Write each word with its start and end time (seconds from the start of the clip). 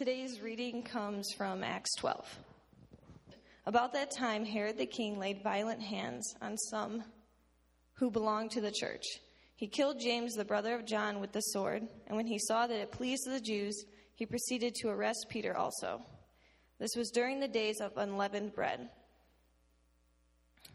Today's 0.00 0.40
reading 0.40 0.82
comes 0.82 1.30
from 1.36 1.62
Acts 1.62 1.94
12. 1.96 2.38
About 3.66 3.92
that 3.92 4.10
time, 4.10 4.46
Herod 4.46 4.78
the 4.78 4.86
king 4.86 5.18
laid 5.18 5.42
violent 5.42 5.82
hands 5.82 6.34
on 6.40 6.56
some 6.56 7.04
who 7.96 8.10
belonged 8.10 8.52
to 8.52 8.62
the 8.62 8.72
church. 8.72 9.04
He 9.56 9.66
killed 9.66 10.00
James, 10.00 10.32
the 10.32 10.44
brother 10.46 10.74
of 10.74 10.86
John, 10.86 11.20
with 11.20 11.32
the 11.32 11.42
sword, 11.42 11.86
and 12.06 12.16
when 12.16 12.26
he 12.26 12.38
saw 12.38 12.66
that 12.66 12.80
it 12.80 12.92
pleased 12.92 13.26
the 13.26 13.42
Jews, 13.42 13.84
he 14.14 14.24
proceeded 14.24 14.74
to 14.76 14.88
arrest 14.88 15.26
Peter 15.28 15.54
also. 15.54 16.00
This 16.78 16.96
was 16.96 17.10
during 17.10 17.38
the 17.38 17.46
days 17.46 17.82
of 17.82 17.98
unleavened 17.98 18.54
bread. 18.54 18.88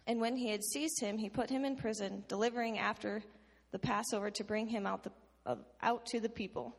And 0.05 0.21
when 0.21 0.35
he 0.35 0.51
had 0.51 0.63
seized 0.63 1.01
him, 1.01 1.17
he 1.17 1.29
put 1.29 1.49
him 1.49 1.65
in 1.65 1.77
prison, 1.77 2.23
delivering 2.27 2.77
after 2.77 3.23
the 3.71 3.79
Passover 3.79 4.29
to 4.29 4.43
bring 4.43 4.67
him 4.67 4.85
out, 4.85 5.01
the, 5.01 5.57
out 5.81 6.05
to 6.11 6.19
the 6.19 6.29
people. 6.29 6.77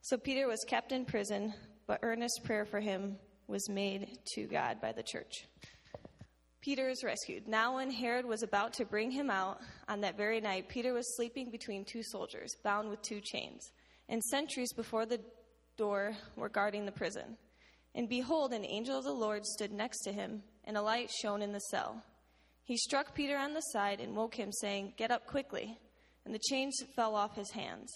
So 0.00 0.18
Peter 0.18 0.48
was 0.48 0.64
kept 0.68 0.90
in 0.90 1.04
prison, 1.04 1.54
but 1.86 2.00
earnest 2.02 2.42
prayer 2.44 2.64
for 2.64 2.80
him 2.80 3.16
was 3.46 3.68
made 3.68 4.18
to 4.34 4.46
God 4.46 4.80
by 4.80 4.92
the 4.92 5.02
church. 5.02 5.46
Peter 6.60 6.88
is 6.88 7.04
rescued. 7.04 7.46
Now, 7.46 7.74
when 7.74 7.90
Herod 7.90 8.24
was 8.24 8.42
about 8.42 8.72
to 8.74 8.86
bring 8.86 9.10
him 9.10 9.28
out, 9.28 9.60
on 9.86 10.00
that 10.00 10.16
very 10.16 10.40
night, 10.40 10.68
Peter 10.68 10.94
was 10.94 11.16
sleeping 11.16 11.50
between 11.50 11.84
two 11.84 12.02
soldiers, 12.02 12.56
bound 12.62 12.88
with 12.88 13.02
two 13.02 13.20
chains, 13.20 13.70
and 14.08 14.22
sentries 14.22 14.72
before 14.72 15.04
the 15.04 15.20
door 15.76 16.16
were 16.36 16.48
guarding 16.48 16.86
the 16.86 16.92
prison. 16.92 17.36
And 17.94 18.08
behold, 18.08 18.52
an 18.52 18.64
angel 18.64 18.96
of 18.96 19.04
the 19.04 19.12
Lord 19.12 19.44
stood 19.44 19.72
next 19.72 20.00
to 20.04 20.12
him, 20.12 20.42
and 20.64 20.78
a 20.78 20.82
light 20.82 21.10
shone 21.10 21.42
in 21.42 21.52
the 21.52 21.60
cell. 21.60 22.02
He 22.64 22.78
struck 22.78 23.14
Peter 23.14 23.36
on 23.36 23.52
the 23.52 23.60
side 23.60 24.00
and 24.00 24.16
woke 24.16 24.34
him, 24.34 24.50
saying, 24.50 24.94
Get 24.96 25.10
up 25.10 25.26
quickly. 25.26 25.78
And 26.24 26.34
the 26.34 26.40
chains 26.50 26.74
fell 26.96 27.14
off 27.14 27.36
his 27.36 27.50
hands. 27.50 27.92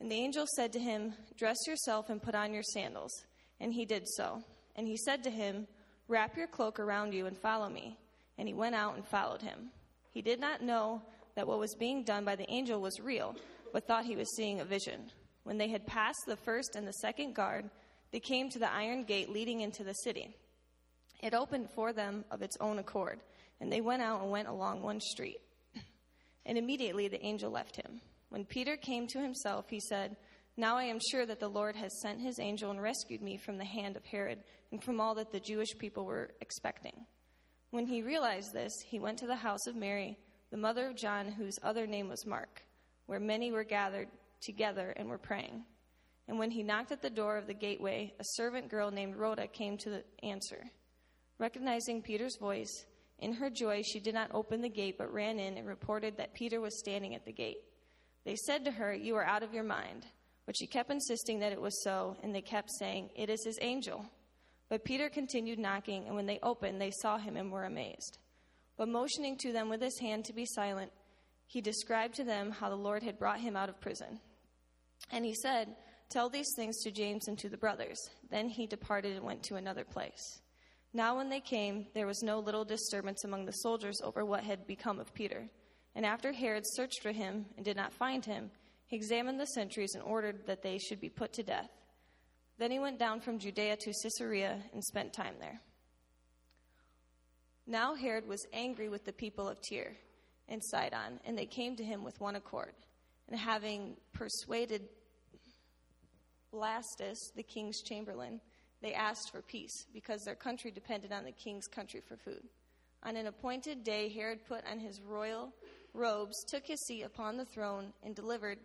And 0.00 0.10
the 0.10 0.16
angel 0.16 0.46
said 0.56 0.72
to 0.74 0.78
him, 0.78 1.14
Dress 1.36 1.56
yourself 1.66 2.10
and 2.10 2.22
put 2.22 2.34
on 2.34 2.52
your 2.52 2.62
sandals. 2.62 3.12
And 3.60 3.72
he 3.72 3.84
did 3.84 4.06
so. 4.06 4.42
And 4.74 4.86
he 4.86 4.96
said 4.96 5.24
to 5.24 5.30
him, 5.30 5.66
Wrap 6.08 6.36
your 6.36 6.46
cloak 6.46 6.78
around 6.78 7.14
you 7.14 7.26
and 7.26 7.36
follow 7.36 7.68
me. 7.68 7.98
And 8.38 8.46
he 8.46 8.54
went 8.54 8.74
out 8.74 8.96
and 8.96 9.06
followed 9.06 9.42
him. 9.42 9.70
He 10.12 10.22
did 10.22 10.40
not 10.40 10.62
know 10.62 11.02
that 11.34 11.46
what 11.46 11.58
was 11.58 11.74
being 11.74 12.04
done 12.04 12.24
by 12.24 12.36
the 12.36 12.50
angel 12.50 12.80
was 12.80 13.00
real, 13.00 13.34
but 13.72 13.86
thought 13.86 14.04
he 14.04 14.16
was 14.16 14.34
seeing 14.36 14.60
a 14.60 14.64
vision. 14.64 15.10
When 15.44 15.58
they 15.58 15.68
had 15.68 15.86
passed 15.86 16.24
the 16.26 16.36
first 16.36 16.76
and 16.76 16.86
the 16.86 16.92
second 16.92 17.34
guard, 17.34 17.68
they 18.12 18.20
came 18.20 18.48
to 18.50 18.58
the 18.58 18.72
iron 18.72 19.04
gate 19.04 19.30
leading 19.30 19.60
into 19.60 19.84
the 19.84 19.92
city. 19.92 20.34
It 21.22 21.34
opened 21.34 21.70
for 21.70 21.92
them 21.92 22.24
of 22.30 22.42
its 22.42 22.56
own 22.60 22.78
accord, 22.78 23.20
and 23.60 23.72
they 23.72 23.80
went 23.80 24.02
out 24.02 24.22
and 24.22 24.30
went 24.30 24.48
along 24.48 24.82
one 24.82 25.00
street. 25.00 25.40
And 26.48 26.56
immediately 26.56 27.08
the 27.08 27.24
angel 27.24 27.50
left 27.50 27.74
him. 27.74 28.00
When 28.28 28.44
Peter 28.44 28.76
came 28.76 29.06
to 29.08 29.20
himself, 29.20 29.66
he 29.68 29.80
said, 29.80 30.16
Now 30.56 30.76
I 30.76 30.84
am 30.84 30.98
sure 31.10 31.26
that 31.26 31.40
the 31.40 31.48
Lord 31.48 31.76
has 31.76 32.00
sent 32.00 32.20
his 32.20 32.38
angel 32.38 32.70
and 32.70 32.82
rescued 32.82 33.22
me 33.22 33.36
from 33.36 33.58
the 33.58 33.64
hand 33.64 33.96
of 33.96 34.04
Herod 34.04 34.42
and 34.72 34.82
from 34.82 35.00
all 35.00 35.14
that 35.14 35.32
the 35.32 35.40
Jewish 35.40 35.76
people 35.78 36.04
were 36.04 36.30
expecting. 36.40 37.06
When 37.70 37.86
he 37.86 38.02
realized 38.02 38.52
this, 38.52 38.72
he 38.86 38.98
went 38.98 39.18
to 39.18 39.26
the 39.26 39.36
house 39.36 39.66
of 39.66 39.76
Mary, 39.76 40.18
the 40.50 40.56
mother 40.56 40.86
of 40.86 40.96
John, 40.96 41.30
whose 41.30 41.58
other 41.62 41.86
name 41.86 42.08
was 42.08 42.26
Mark, 42.26 42.62
where 43.06 43.20
many 43.20 43.52
were 43.52 43.64
gathered 43.64 44.08
together 44.40 44.92
and 44.96 45.08
were 45.08 45.18
praying. 45.18 45.64
And 46.28 46.38
when 46.38 46.50
he 46.50 46.62
knocked 46.62 46.92
at 46.92 47.02
the 47.02 47.10
door 47.10 47.36
of 47.36 47.46
the 47.46 47.54
gateway, 47.54 48.12
a 48.18 48.24
servant 48.34 48.68
girl 48.68 48.90
named 48.90 49.16
Rhoda 49.16 49.46
came 49.46 49.76
to 49.78 50.02
answer. 50.22 50.64
Recognizing 51.38 52.02
Peter's 52.02 52.36
voice, 52.40 52.86
in 53.18 53.32
her 53.32 53.48
joy, 53.48 53.82
she 53.82 54.00
did 54.00 54.14
not 54.14 54.30
open 54.34 54.60
the 54.60 54.68
gate, 54.68 54.96
but 54.98 55.12
ran 55.12 55.38
in 55.38 55.56
and 55.56 55.66
reported 55.66 56.16
that 56.16 56.34
Peter 56.34 56.60
was 56.60 56.78
standing 56.78 57.14
at 57.14 57.24
the 57.24 57.32
gate. 57.32 57.58
They 58.26 58.34
said 58.36 58.64
to 58.64 58.72
her, 58.72 58.92
You 58.92 59.14
are 59.16 59.24
out 59.24 59.44
of 59.44 59.54
your 59.54 59.64
mind. 59.64 60.04
But 60.46 60.56
she 60.58 60.66
kept 60.66 60.90
insisting 60.90 61.38
that 61.38 61.52
it 61.52 61.60
was 61.60 61.82
so, 61.82 62.16
and 62.22 62.34
they 62.34 62.42
kept 62.42 62.70
saying, 62.78 63.10
It 63.14 63.30
is 63.30 63.44
his 63.44 63.58
angel. 63.62 64.04
But 64.68 64.84
Peter 64.84 65.08
continued 65.08 65.60
knocking, 65.60 66.06
and 66.06 66.16
when 66.16 66.26
they 66.26 66.40
opened, 66.42 66.80
they 66.80 66.90
saw 66.90 67.18
him 67.18 67.36
and 67.36 67.52
were 67.52 67.64
amazed. 67.64 68.18
But 68.76 68.88
motioning 68.88 69.38
to 69.38 69.52
them 69.52 69.68
with 69.68 69.80
his 69.80 69.98
hand 70.00 70.24
to 70.24 70.32
be 70.32 70.44
silent, 70.44 70.90
he 71.46 71.60
described 71.60 72.16
to 72.16 72.24
them 72.24 72.50
how 72.50 72.68
the 72.68 72.74
Lord 72.74 73.04
had 73.04 73.18
brought 73.18 73.40
him 73.40 73.56
out 73.56 73.68
of 73.68 73.80
prison. 73.80 74.20
And 75.12 75.24
he 75.24 75.34
said, 75.34 75.76
Tell 76.10 76.28
these 76.28 76.52
things 76.56 76.82
to 76.82 76.90
James 76.90 77.28
and 77.28 77.38
to 77.38 77.48
the 77.48 77.56
brothers. 77.56 77.98
Then 78.28 78.48
he 78.48 78.66
departed 78.66 79.16
and 79.16 79.24
went 79.24 79.44
to 79.44 79.54
another 79.54 79.84
place. 79.84 80.40
Now, 80.92 81.16
when 81.16 81.28
they 81.28 81.40
came, 81.40 81.86
there 81.94 82.06
was 82.06 82.22
no 82.22 82.40
little 82.40 82.64
disturbance 82.64 83.24
among 83.24 83.44
the 83.44 83.52
soldiers 83.52 84.00
over 84.02 84.24
what 84.24 84.42
had 84.42 84.66
become 84.66 84.98
of 84.98 85.14
Peter. 85.14 85.48
And 85.96 86.04
after 86.04 86.30
Herod 86.30 86.64
searched 86.66 87.00
for 87.02 87.10
him 87.10 87.46
and 87.56 87.64
did 87.64 87.76
not 87.76 87.90
find 87.90 88.22
him, 88.22 88.50
he 88.86 88.96
examined 88.96 89.40
the 89.40 89.46
sentries 89.46 89.94
and 89.94 90.04
ordered 90.04 90.46
that 90.46 90.62
they 90.62 90.76
should 90.76 91.00
be 91.00 91.08
put 91.08 91.32
to 91.32 91.42
death. 91.42 91.70
Then 92.58 92.70
he 92.70 92.78
went 92.78 92.98
down 92.98 93.20
from 93.20 93.38
Judea 93.38 93.76
to 93.80 93.92
Caesarea 94.02 94.58
and 94.74 94.84
spent 94.84 95.14
time 95.14 95.36
there. 95.40 95.58
Now 97.66 97.94
Herod 97.94 98.28
was 98.28 98.46
angry 98.52 98.90
with 98.90 99.06
the 99.06 99.12
people 99.12 99.48
of 99.48 99.58
Tyre 99.68 99.96
and 100.50 100.62
Sidon, 100.62 101.18
and 101.24 101.36
they 101.36 101.46
came 101.46 101.74
to 101.76 101.82
him 101.82 102.04
with 102.04 102.20
one 102.20 102.36
accord. 102.36 102.74
And 103.28 103.38
having 103.38 103.96
persuaded 104.12 104.82
Blastus, 106.52 107.18
the 107.34 107.42
king's 107.42 107.80
chamberlain, 107.82 108.40
they 108.82 108.92
asked 108.92 109.32
for 109.32 109.40
peace, 109.40 109.86
because 109.94 110.22
their 110.24 110.34
country 110.34 110.70
depended 110.70 111.10
on 111.10 111.24
the 111.24 111.32
king's 111.32 111.66
country 111.66 112.02
for 112.06 112.18
food. 112.18 112.42
On 113.02 113.16
an 113.16 113.26
appointed 113.26 113.82
day, 113.82 114.08
Herod 114.08 114.40
put 114.46 114.64
on 114.70 114.78
his 114.78 115.00
royal 115.00 115.52
robes, 115.96 116.44
took 116.48 116.66
his 116.66 116.84
seat 116.86 117.02
upon 117.02 117.36
the 117.36 117.44
throne, 117.44 117.92
and 118.02 118.14
delivered 118.14 118.58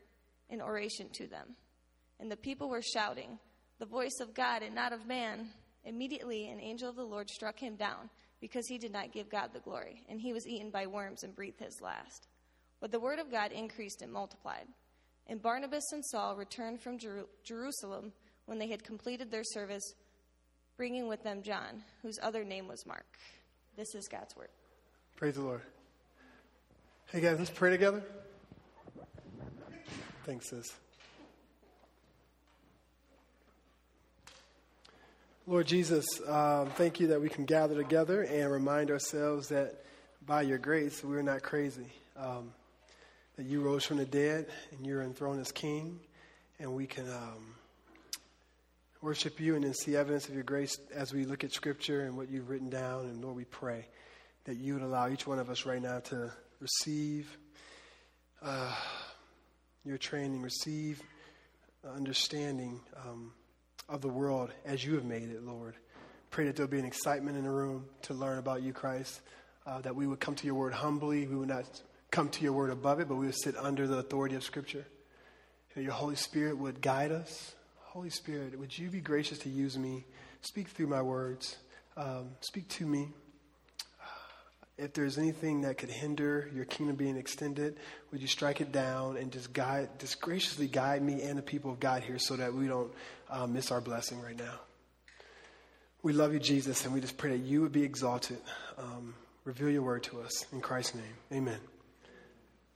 an 0.49 0.61
oration 0.61 1.07
to 1.13 1.27
them. 1.27 1.55
And 2.19 2.31
the 2.31 2.37
people 2.37 2.69
were 2.69 2.81
shouting, 2.81 3.39
The 3.79 3.85
voice 3.85 4.19
of 4.19 4.33
God 4.33 4.61
and 4.61 4.75
not 4.75 4.93
of 4.93 5.07
man. 5.07 5.49
Immediately, 5.83 6.47
an 6.49 6.59
angel 6.59 6.89
of 6.89 6.95
the 6.95 7.03
Lord 7.03 7.29
struck 7.29 7.57
him 7.57 7.75
down, 7.75 8.09
because 8.39 8.67
he 8.67 8.77
did 8.77 8.91
not 8.91 9.11
give 9.11 9.29
God 9.29 9.49
the 9.53 9.59
glory, 9.59 10.03
and 10.09 10.19
he 10.19 10.33
was 10.33 10.47
eaten 10.47 10.69
by 10.69 10.85
worms 10.85 11.23
and 11.23 11.35
breathed 11.35 11.59
his 11.59 11.79
last. 11.81 12.27
But 12.79 12.91
the 12.91 12.99
word 12.99 13.19
of 13.19 13.31
God 13.31 13.51
increased 13.51 14.01
and 14.01 14.11
multiplied. 14.11 14.65
And 15.27 15.41
Barnabas 15.41 15.91
and 15.93 16.03
Saul 16.05 16.35
returned 16.35 16.81
from 16.81 16.97
Jer- 16.97 17.25
Jerusalem 17.43 18.11
when 18.45 18.57
they 18.57 18.69
had 18.69 18.83
completed 18.83 19.31
their 19.31 19.43
service, 19.43 19.93
bringing 20.75 21.07
with 21.07 21.23
them 21.23 21.43
John, 21.43 21.83
whose 22.01 22.19
other 22.21 22.43
name 22.43 22.67
was 22.67 22.85
Mark. 22.85 23.05
This 23.77 23.95
is 23.95 24.07
God's 24.07 24.35
word. 24.35 24.49
Praise 25.15 25.35
the 25.35 25.41
Lord. 25.41 25.61
Hey 27.11 27.19
guys, 27.19 27.39
let's 27.39 27.51
pray 27.51 27.71
together. 27.71 28.01
Thanks, 30.23 30.49
sis. 30.49 30.73
Lord 35.45 35.67
Jesus, 35.67 36.05
um, 36.25 36.69
thank 36.69 37.01
you 37.01 37.07
that 37.07 37.19
we 37.19 37.27
can 37.27 37.43
gather 37.43 37.75
together 37.75 38.21
and 38.21 38.49
remind 38.49 38.91
ourselves 38.91 39.49
that 39.49 39.83
by 40.25 40.43
your 40.43 40.57
grace 40.57 41.03
we're 41.03 41.21
not 41.21 41.43
crazy. 41.43 41.87
Um, 42.15 42.53
that 43.35 43.45
you 43.45 43.59
rose 43.59 43.83
from 43.83 43.97
the 43.97 44.05
dead 44.05 44.45
and 44.71 44.87
you're 44.87 45.01
enthroned 45.01 45.41
as 45.41 45.51
King, 45.51 45.99
and 46.59 46.73
we 46.73 46.87
can 46.87 47.11
um, 47.11 47.55
worship 49.01 49.37
you 49.41 49.55
and 49.55 49.65
then 49.65 49.73
see 49.73 49.97
evidence 49.97 50.29
of 50.29 50.33
your 50.33 50.45
grace 50.45 50.77
as 50.95 51.13
we 51.13 51.25
look 51.25 51.43
at 51.43 51.51
Scripture 51.51 52.05
and 52.05 52.15
what 52.15 52.29
you've 52.29 52.49
written 52.49 52.69
down. 52.69 53.01
And 53.07 53.21
Lord, 53.21 53.35
we 53.35 53.43
pray 53.43 53.85
that 54.45 54.55
you 54.55 54.75
would 54.75 54.83
allow 54.83 55.09
each 55.09 55.27
one 55.27 55.39
of 55.39 55.49
us 55.49 55.65
right 55.65 55.81
now 55.81 55.99
to 55.99 56.31
receive 56.61 57.37
uh, 58.43 58.75
your 59.83 59.97
training, 59.97 60.41
receive 60.41 61.01
understanding 61.95 62.79
um, 63.03 63.33
of 63.89 64.01
the 64.01 64.07
world 64.07 64.51
as 64.63 64.85
you 64.85 64.93
have 64.93 65.03
made 65.03 65.29
it, 65.29 65.43
Lord. 65.43 65.75
Pray 66.29 66.45
that 66.45 66.55
there'll 66.55 66.71
be 66.71 66.79
an 66.79 66.85
excitement 66.85 67.35
in 67.35 67.43
the 67.43 67.49
room 67.49 67.85
to 68.03 68.13
learn 68.13 68.37
about 68.37 68.61
you, 68.61 68.73
Christ, 68.73 69.21
uh, 69.65 69.81
that 69.81 69.95
we 69.95 70.05
would 70.05 70.19
come 70.19 70.35
to 70.35 70.45
your 70.45 70.55
word 70.55 70.73
humbly. 70.73 71.27
We 71.27 71.35
would 71.35 71.49
not 71.49 71.65
come 72.11 72.29
to 72.29 72.43
your 72.43 72.53
word 72.53 72.69
above 72.69 72.99
it, 72.99 73.07
but 73.07 73.15
we 73.15 73.25
would 73.25 73.35
sit 73.35 73.57
under 73.57 73.87
the 73.87 73.97
authority 73.97 74.35
of 74.35 74.43
Scripture. 74.43 74.85
That 75.75 75.81
your 75.81 75.93
Holy 75.93 76.15
Spirit 76.15 76.57
would 76.57 76.79
guide 76.79 77.11
us. 77.11 77.55
Holy 77.79 78.09
Spirit, 78.11 78.57
would 78.57 78.77
you 78.77 78.89
be 78.89 79.01
gracious 79.01 79.39
to 79.39 79.49
use 79.49 79.77
me? 79.77 80.05
Speak 80.41 80.69
through 80.69 80.87
my 80.87 81.01
words. 81.01 81.57
Um, 81.97 82.29
speak 82.39 82.67
to 82.69 82.85
me 82.85 83.09
if 84.81 84.93
there's 84.93 85.19
anything 85.19 85.61
that 85.61 85.77
could 85.77 85.89
hinder 85.89 86.49
your 86.55 86.65
kingdom 86.65 86.95
being 86.95 87.15
extended, 87.15 87.77
would 88.11 88.19
you 88.19 88.27
strike 88.27 88.61
it 88.61 88.71
down 88.71 89.15
and 89.15 89.31
just 89.31 89.53
guide, 89.53 89.89
just 89.99 90.19
graciously 90.19 90.67
guide 90.67 91.03
me 91.03 91.21
and 91.21 91.37
the 91.37 91.43
people 91.43 91.69
of 91.69 91.79
God 91.79 92.01
here 92.01 92.17
so 92.17 92.35
that 92.35 92.51
we 92.51 92.67
don't 92.67 92.91
uh, 93.29 93.45
miss 93.45 93.71
our 93.71 93.79
blessing 93.79 94.19
right 94.23 94.35
now. 94.35 94.59
We 96.01 96.13
love 96.13 96.33
you, 96.33 96.39
Jesus, 96.39 96.83
and 96.83 96.95
we 96.95 96.99
just 96.99 97.15
pray 97.15 97.37
that 97.37 97.45
you 97.45 97.61
would 97.61 97.71
be 97.71 97.83
exalted. 97.83 98.39
Um, 98.79 99.13
reveal 99.45 99.69
your 99.69 99.83
word 99.83 100.01
to 100.05 100.19
us. 100.21 100.47
In 100.51 100.61
Christ's 100.61 100.95
name, 100.95 101.13
amen. 101.31 101.59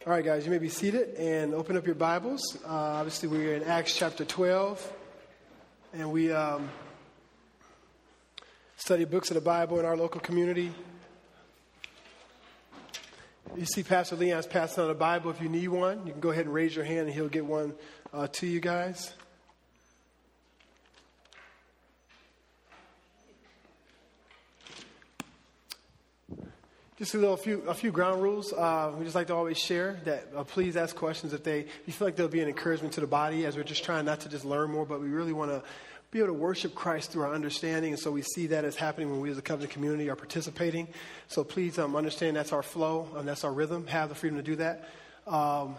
All 0.05 0.13
right, 0.13 0.23
guys, 0.23 0.45
you 0.45 0.51
may 0.51 0.59
be 0.59 0.69
seated 0.69 1.15
and 1.15 1.55
open 1.55 1.75
up 1.75 1.87
your 1.87 1.95
Bibles. 1.95 2.55
Uh, 2.63 2.69
obviously, 2.69 3.29
we're 3.29 3.55
in 3.55 3.63
Acts 3.63 3.95
chapter 3.95 4.23
12, 4.23 4.93
and 5.95 6.11
we 6.11 6.31
um, 6.31 6.69
study 8.77 9.05
books 9.05 9.31
of 9.31 9.35
the 9.35 9.41
Bible 9.41 9.79
in 9.79 9.85
our 9.85 9.97
local 9.97 10.21
community 10.21 10.71
you 13.57 13.65
see 13.65 13.83
Pastor 13.83 14.15
Leon's 14.15 14.47
passing 14.47 14.83
out 14.83 14.89
a 14.89 14.93
Bible. 14.93 15.31
If 15.31 15.41
you 15.41 15.49
need 15.49 15.69
one, 15.69 16.05
you 16.05 16.11
can 16.11 16.21
go 16.21 16.31
ahead 16.31 16.45
and 16.45 16.53
raise 16.53 16.75
your 16.75 16.85
hand 16.85 17.07
and 17.07 17.11
he'll 17.11 17.29
get 17.29 17.45
one 17.45 17.73
uh, 18.13 18.27
to 18.33 18.47
you 18.47 18.59
guys. 18.59 19.13
Just 26.97 27.13
a 27.13 27.17
little 27.17 27.35
few 27.35 27.61
a 27.67 27.73
few 27.73 27.91
ground 27.91 28.23
rules. 28.23 28.53
Uh, 28.53 28.93
we 28.97 29.03
just 29.03 29.15
like 29.15 29.27
to 29.27 29.35
always 29.35 29.57
share 29.57 29.99
that. 30.05 30.27
Uh, 30.33 30.45
please 30.45 30.77
ask 30.77 30.95
questions 30.95 31.33
if 31.33 31.43
they 31.43 31.59
if 31.59 31.81
you 31.85 31.93
feel 31.93 32.07
like 32.07 32.15
they'll 32.15 32.29
be 32.29 32.41
an 32.41 32.47
encouragement 32.47 32.93
to 32.93 33.01
the 33.01 33.07
body 33.07 33.45
as 33.45 33.57
we're 33.57 33.63
just 33.63 33.83
trying 33.83 34.05
not 34.05 34.21
to 34.21 34.29
just 34.29 34.45
learn 34.45 34.71
more, 34.71 34.85
but 34.85 35.01
we 35.01 35.09
really 35.09 35.33
want 35.33 35.51
to 35.51 35.61
be 36.15 36.21
able 36.21 36.29
to 36.29 36.33
worship 36.33 36.73
Christ 36.73 37.11
through 37.11 37.23
our 37.23 37.33
understanding. 37.33 37.91
And 37.91 37.99
so 37.99 38.09
we 38.09 38.21
see 38.21 38.47
that 38.47 38.63
as 38.63 38.77
happening 38.77 39.11
when 39.11 39.19
we 39.19 39.29
as 39.31 39.37
a 39.37 39.41
covenant 39.41 39.73
community 39.73 40.09
are 40.09 40.15
participating. 40.15 40.87
So 41.27 41.43
please 41.43 41.77
um, 41.77 41.93
understand 41.93 42.37
that's 42.37 42.53
our 42.53 42.63
flow 42.63 43.09
and 43.17 43.27
that's 43.27 43.43
our 43.43 43.51
rhythm. 43.51 43.85
Have 43.87 44.07
the 44.07 44.15
freedom 44.15 44.37
to 44.37 44.43
do 44.43 44.55
that. 44.55 44.87
Um, 45.27 45.75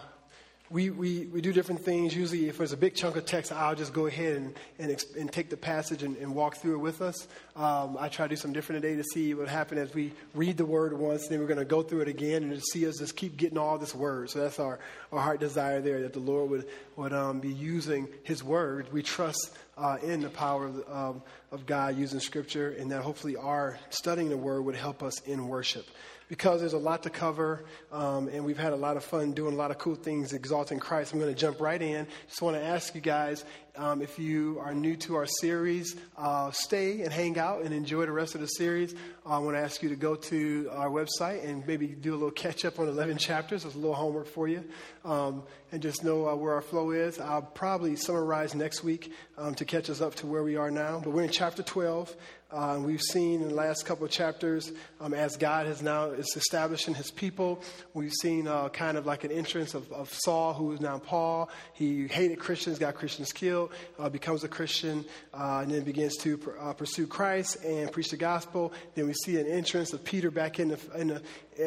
we, 0.69 0.89
we, 0.89 1.27
we 1.27 1.39
do 1.39 1.53
different 1.53 1.85
things. 1.85 2.15
Usually, 2.15 2.49
if 2.49 2.57
there's 2.57 2.73
a 2.73 2.77
big 2.77 2.93
chunk 2.93 3.15
of 3.15 3.25
text, 3.25 3.53
I'll 3.53 3.75
just 3.75 3.93
go 3.93 4.05
ahead 4.05 4.35
and, 4.35 4.55
and, 4.79 5.05
and 5.17 5.31
take 5.31 5.49
the 5.49 5.55
passage 5.55 6.03
and, 6.03 6.17
and, 6.17 6.35
walk 6.35 6.57
through 6.57 6.75
it 6.75 6.79
with 6.79 7.01
us. 7.01 7.27
Um, 7.55 7.95
I 7.97 8.09
try 8.09 8.25
to 8.25 8.29
do 8.29 8.35
something 8.35 8.53
different 8.53 8.81
today 8.81 8.97
to 8.97 9.03
see 9.03 9.33
what 9.33 9.47
happens 9.47 9.79
as 9.79 9.95
we 9.95 10.11
read 10.35 10.57
the 10.57 10.65
word 10.65 10.91
once, 10.91 11.27
then 11.29 11.39
we're 11.39 11.47
going 11.47 11.59
to 11.59 11.65
go 11.65 11.83
through 11.83 12.01
it 12.01 12.09
again 12.09 12.43
and 12.43 12.53
to 12.53 12.61
see 12.61 12.85
us 12.85 12.97
just 12.97 13.15
keep 13.15 13.37
getting 13.37 13.57
all 13.57 13.77
this 13.77 13.95
word. 13.95 14.29
So 14.29 14.39
that's 14.39 14.59
our, 14.59 14.79
our 15.11 15.21
heart 15.21 15.39
desire 15.39 15.79
there, 15.79 16.01
that 16.01 16.13
the 16.13 16.19
Lord 16.19 16.49
would, 16.49 16.67
would 16.97 17.13
um, 17.13 17.39
be 17.39 17.53
using 17.53 18.09
his 18.23 18.43
word. 18.43 18.91
We 18.91 19.03
trust 19.03 19.57
uh, 19.77 19.97
in 20.03 20.21
the 20.21 20.29
power 20.29 20.65
of, 20.65 20.83
um, 20.89 21.21
of 21.51 21.65
God 21.65 21.97
using 21.97 22.19
scripture, 22.19 22.75
and 22.77 22.91
that 22.91 23.03
hopefully 23.03 23.37
our 23.37 23.79
studying 23.89 24.29
the 24.29 24.37
word 24.37 24.63
would 24.63 24.75
help 24.75 25.01
us 25.01 25.21
in 25.21 25.47
worship 25.47 25.87
because 26.27 26.59
there's 26.59 26.73
a 26.73 26.77
lot 26.77 27.03
to 27.03 27.09
cover, 27.09 27.63
um, 27.91 28.27
and 28.27 28.43
we've 28.43 28.57
had 28.57 28.73
a 28.73 28.75
lot 28.77 28.97
of 28.97 29.03
fun 29.03 29.31
doing 29.31 29.53
a 29.53 29.57
lot 29.57 29.71
of 29.71 29.77
cool 29.77 29.95
things 29.95 30.33
exalting 30.33 30.79
Christ. 30.79 31.13
I'm 31.13 31.19
going 31.19 31.33
to 31.33 31.39
jump 31.39 31.61
right 31.61 31.81
in. 31.81 32.07
Just 32.27 32.41
want 32.41 32.57
to 32.57 32.63
ask 32.63 32.93
you 32.95 33.01
guys 33.01 33.45
um, 33.77 34.01
if 34.01 34.17
you 34.17 34.59
are 34.59 34.73
new 34.73 34.95
to 34.97 35.15
our 35.15 35.27
series, 35.27 35.95
uh, 36.17 36.49
stay 36.51 37.01
and 37.01 37.13
hang 37.13 37.37
out 37.37 37.61
and 37.61 37.73
enjoy 37.73 38.05
the 38.05 38.11
rest 38.11 38.33
of 38.33 38.41
the 38.41 38.47
series. 38.47 38.95
I 39.25 39.37
want 39.37 39.55
to 39.55 39.61
ask 39.61 39.83
you 39.83 39.89
to 39.89 39.95
go 39.95 40.15
to 40.15 40.69
our 40.71 40.89
website 40.89 41.47
and 41.47 41.65
maybe 41.67 41.87
do 41.87 42.11
a 42.11 42.17
little 42.17 42.31
catch 42.31 42.65
up 42.65 42.79
on 42.79 42.87
11 42.87 43.17
chapters. 43.17 43.65
It's 43.65 43.75
a 43.75 43.77
little 43.77 43.93
homework 43.93 44.27
for 44.27 44.47
you. 44.47 44.63
Um, 45.05 45.43
and 45.71 45.81
just 45.81 46.03
know 46.03 46.27
uh, 46.27 46.35
where 46.35 46.53
our 46.53 46.61
flow 46.61 46.91
is. 46.91 47.19
I'll 47.19 47.41
probably 47.41 47.95
summarize 47.95 48.55
next 48.55 48.83
week 48.83 49.11
um, 49.37 49.53
to 49.55 49.65
catch 49.65 49.89
us 49.89 50.01
up 50.01 50.15
to 50.15 50.27
where 50.27 50.43
we 50.43 50.55
are 50.55 50.71
now. 50.71 50.99
But 51.03 51.11
we're 51.11 51.23
in 51.23 51.29
chapter 51.29 51.61
12. 51.61 52.15
Uh, 52.49 52.79
we've 52.79 53.01
seen 53.01 53.41
in 53.41 53.49
the 53.49 53.53
last 53.53 53.85
couple 53.85 54.05
of 54.05 54.11
chapters, 54.11 54.71
um, 55.01 55.13
as 55.13 55.35
God 55.35 55.65
has 55.65 55.81
now 55.81 56.11
is 56.11 56.33
establishing 56.37 56.93
his 56.93 57.11
people, 57.11 57.61
we've 57.93 58.13
seen 58.21 58.47
uh, 58.47 58.69
kind 58.69 58.97
of 58.97 59.05
like 59.05 59.25
an 59.25 59.31
entrance 59.31 59.73
of, 59.73 59.91
of, 59.91 60.13
Saul, 60.13 60.53
who 60.53 60.71
is 60.71 60.79
now 60.79 60.97
Paul. 60.97 61.49
He 61.73 62.07
hated 62.07 62.39
Christians, 62.39 62.79
got 62.79 62.95
Christians 62.95 63.33
killed, 63.33 63.71
uh, 63.99 64.07
becomes 64.07 64.45
a 64.45 64.47
Christian, 64.47 65.03
uh, 65.33 65.59
and 65.63 65.71
then 65.71 65.83
begins 65.83 66.15
to 66.17 66.37
pr- 66.37 66.57
uh, 66.57 66.71
pursue 66.71 67.05
Christ 67.05 67.65
and 67.65 67.91
preach 67.91 68.11
the 68.11 68.17
gospel. 68.17 68.71
Then 68.95 69.07
we 69.07 69.13
see 69.13 69.37
an 69.37 69.47
entrance 69.47 69.91
of 69.91 70.05
Peter 70.05 70.31
back 70.31 70.61
in 70.61 70.69
the, 70.69 70.79
in 70.95 71.07
the, 71.07 71.21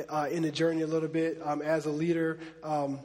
uh, 0.08 0.28
in 0.28 0.44
the 0.44 0.50
journey 0.50 0.80
a 0.80 0.86
little 0.86 1.10
bit 1.10 1.42
um, 1.44 1.60
as 1.60 1.84
a 1.84 1.90
leader. 1.90 2.38
Um, 2.62 3.00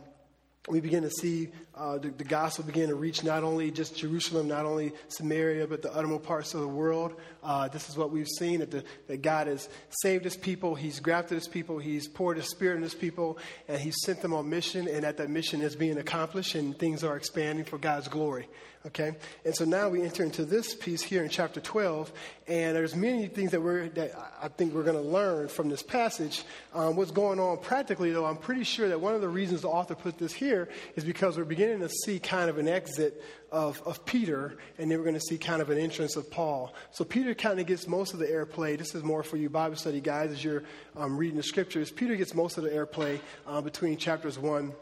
we 0.70 0.80
begin 0.80 1.04
to 1.04 1.12
see 1.12 1.50
uh, 1.76 1.98
the, 1.98 2.10
the, 2.10 2.24
gospel 2.24 2.64
began 2.64 2.88
to 2.88 2.96
reach 2.96 3.24
not 3.24 3.44
only 3.44 3.70
just 3.70 3.98
Jerusalem, 3.98 4.48
not 4.48 4.66
only 4.66 4.94
Samaria, 5.10 5.68
but 5.68 5.82
the 5.82 5.94
uttermost 5.94 6.24
parts 6.24 6.54
of 6.54 6.62
the 6.62 6.68
world. 6.68 7.14
Uh, 7.44 7.68
this 7.68 7.90
is 7.90 7.98
what 7.98 8.12
we've 8.12 8.30
seen 8.30 8.60
that, 8.60 8.72
the, 8.72 8.84
that 9.08 9.22
God 9.22 9.48
has 9.48 9.68
saved 9.90 10.24
his 10.24 10.38
people, 10.38 10.74
he's 10.74 11.02
grafted 11.02 11.36
his 11.36 11.50
people, 11.50 11.78
he's 11.78 12.08
poured 12.08 12.38
his 12.38 12.50
spirit 12.50 12.78
in 12.78 12.82
his 12.82 12.94
people, 12.94 13.38
and 13.68 13.80
he's 13.80 13.96
sent 14.04 14.22
them 14.22 14.34
on 14.34 14.50
mission, 14.50 14.88
and 14.88 15.04
that 15.04 15.18
that 15.18 15.30
mission 15.30 15.62
is 15.62 15.76
being 15.76 15.98
accomplished, 15.98 16.56
and 16.56 16.78
things 16.80 17.04
are 17.04 17.18
expanding 17.18 17.66
for 17.66 17.78
God's 17.78 18.08
glory. 18.08 18.48
Okay, 18.88 19.16
and 19.44 19.56
so 19.56 19.66
now 19.66 19.90
we 19.90 20.04
enter 20.04 20.22
into 20.22 20.46
this 20.46 20.76
piece 20.76 21.02
here 21.02 21.24
in 21.24 21.30
chapter 21.30 21.60
12, 21.60 22.12
and 22.48 22.76
there's 22.76 22.96
many 22.96 23.26
things 23.26 23.50
that 23.50 23.60
we're 23.60 23.90
that 23.90 24.12
I 24.40 24.48
think 24.48 24.76
we're 24.76 24.84
going 24.84 24.96
to 24.96 25.10
learn 25.10 25.48
from 25.48 25.70
this 25.70 25.82
passage. 25.82 26.44
Um, 26.72 26.96
what's 26.96 27.10
going 27.10 27.40
on 27.40 27.58
practically, 27.58 28.12
though, 28.12 28.26
I'm 28.26 28.38
pretty 28.38 28.64
sure 28.64 28.88
that 28.90 29.02
one 29.02 29.16
of 29.16 29.22
the 29.22 29.28
reasons 29.28 29.62
the 29.62 29.70
author 29.70 29.96
put 29.96 30.20
this 30.20 30.34
here 30.34 30.70
is 30.96 31.04
because 31.04 31.36
we're 31.36 31.46
beginning 31.46 31.65
to 31.66 31.90
see 31.90 32.20
kind 32.20 32.50
of 32.50 32.58
an 32.58 32.68
exit 32.68 33.24
of, 33.52 33.82
of 33.86 34.06
Peter, 34.06 34.58
and 34.78 34.92
then 34.92 34.98
we're 34.98 35.06
going 35.06 35.16
to 35.16 35.22
see 35.22 35.38
kind 35.38 35.62
of 35.62 35.70
an 35.70 35.78
entrance 35.78 36.16
of 36.16 36.30
Paul. 36.30 36.74
So 36.92 37.06
Peter 37.06 37.34
kind 37.34 37.60
of 37.60 37.66
gets 37.66 37.88
most 37.88 38.14
of 38.14 38.20
the 38.20 38.26
airplay. 38.26 38.78
This 38.78 38.96
is 38.96 39.04
more 39.04 39.24
for 39.24 39.38
you 39.38 39.50
Bible 39.50 39.76
study 39.76 40.02
guys 40.02 40.32
as 40.32 40.44
you're 40.44 40.64
um, 40.96 41.18
reading 41.18 41.38
the 41.38 41.44
scriptures. 41.44 41.92
Peter 41.92 42.16
gets 42.16 42.34
most 42.34 42.58
of 42.58 42.64
the 42.64 42.70
airplay 42.70 43.20
uh, 43.48 43.62
between 43.62 43.98
chapters 43.98 44.38
1 44.38 44.74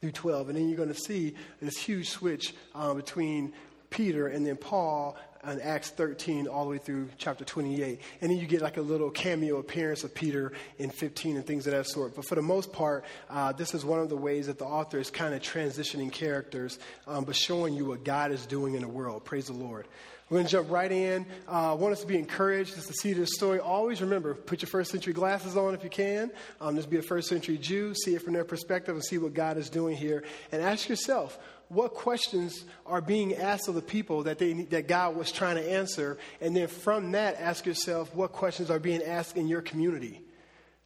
through 0.00 0.12
12. 0.12 0.48
And 0.48 0.58
then 0.58 0.68
you're 0.68 0.76
going 0.76 0.88
to 0.88 0.94
see 0.94 1.34
this 1.60 1.76
huge 1.76 2.08
switch 2.08 2.54
uh, 2.74 2.94
between 2.94 3.52
Peter 3.90 4.28
and 4.28 4.46
then 4.46 4.56
Paul 4.56 5.16
in 5.48 5.60
Acts 5.60 5.90
13 5.90 6.46
all 6.46 6.64
the 6.64 6.70
way 6.70 6.78
through 6.78 7.08
chapter 7.18 7.44
28. 7.44 8.00
And 8.20 8.30
then 8.30 8.38
you 8.38 8.46
get 8.46 8.60
like 8.60 8.76
a 8.76 8.82
little 8.82 9.10
cameo 9.10 9.58
appearance 9.58 10.04
of 10.04 10.14
Peter 10.14 10.52
in 10.78 10.90
15 10.90 11.36
and 11.36 11.46
things 11.46 11.66
of 11.66 11.72
that 11.72 11.86
sort. 11.86 12.14
But 12.14 12.26
for 12.26 12.34
the 12.34 12.42
most 12.42 12.72
part, 12.72 13.04
uh, 13.28 13.52
this 13.52 13.74
is 13.74 13.84
one 13.84 14.00
of 14.00 14.08
the 14.08 14.16
ways 14.16 14.46
that 14.46 14.58
the 14.58 14.66
author 14.66 14.98
is 14.98 15.10
kind 15.10 15.34
of 15.34 15.42
transitioning 15.42 16.12
characters, 16.12 16.78
um, 17.06 17.24
but 17.24 17.36
showing 17.36 17.74
you 17.74 17.86
what 17.86 18.04
God 18.04 18.32
is 18.32 18.46
doing 18.46 18.74
in 18.74 18.82
the 18.82 18.88
world. 18.88 19.24
Praise 19.24 19.46
the 19.46 19.52
Lord. 19.52 19.86
We're 20.28 20.36
going 20.36 20.46
to 20.46 20.52
jump 20.52 20.70
right 20.70 20.92
in. 20.92 21.26
Uh, 21.48 21.72
I 21.72 21.74
want 21.74 21.92
us 21.92 22.02
to 22.02 22.06
be 22.06 22.16
encouraged 22.16 22.76
just 22.76 22.86
to 22.86 22.94
see 22.94 23.14
this 23.14 23.30
story. 23.34 23.58
Always 23.58 24.00
remember, 24.00 24.32
put 24.32 24.62
your 24.62 24.68
first 24.68 24.92
century 24.92 25.12
glasses 25.12 25.56
on 25.56 25.74
if 25.74 25.82
you 25.82 25.90
can. 25.90 26.30
Um, 26.60 26.76
just 26.76 26.88
be 26.88 26.98
a 26.98 27.02
first 27.02 27.28
century 27.28 27.58
Jew, 27.58 27.94
see 27.96 28.14
it 28.14 28.22
from 28.22 28.34
their 28.34 28.44
perspective, 28.44 28.94
and 28.94 29.04
see 29.04 29.18
what 29.18 29.34
God 29.34 29.56
is 29.56 29.68
doing 29.68 29.96
here. 29.96 30.22
And 30.52 30.62
ask 30.62 30.88
yourself, 30.88 31.36
what 31.70 31.94
questions 31.94 32.64
are 32.84 33.00
being 33.00 33.34
asked 33.36 33.68
of 33.68 33.74
the 33.74 33.82
people 33.82 34.24
that, 34.24 34.38
they, 34.38 34.52
that 34.52 34.86
God 34.86 35.16
was 35.16 35.32
trying 35.32 35.56
to 35.56 35.70
answer? 35.70 36.18
And 36.42 36.54
then 36.54 36.68
from 36.68 37.12
that, 37.12 37.40
ask 37.40 37.64
yourself, 37.64 38.14
what 38.14 38.32
questions 38.32 38.70
are 38.70 38.78
being 38.78 39.02
asked 39.02 39.36
in 39.36 39.48
your 39.48 39.62
community? 39.62 40.22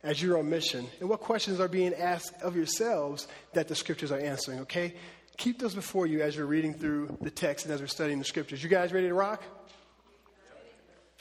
as 0.03 0.21
you're 0.21 0.37
on 0.39 0.51
mission? 0.51 0.87
And 1.01 1.09
what 1.09 1.21
questions 1.21 1.61
are 1.61 1.69
being 1.69 1.95
asked 1.95 2.35
of 2.43 2.55
yourselves 2.55 3.27
that 3.55 3.69
the 3.69 3.75
scriptures 3.75 4.13
are 4.13 4.19
answering, 4.19 4.61
okay? 4.61 4.93
keep 5.37 5.59
those 5.59 5.75
before 5.75 6.07
you 6.07 6.23
as 6.23 6.37
you're 6.37 6.47
reading 6.47 6.75
through 6.75 7.17
the 7.21 7.31
text 7.31 7.65
and 7.65 7.75
as 7.75 7.81
we're 7.81 7.87
studying 7.87 8.19
the 8.19 8.25
scriptures. 8.25 8.63
You 8.63 8.69
guys 8.69 8.93
ready 8.93 9.09
to 9.09 9.15
rock? 9.15 9.43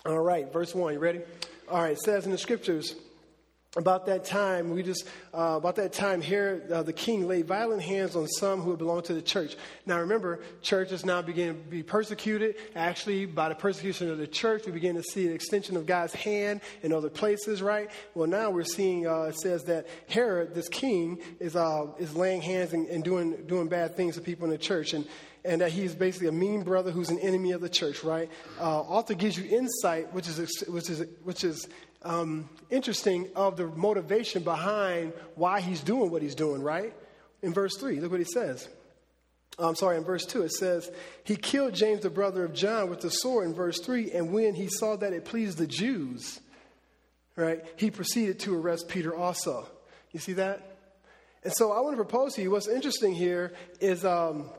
All 0.06 0.20
right, 0.20 0.52
verse 0.52 0.76
1. 0.76 0.94
You 0.94 1.00
ready? 1.00 1.22
All 1.70 1.82
right, 1.82 1.94
it 1.94 2.00
says 2.00 2.26
in 2.26 2.32
the 2.32 2.38
scriptures, 2.38 2.96
about 3.76 4.06
that 4.06 4.24
time, 4.24 4.70
we 4.70 4.84
just, 4.84 5.08
uh, 5.34 5.56
about 5.58 5.78
that 5.78 5.94
time, 5.94 6.22
Herod, 6.22 6.72
uh, 6.72 6.84
the 6.84 6.94
king, 6.94 7.28
laid 7.28 7.48
violent 7.48 7.82
hands 7.82 8.16
on 8.16 8.28
some 8.28 8.62
who 8.62 8.78
belonged 8.78 9.06
to 9.06 9.16
the 9.16 9.22
church. 9.22 9.56
Now 9.88 10.00
remember, 10.00 10.42
churches 10.62 11.04
now 11.04 11.24
begin 11.24 11.48
to 11.48 11.54
be 11.54 11.82
persecuted. 11.82 12.56
Actually, 12.76 13.26
by 13.26 13.50
the 13.50 13.56
persecution 13.56 14.12
of 14.12 14.20
the 14.20 14.28
church, 14.28 14.68
we 14.68 14.72
begin 14.72 14.96
to 14.96 15.04
see 15.04 15.26
an 15.26 15.34
extension 15.34 15.76
of 15.76 15.88
God's 15.88 16.14
hand 16.14 16.62
in 16.84 16.94
other 16.94 17.10
places, 17.10 17.64
right? 17.64 17.90
Well, 18.14 18.28
now 18.28 18.52
we're 18.52 18.64
seeing, 18.64 19.08
uh, 19.08 19.24
it 19.24 19.40
says 19.40 19.64
that 19.64 19.88
Herod, 20.08 20.54
this 20.54 20.70
king, 20.70 21.20
is, 21.40 21.56
uh, 21.56 21.88
is 21.98 22.16
laying 22.16 22.44
hands 22.44 22.74
and, 22.74 22.88
and, 22.90 23.04
doing, 23.04 23.36
doing 23.48 23.70
bad 23.70 23.96
things 23.96 24.16
to 24.16 24.22
people 24.22 24.46
in 24.46 24.52
the 24.52 24.58
church. 24.58 24.94
And, 24.94 25.08
and 25.46 25.62
that 25.62 25.72
he's 25.72 25.94
basically 25.94 26.28
a 26.28 26.32
mean 26.32 26.64
brother 26.64 26.92
who's 26.92 27.10
an 27.10 27.20
enemy 27.20 27.52
of 27.52 27.60
the 27.60 27.70
church, 27.70 28.04
right? 28.04 28.30
Uh, 28.60 29.02
gives 29.02 29.38
you 29.38 29.58
insight, 29.58 30.14
which 30.14 30.28
is, 30.28 30.64
which 30.68 30.90
is, 30.90 31.06
which 31.24 31.44
is 31.44 31.68
um, 32.04 32.50
interesting 32.70 33.30
of 33.36 33.58
the 33.58 33.68
motivation 33.68 34.44
behind 34.44 35.14
why 35.36 35.62
he's 35.62 35.82
doing 35.82 36.12
what 36.12 36.22
he's 36.22 36.36
doing, 36.36 36.62
right? 36.62 36.94
In 37.42 37.54
verse 37.54 37.78
3, 37.78 38.00
look 38.00 38.12
what 38.12 38.20
he 38.20 38.26
says. 38.26 38.68
I'm 39.60 39.76
sorry, 39.76 39.98
in 39.98 40.04
verse 40.04 40.26
2, 40.26 40.44
it 40.44 40.52
says, 40.52 40.90
He 41.24 41.36
killed 41.36 41.76
James, 41.76 42.02
the 42.02 42.10
brother 42.10 42.44
of 42.44 42.54
John, 42.54 42.90
with 42.90 43.02
the 43.02 43.10
sword 43.10 43.48
in 43.48 43.54
verse 43.54 43.80
3, 43.80 44.12
and 44.12 44.34
when 44.34 44.56
he 44.56 44.68
saw 44.68 44.96
that 44.96 45.14
it 45.14 45.26
pleased 45.26 45.58
the 45.58 45.68
Jews, 45.68 46.40
right, 47.36 47.64
he 47.76 47.92
proceeded 47.92 48.40
to 48.42 48.60
arrest 48.60 48.88
Peter 48.88 49.16
also. 49.16 49.68
You 50.12 50.20
see 50.20 50.34
that? 50.34 50.78
And 51.44 51.54
so 51.54 51.72
I 51.72 51.82
want 51.82 51.94
to 51.94 52.04
propose 52.04 52.34
to 52.36 52.42
you 52.42 52.50
what's 52.50 52.68
interesting 52.68 53.14
here 53.14 53.54
is, 53.80 54.04
um, 54.06 54.50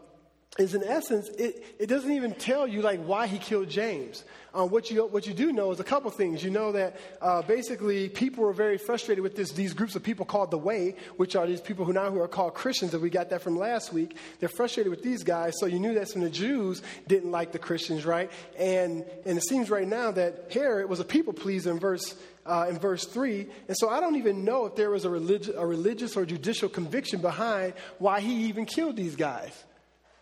is 0.58 0.75
in 0.75 0.84
essence, 0.84 1.28
it, 1.30 1.64
it 1.80 1.87
doesn't 1.87 2.12
even 2.12 2.32
tell 2.32 2.66
you 2.66 2.80
like 2.80 3.02
why 3.04 3.26
he 3.26 3.38
killed 3.38 3.68
James. 3.68 4.25
Um, 4.54 4.70
what, 4.70 4.88
you, 4.88 5.04
what 5.06 5.26
you 5.26 5.34
do 5.34 5.52
know 5.52 5.73
is 5.73 5.80
a 5.80 5.84
couple 5.84 6.08
things. 6.12 6.44
You 6.44 6.50
know 6.50 6.70
that 6.70 6.96
uh, 7.20 7.42
basically 7.42 8.08
people 8.08 8.44
were 8.44 8.52
very 8.52 8.78
frustrated 8.78 9.25
with 9.25 9.34
this, 9.34 9.50
these 9.50 9.75
groups 9.75 9.96
of 9.96 10.04
people 10.04 10.25
called 10.25 10.52
the 10.52 10.58
Way, 10.58 10.94
which 11.16 11.34
are 11.34 11.44
these 11.44 11.61
people 11.61 11.84
who 11.84 11.92
now 11.92 12.08
who 12.08 12.20
are 12.20 12.28
called 12.28 12.54
Christians, 12.54 12.94
and 12.94 13.02
we 13.02 13.11
got 13.11 13.30
that 13.30 13.42
from 13.42 13.56
last 13.56 13.92
week. 13.92 14.16
They're 14.38 14.49
frustrated 14.49 14.92
with 14.92 15.02
these 15.02 15.25
guys, 15.25 15.54
so 15.58 15.66
you 15.66 15.80
knew 15.80 15.94
that 15.94 16.08
some 16.08 16.23
of 16.23 16.30
the 16.30 16.38
Jews 16.38 16.82
didn't 17.08 17.32
like 17.32 17.50
the 17.50 17.58
Christians, 17.58 18.06
right? 18.06 18.30
And, 18.56 19.04
and 19.26 19.37
it 19.37 19.42
seems 19.44 19.70
right 19.70 19.88
now 19.88 20.12
that 20.12 20.52
Herod 20.52 20.88
was 20.88 21.00
a 21.00 21.04
people 21.04 21.32
pleaser 21.32 21.73
in 21.73 21.80
verse 21.80 22.14
uh, 22.46 22.66
in 22.68 22.78
verse 22.78 23.06
3. 23.06 23.46
And 23.68 23.76
so 23.76 23.88
I 23.88 24.00
don't 24.00 24.16
even 24.16 24.44
know 24.44 24.66
if 24.66 24.76
there 24.76 24.90
was 24.90 25.06
a, 25.06 25.08
religi- 25.08 25.56
a 25.56 25.66
religious 25.66 26.14
or 26.14 26.26
judicial 26.26 26.68
conviction 26.68 27.23
behind 27.23 27.73
why 27.99 28.20
he 28.20 28.44
even 28.49 28.66
killed 28.66 28.96
these 28.96 29.16
guys. 29.16 29.64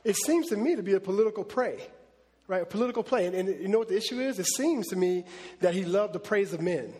It 0.04 0.16
seems 0.16 0.48
to 0.48 0.56
me 0.56 0.76
to 0.76 0.82
be 0.82 0.94
a 0.94 1.00
political 1.00 1.44
prey 1.44 1.80
right? 2.48 2.62
A 2.62 2.66
political 2.66 3.02
play. 3.02 3.26
And, 3.26 3.34
and, 3.34 3.48
you 3.60 3.68
know 3.68 3.78
what 3.78 3.88
the 3.88 3.96
issue 3.96 4.20
is? 4.20 4.38
It 4.38 4.46
seems 4.46 4.88
to 4.88 4.96
me 4.96 5.24
that 5.60 5.74
he 5.74 5.84
loved 5.84 6.12
the 6.12 6.18
praise 6.18 6.52
of 6.52 6.60
men. 6.60 6.92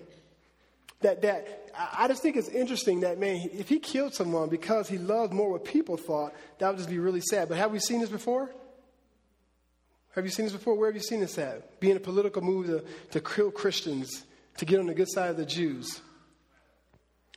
That, 1.02 1.22
that 1.22 1.70
I 1.76 2.08
just 2.08 2.22
think 2.22 2.36
it's 2.36 2.48
interesting 2.48 3.00
that, 3.00 3.18
man, 3.18 3.50
if 3.52 3.68
he 3.68 3.78
killed 3.78 4.14
someone 4.14 4.48
because 4.48 4.88
he 4.88 4.98
loved 4.98 5.32
more 5.32 5.50
what 5.50 5.64
people 5.64 5.96
thought, 5.96 6.32
that 6.58 6.68
would 6.68 6.78
just 6.78 6.88
be 6.88 6.98
really 6.98 7.20
sad. 7.20 7.48
But 7.48 7.58
have 7.58 7.72
we 7.72 7.80
seen 7.80 8.00
this 8.00 8.08
before? 8.08 8.50
Have 10.14 10.24
you 10.24 10.30
seen 10.30 10.46
this 10.46 10.52
before? 10.52 10.74
Where 10.74 10.88
have 10.88 10.94
you 10.94 11.02
seen 11.02 11.20
this 11.20 11.36
at? 11.38 11.80
Being 11.80 11.96
a 11.96 12.00
political 12.00 12.40
move 12.40 12.66
to, 12.66 12.84
to 13.10 13.20
kill 13.20 13.50
Christians, 13.50 14.24
to 14.58 14.64
get 14.64 14.78
on 14.78 14.86
the 14.86 14.94
good 14.94 15.10
side 15.10 15.30
of 15.30 15.36
the 15.36 15.46
Jews. 15.46 16.00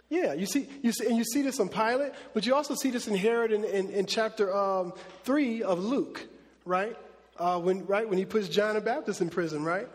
Yeah, 0.09 0.33
you 0.33 0.45
see, 0.45 0.67
you 0.83 0.91
see, 0.91 1.07
and 1.07 1.17
you 1.17 1.23
see 1.23 1.41
this 1.41 1.59
in 1.59 1.67
Pilate, 1.69 2.11
but 2.33 2.45
you 2.45 2.53
also 2.53 2.75
see 2.75 2.91
this 2.91 3.07
in 3.07 3.15
Herod 3.15 3.51
in, 3.51 3.63
in, 3.63 3.89
in 3.89 4.05
chapter 4.05 4.55
um, 4.55 4.93
three 5.23 5.63
of 5.63 5.79
Luke, 5.79 6.25
right? 6.63 6.95
Uh, 7.37 7.59
when 7.59 7.85
right 7.85 8.07
when 8.07 8.17
he 8.17 8.25
puts 8.25 8.47
John 8.47 8.75
the 8.75 8.81
Baptist 8.81 9.21
in 9.21 9.29
prison, 9.29 9.63
right? 9.63 9.87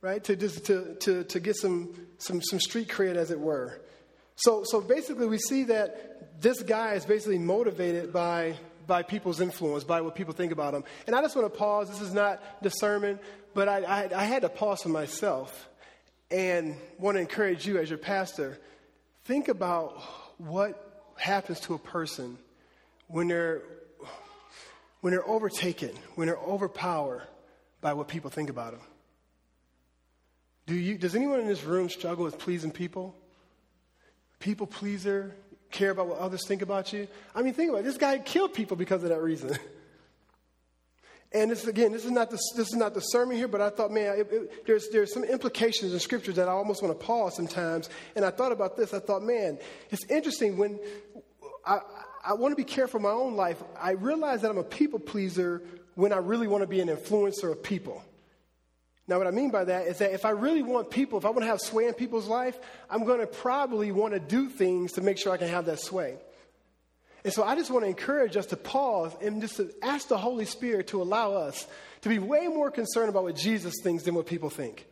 Right 0.00 0.22
to 0.24 0.36
just 0.36 0.66
to, 0.66 0.94
to, 1.00 1.24
to 1.24 1.40
get 1.40 1.56
some, 1.56 1.94
some 2.18 2.40
some 2.42 2.60
street 2.60 2.88
cred, 2.88 3.16
as 3.16 3.30
it 3.30 3.40
were. 3.40 3.80
So 4.36 4.62
so 4.64 4.80
basically, 4.80 5.26
we 5.26 5.38
see 5.38 5.64
that 5.64 6.40
this 6.40 6.62
guy 6.62 6.94
is 6.94 7.04
basically 7.04 7.38
motivated 7.38 8.12
by 8.12 8.56
by 8.86 9.02
people's 9.02 9.40
influence, 9.40 9.82
by 9.82 10.00
what 10.00 10.14
people 10.14 10.34
think 10.34 10.52
about 10.52 10.74
him. 10.74 10.84
And 11.06 11.16
I 11.16 11.22
just 11.22 11.34
want 11.34 11.52
to 11.52 11.58
pause. 11.58 11.88
This 11.88 12.00
is 12.00 12.14
not 12.14 12.40
the 12.62 12.70
sermon, 12.70 13.18
but 13.54 13.68
I, 13.68 13.82
I, 13.82 14.22
I 14.22 14.24
had 14.24 14.42
to 14.42 14.48
pause 14.48 14.82
for 14.82 14.90
myself 14.90 15.68
and 16.30 16.76
want 16.98 17.16
to 17.16 17.20
encourage 17.20 17.66
you 17.66 17.78
as 17.78 17.88
your 17.88 17.98
pastor 17.98 18.58
Think 19.24 19.48
about 19.48 20.00
what 20.38 21.12
happens 21.16 21.60
to 21.60 21.74
a 21.74 21.78
person 21.78 22.36
when 23.08 23.28
they're 23.28 23.62
when 25.00 25.12
they're 25.12 25.28
overtaken, 25.28 25.90
when 26.14 26.28
they're 26.28 26.38
overpowered 26.38 27.22
by 27.82 27.92
what 27.92 28.08
people 28.08 28.30
think 28.30 28.48
about 28.48 28.72
them. 28.72 28.80
Do 30.66 30.74
you, 30.74 30.96
does 30.96 31.14
anyone 31.14 31.40
in 31.40 31.46
this 31.46 31.62
room 31.62 31.90
struggle 31.90 32.24
with 32.24 32.38
pleasing 32.38 32.70
people? 32.70 33.14
People 34.40 34.66
pleaser, 34.66 35.34
care 35.70 35.90
about 35.90 36.06
what 36.06 36.18
others 36.18 36.46
think 36.46 36.62
about 36.62 36.94
you? 36.94 37.06
I 37.34 37.42
mean, 37.42 37.52
think 37.52 37.68
about 37.68 37.80
it. 37.80 37.84
This 37.84 37.98
guy 37.98 38.16
killed 38.16 38.54
people 38.54 38.78
because 38.78 39.02
of 39.02 39.10
that 39.10 39.20
reason. 39.20 39.58
And 41.34 41.50
this 41.50 41.66
again, 41.66 41.90
this 41.90 42.04
is 42.04 42.12
not 42.12 42.30
the, 42.30 42.38
this 42.56 42.68
is 42.68 42.76
not 42.76 42.94
the 42.94 43.00
sermon 43.00 43.36
here, 43.36 43.48
but 43.48 43.60
I 43.60 43.68
thought, 43.68 43.90
man, 43.90 44.20
it, 44.20 44.28
it, 44.30 44.66
there's 44.66 44.88
there's 44.90 45.12
some 45.12 45.24
implications 45.24 45.92
in 45.92 45.98
scriptures 45.98 46.36
that 46.36 46.48
I 46.48 46.52
almost 46.52 46.80
want 46.80 46.98
to 46.98 47.04
pause 47.04 47.34
sometimes. 47.34 47.90
And 48.14 48.24
I 48.24 48.30
thought 48.30 48.52
about 48.52 48.76
this. 48.76 48.94
I 48.94 49.00
thought, 49.00 49.22
man, 49.22 49.58
it's 49.90 50.06
interesting 50.06 50.56
when 50.56 50.78
I 51.66 51.80
I 52.24 52.34
want 52.34 52.52
to 52.52 52.56
be 52.56 52.64
careful 52.64 52.98
in 52.98 53.02
my 53.02 53.10
own 53.10 53.34
life. 53.34 53.60
I 53.78 53.92
realize 53.92 54.42
that 54.42 54.50
I'm 54.50 54.58
a 54.58 54.62
people 54.62 55.00
pleaser 55.00 55.60
when 55.96 56.12
I 56.12 56.18
really 56.18 56.46
want 56.46 56.62
to 56.62 56.68
be 56.68 56.80
an 56.80 56.88
influencer 56.88 57.50
of 57.50 57.62
people. 57.64 58.02
Now, 59.06 59.18
what 59.18 59.26
I 59.26 59.32
mean 59.32 59.50
by 59.50 59.64
that 59.64 59.86
is 59.86 59.98
that 59.98 60.12
if 60.12 60.24
I 60.24 60.30
really 60.30 60.62
want 60.62 60.88
people, 60.90 61.18
if 61.18 61.26
I 61.26 61.30
want 61.30 61.40
to 61.40 61.46
have 61.46 61.60
sway 61.60 61.88
in 61.88 61.94
people's 61.94 62.26
life, 62.26 62.58
I'm 62.88 63.04
going 63.04 63.20
to 63.20 63.26
probably 63.26 63.92
want 63.92 64.14
to 64.14 64.20
do 64.20 64.48
things 64.48 64.92
to 64.92 65.02
make 65.02 65.18
sure 65.18 65.32
I 65.32 65.36
can 65.36 65.48
have 65.48 65.66
that 65.66 65.80
sway. 65.80 66.16
And 67.24 67.32
so 67.32 67.42
I 67.42 67.54
just 67.56 67.70
want 67.70 67.84
to 67.84 67.88
encourage 67.88 68.36
us 68.36 68.46
to 68.46 68.56
pause 68.56 69.16
and 69.22 69.40
just 69.40 69.56
to 69.56 69.70
ask 69.82 70.08
the 70.08 70.18
Holy 70.18 70.44
Spirit 70.44 70.88
to 70.88 71.00
allow 71.00 71.32
us 71.32 71.66
to 72.02 72.08
be 72.10 72.18
way 72.18 72.48
more 72.48 72.70
concerned 72.70 73.08
about 73.08 73.22
what 73.22 73.34
Jesus 73.34 73.74
thinks 73.82 74.02
than 74.02 74.14
what 74.14 74.26
people 74.26 74.50
think. 74.50 74.86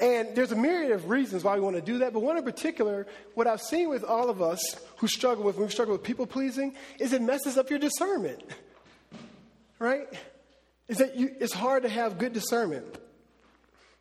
And 0.00 0.34
there's 0.34 0.52
a 0.52 0.56
myriad 0.56 0.92
of 0.92 1.08
reasons 1.08 1.44
why 1.44 1.54
we 1.54 1.60
want 1.60 1.76
to 1.76 1.82
do 1.82 1.98
that, 1.98 2.12
but 2.12 2.20
one 2.20 2.36
in 2.36 2.44
particular, 2.44 3.06
what 3.34 3.46
I've 3.46 3.62
seen 3.62 3.88
with 3.88 4.04
all 4.04 4.28
of 4.28 4.42
us 4.42 4.60
who 4.98 5.08
struggle 5.08 5.44
with, 5.44 5.56
we 5.56 5.68
struggle 5.68 5.94
with 5.94 6.02
people 6.02 6.26
pleasing, 6.26 6.74
is 6.98 7.12
it 7.12 7.22
messes 7.22 7.56
up 7.56 7.70
your 7.70 7.78
discernment. 7.78 8.42
Right? 9.78 10.06
Is 10.88 10.98
that 10.98 11.16
you, 11.16 11.34
it's 11.38 11.52
hard 11.52 11.82
to 11.82 11.88
have 11.88 12.18
good 12.18 12.32
discernment. 12.32 12.86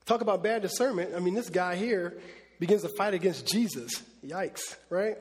Talk 0.05 0.21
about 0.21 0.43
bad 0.43 0.61
discernment. 0.61 1.15
I 1.15 1.19
mean, 1.19 1.33
this 1.33 1.49
guy 1.49 1.75
here 1.75 2.17
begins 2.59 2.83
to 2.83 2.89
fight 2.89 3.13
against 3.13 3.47
Jesus. 3.47 4.03
Yikes, 4.23 4.75
right? 4.89 5.17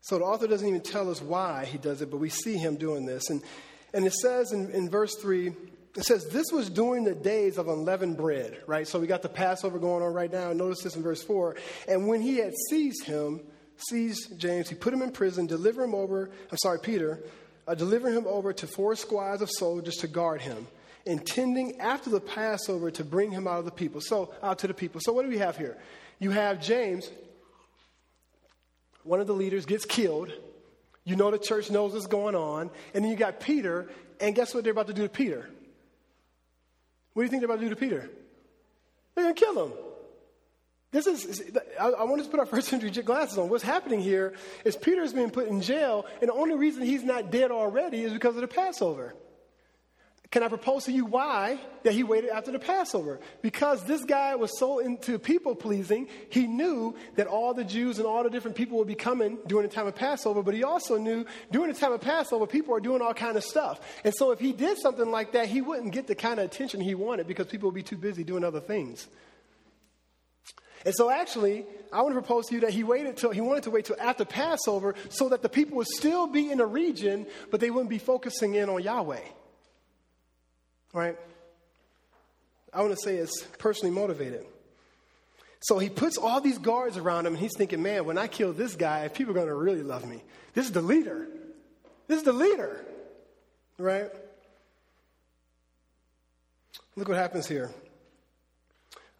So 0.00 0.18
the 0.18 0.24
author 0.24 0.46
doesn't 0.46 0.66
even 0.66 0.80
tell 0.80 1.10
us 1.10 1.20
why 1.20 1.64
he 1.64 1.78
does 1.78 2.02
it, 2.02 2.10
but 2.10 2.18
we 2.18 2.28
see 2.28 2.56
him 2.56 2.76
doing 2.76 3.04
this. 3.04 3.30
And, 3.30 3.42
and 3.92 4.06
it 4.06 4.14
says 4.14 4.52
in, 4.52 4.70
in 4.70 4.88
verse 4.88 5.14
3, 5.16 5.52
it 5.96 6.04
says, 6.04 6.28
This 6.28 6.46
was 6.52 6.70
during 6.70 7.04
the 7.04 7.14
days 7.14 7.58
of 7.58 7.68
unleavened 7.68 8.16
bread, 8.16 8.62
right? 8.66 8.86
So 8.86 9.00
we 9.00 9.06
got 9.06 9.22
the 9.22 9.28
Passover 9.28 9.78
going 9.78 10.02
on 10.02 10.12
right 10.12 10.32
now. 10.32 10.52
Notice 10.52 10.82
this 10.82 10.96
in 10.96 11.02
verse 11.02 11.22
4. 11.22 11.56
And 11.88 12.06
when 12.06 12.20
he 12.20 12.36
had 12.36 12.54
seized 12.70 13.04
him, 13.04 13.40
seized 13.76 14.38
James, 14.38 14.68
he 14.68 14.74
put 14.74 14.92
him 14.92 15.02
in 15.02 15.10
prison, 15.10 15.46
deliver 15.46 15.82
him 15.82 15.94
over, 15.94 16.30
I'm 16.50 16.58
sorry, 16.58 16.78
Peter, 16.78 17.20
uh, 17.66 17.74
delivering 17.74 18.14
him 18.14 18.26
over 18.26 18.52
to 18.52 18.66
four 18.66 18.96
squads 18.96 19.42
of 19.42 19.50
soldiers 19.50 19.96
to 19.96 20.08
guard 20.08 20.40
him, 20.40 20.66
intending 21.04 21.80
after 21.80 22.10
the 22.10 22.20
Passover 22.20 22.90
to 22.92 23.04
bring 23.04 23.30
him 23.30 23.46
out 23.46 23.58
of 23.58 23.64
the 23.64 23.70
people. 23.70 24.00
So, 24.00 24.32
out 24.42 24.60
to 24.60 24.66
the 24.66 24.74
people. 24.74 25.00
So 25.02 25.12
what 25.12 25.22
do 25.22 25.28
we 25.28 25.38
have 25.38 25.56
here? 25.56 25.76
You 26.18 26.30
have 26.30 26.62
James, 26.62 27.10
one 29.08 29.20
of 29.20 29.26
the 29.26 29.32
leaders 29.32 29.64
gets 29.64 29.86
killed. 29.86 30.30
You 31.04 31.16
know 31.16 31.30
the 31.30 31.38
church 31.38 31.70
knows 31.70 31.94
what's 31.94 32.06
going 32.06 32.34
on. 32.34 32.70
And 32.92 33.02
then 33.02 33.10
you 33.10 33.16
got 33.16 33.40
Peter, 33.40 33.88
and 34.20 34.34
guess 34.34 34.54
what 34.54 34.64
they're 34.64 34.72
about 34.72 34.88
to 34.88 34.92
do 34.92 35.02
to 35.02 35.08
Peter? 35.08 35.48
What 37.14 37.22
do 37.22 37.24
you 37.24 37.30
think 37.30 37.40
they're 37.40 37.50
about 37.50 37.60
to 37.60 37.66
do 37.66 37.70
to 37.70 37.76
Peter? 37.76 38.10
They're 39.14 39.24
going 39.24 39.34
to 39.34 39.40
kill 39.40 39.66
him. 39.66 39.72
This 40.90 41.06
is, 41.06 41.42
I, 41.80 42.04
want 42.04 42.20
us 42.20 42.26
to 42.26 42.30
put 42.30 42.40
our 42.40 42.46
first 42.54 42.68
century 42.68 42.90
glasses 42.90 43.38
on. 43.38 43.48
What's 43.48 43.64
happening 43.64 44.00
here 44.00 44.34
is 44.64 44.76
Peter's 44.76 45.12
being 45.14 45.30
put 45.30 45.48
in 45.48 45.62
jail, 45.62 46.06
and 46.20 46.28
the 46.28 46.34
only 46.34 46.54
reason 46.54 46.82
he's 46.82 47.02
not 47.02 47.30
dead 47.30 47.50
already 47.50 48.02
is 48.02 48.12
because 48.12 48.34
of 48.36 48.42
the 48.42 48.48
Passover. 48.48 49.14
Can 50.30 50.42
I 50.42 50.48
propose 50.48 50.84
to 50.84 50.92
you 50.92 51.06
why 51.06 51.58
that 51.84 51.94
he 51.94 52.02
waited 52.02 52.28
after 52.28 52.52
the 52.52 52.58
Passover? 52.58 53.18
Because 53.40 53.82
this 53.84 54.04
guy 54.04 54.34
was 54.34 54.58
so 54.58 54.78
into 54.78 55.18
people 55.18 55.54
pleasing, 55.54 56.08
he 56.28 56.46
knew 56.46 56.94
that 57.16 57.26
all 57.26 57.54
the 57.54 57.64
Jews 57.64 57.96
and 57.96 58.06
all 58.06 58.22
the 58.22 58.28
different 58.28 58.54
people 58.54 58.76
would 58.76 58.86
be 58.86 58.94
coming 58.94 59.38
during 59.46 59.66
the 59.66 59.74
time 59.74 59.86
of 59.86 59.94
Passover, 59.94 60.42
but 60.42 60.52
he 60.52 60.64
also 60.64 60.98
knew 60.98 61.24
during 61.50 61.72
the 61.72 61.78
time 61.78 61.92
of 61.92 62.02
Passover, 62.02 62.46
people 62.46 62.74
are 62.74 62.80
doing 62.80 63.00
all 63.00 63.14
kind 63.14 63.38
of 63.38 63.44
stuff. 63.44 63.80
And 64.04 64.14
so 64.14 64.30
if 64.30 64.38
he 64.38 64.52
did 64.52 64.76
something 64.76 65.10
like 65.10 65.32
that, 65.32 65.48
he 65.48 65.62
wouldn't 65.62 65.92
get 65.92 66.06
the 66.06 66.14
kind 66.14 66.38
of 66.38 66.44
attention 66.44 66.82
he 66.82 66.94
wanted 66.94 67.26
because 67.26 67.46
people 67.46 67.70
would 67.70 67.74
be 67.74 67.82
too 67.82 67.96
busy 67.96 68.22
doing 68.22 68.44
other 68.44 68.60
things. 68.60 69.08
And 70.84 70.94
so 70.94 71.08
actually, 71.08 71.64
I 71.90 72.02
want 72.02 72.14
to 72.14 72.20
propose 72.20 72.48
to 72.48 72.54
you 72.54 72.60
that 72.60 72.70
he 72.70 72.84
waited 72.84 73.16
till 73.16 73.30
he 73.30 73.40
wanted 73.40 73.62
to 73.62 73.70
wait 73.70 73.86
till 73.86 73.96
after 73.98 74.26
Passover 74.26 74.94
so 75.08 75.30
that 75.30 75.40
the 75.40 75.48
people 75.48 75.78
would 75.78 75.88
still 75.88 76.26
be 76.26 76.50
in 76.50 76.58
the 76.58 76.66
region, 76.66 77.26
but 77.50 77.60
they 77.60 77.70
wouldn't 77.70 77.88
be 77.88 77.98
focusing 77.98 78.56
in 78.56 78.68
on 78.68 78.82
Yahweh 78.82 79.20
right? 80.92 81.16
I 82.72 82.80
want 82.82 82.92
to 82.92 83.00
say 83.02 83.16
it's 83.16 83.42
personally 83.58 83.94
motivated. 83.94 84.44
So 85.60 85.78
he 85.78 85.88
puts 85.88 86.16
all 86.18 86.40
these 86.40 86.58
guards 86.58 86.96
around 86.96 87.26
him, 87.26 87.34
and 87.34 87.40
he's 87.40 87.56
thinking, 87.56 87.82
man, 87.82 88.04
when 88.04 88.18
I 88.18 88.28
kill 88.28 88.52
this 88.52 88.76
guy, 88.76 89.08
people 89.08 89.32
are 89.32 89.34
going 89.34 89.48
to 89.48 89.54
really 89.54 89.82
love 89.82 90.06
me. 90.06 90.22
This 90.54 90.66
is 90.66 90.72
the 90.72 90.82
leader. 90.82 91.26
This 92.06 92.18
is 92.18 92.24
the 92.24 92.32
leader, 92.32 92.84
right? 93.78 94.10
Look 96.96 97.08
what 97.08 97.16
happens 97.16 97.46
here. 97.46 97.70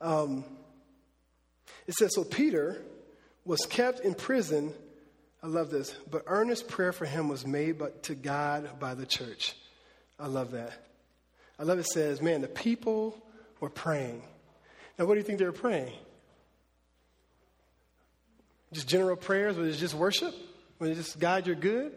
Um, 0.00 0.44
it 1.86 1.94
says, 1.94 2.14
So 2.14 2.24
Peter 2.24 2.82
was 3.44 3.60
kept 3.68 4.00
in 4.00 4.14
prison. 4.14 4.72
I 5.42 5.48
love 5.48 5.70
this. 5.70 5.94
But 6.10 6.24
earnest 6.26 6.68
prayer 6.68 6.92
for 6.92 7.06
him 7.06 7.28
was 7.28 7.46
made 7.46 7.80
to 8.04 8.14
God 8.14 8.78
by 8.78 8.94
the 8.94 9.06
church. 9.06 9.56
I 10.18 10.26
love 10.26 10.52
that. 10.52 10.87
I 11.58 11.64
love 11.64 11.78
it 11.78 11.86
says, 11.86 12.22
man, 12.22 12.40
the 12.40 12.48
people 12.48 13.16
were 13.60 13.70
praying. 13.70 14.22
Now, 14.98 15.06
what 15.06 15.14
do 15.14 15.20
you 15.20 15.24
think 15.24 15.38
they 15.38 15.44
were 15.44 15.52
praying? 15.52 15.92
Just 18.72 18.88
general 18.88 19.16
prayers? 19.16 19.56
Was 19.56 19.76
it 19.76 19.78
just 19.78 19.94
worship? 19.94 20.34
Was 20.78 20.90
it 20.90 20.94
just, 20.94 21.18
God, 21.18 21.46
you're 21.46 21.56
good? 21.56 21.92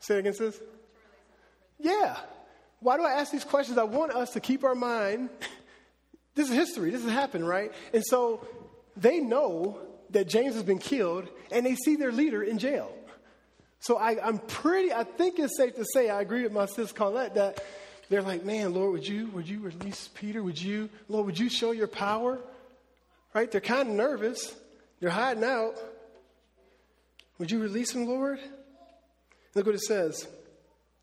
Say 0.00 0.16
it 0.16 0.18
again, 0.18 0.34
sis. 0.34 0.60
Yeah. 1.80 2.16
Why 2.80 2.96
do 2.96 3.04
I 3.04 3.12
ask 3.12 3.32
these 3.32 3.44
questions? 3.44 3.78
I 3.78 3.84
want 3.84 4.12
us 4.12 4.34
to 4.34 4.40
keep 4.40 4.62
our 4.62 4.74
mind. 4.74 5.30
this 6.34 6.50
is 6.50 6.54
history. 6.54 6.90
This 6.90 7.02
has 7.02 7.10
happened, 7.10 7.48
right? 7.48 7.72
And 7.92 8.04
so 8.04 8.46
they 8.96 9.20
know 9.20 9.78
that 10.10 10.28
James 10.28 10.54
has 10.54 10.62
been 10.62 10.78
killed, 10.78 11.28
and 11.50 11.64
they 11.64 11.74
see 11.74 11.96
their 11.96 12.12
leader 12.12 12.42
in 12.42 12.58
jail. 12.58 12.94
So 13.84 13.98
I, 13.98 14.26
am 14.26 14.38
pretty, 14.38 14.94
I 14.94 15.04
think 15.04 15.38
it's 15.38 15.58
safe 15.58 15.76
to 15.76 15.84
say, 15.92 16.08
I 16.08 16.22
agree 16.22 16.42
with 16.42 16.52
my 16.52 16.64
sister 16.64 16.94
Colette 16.94 17.34
that 17.34 17.62
they're 18.08 18.22
like, 18.22 18.42
man, 18.42 18.72
Lord, 18.72 18.92
would 18.92 19.06
you, 19.06 19.26
would 19.34 19.46
you 19.46 19.60
release 19.60 20.08
Peter? 20.14 20.42
Would 20.42 20.58
you, 20.60 20.88
Lord, 21.06 21.26
would 21.26 21.38
you 21.38 21.50
show 21.50 21.70
your 21.72 21.86
power? 21.86 22.38
Right? 23.34 23.50
They're 23.50 23.60
kind 23.60 23.90
of 23.90 23.94
nervous. 23.94 24.54
They're 25.00 25.10
hiding 25.10 25.44
out. 25.44 25.74
Would 27.38 27.50
you 27.50 27.60
release 27.60 27.94
him, 27.94 28.06
Lord? 28.06 28.40
Look 29.54 29.66
what 29.66 29.74
it 29.74 29.82
says. 29.82 30.26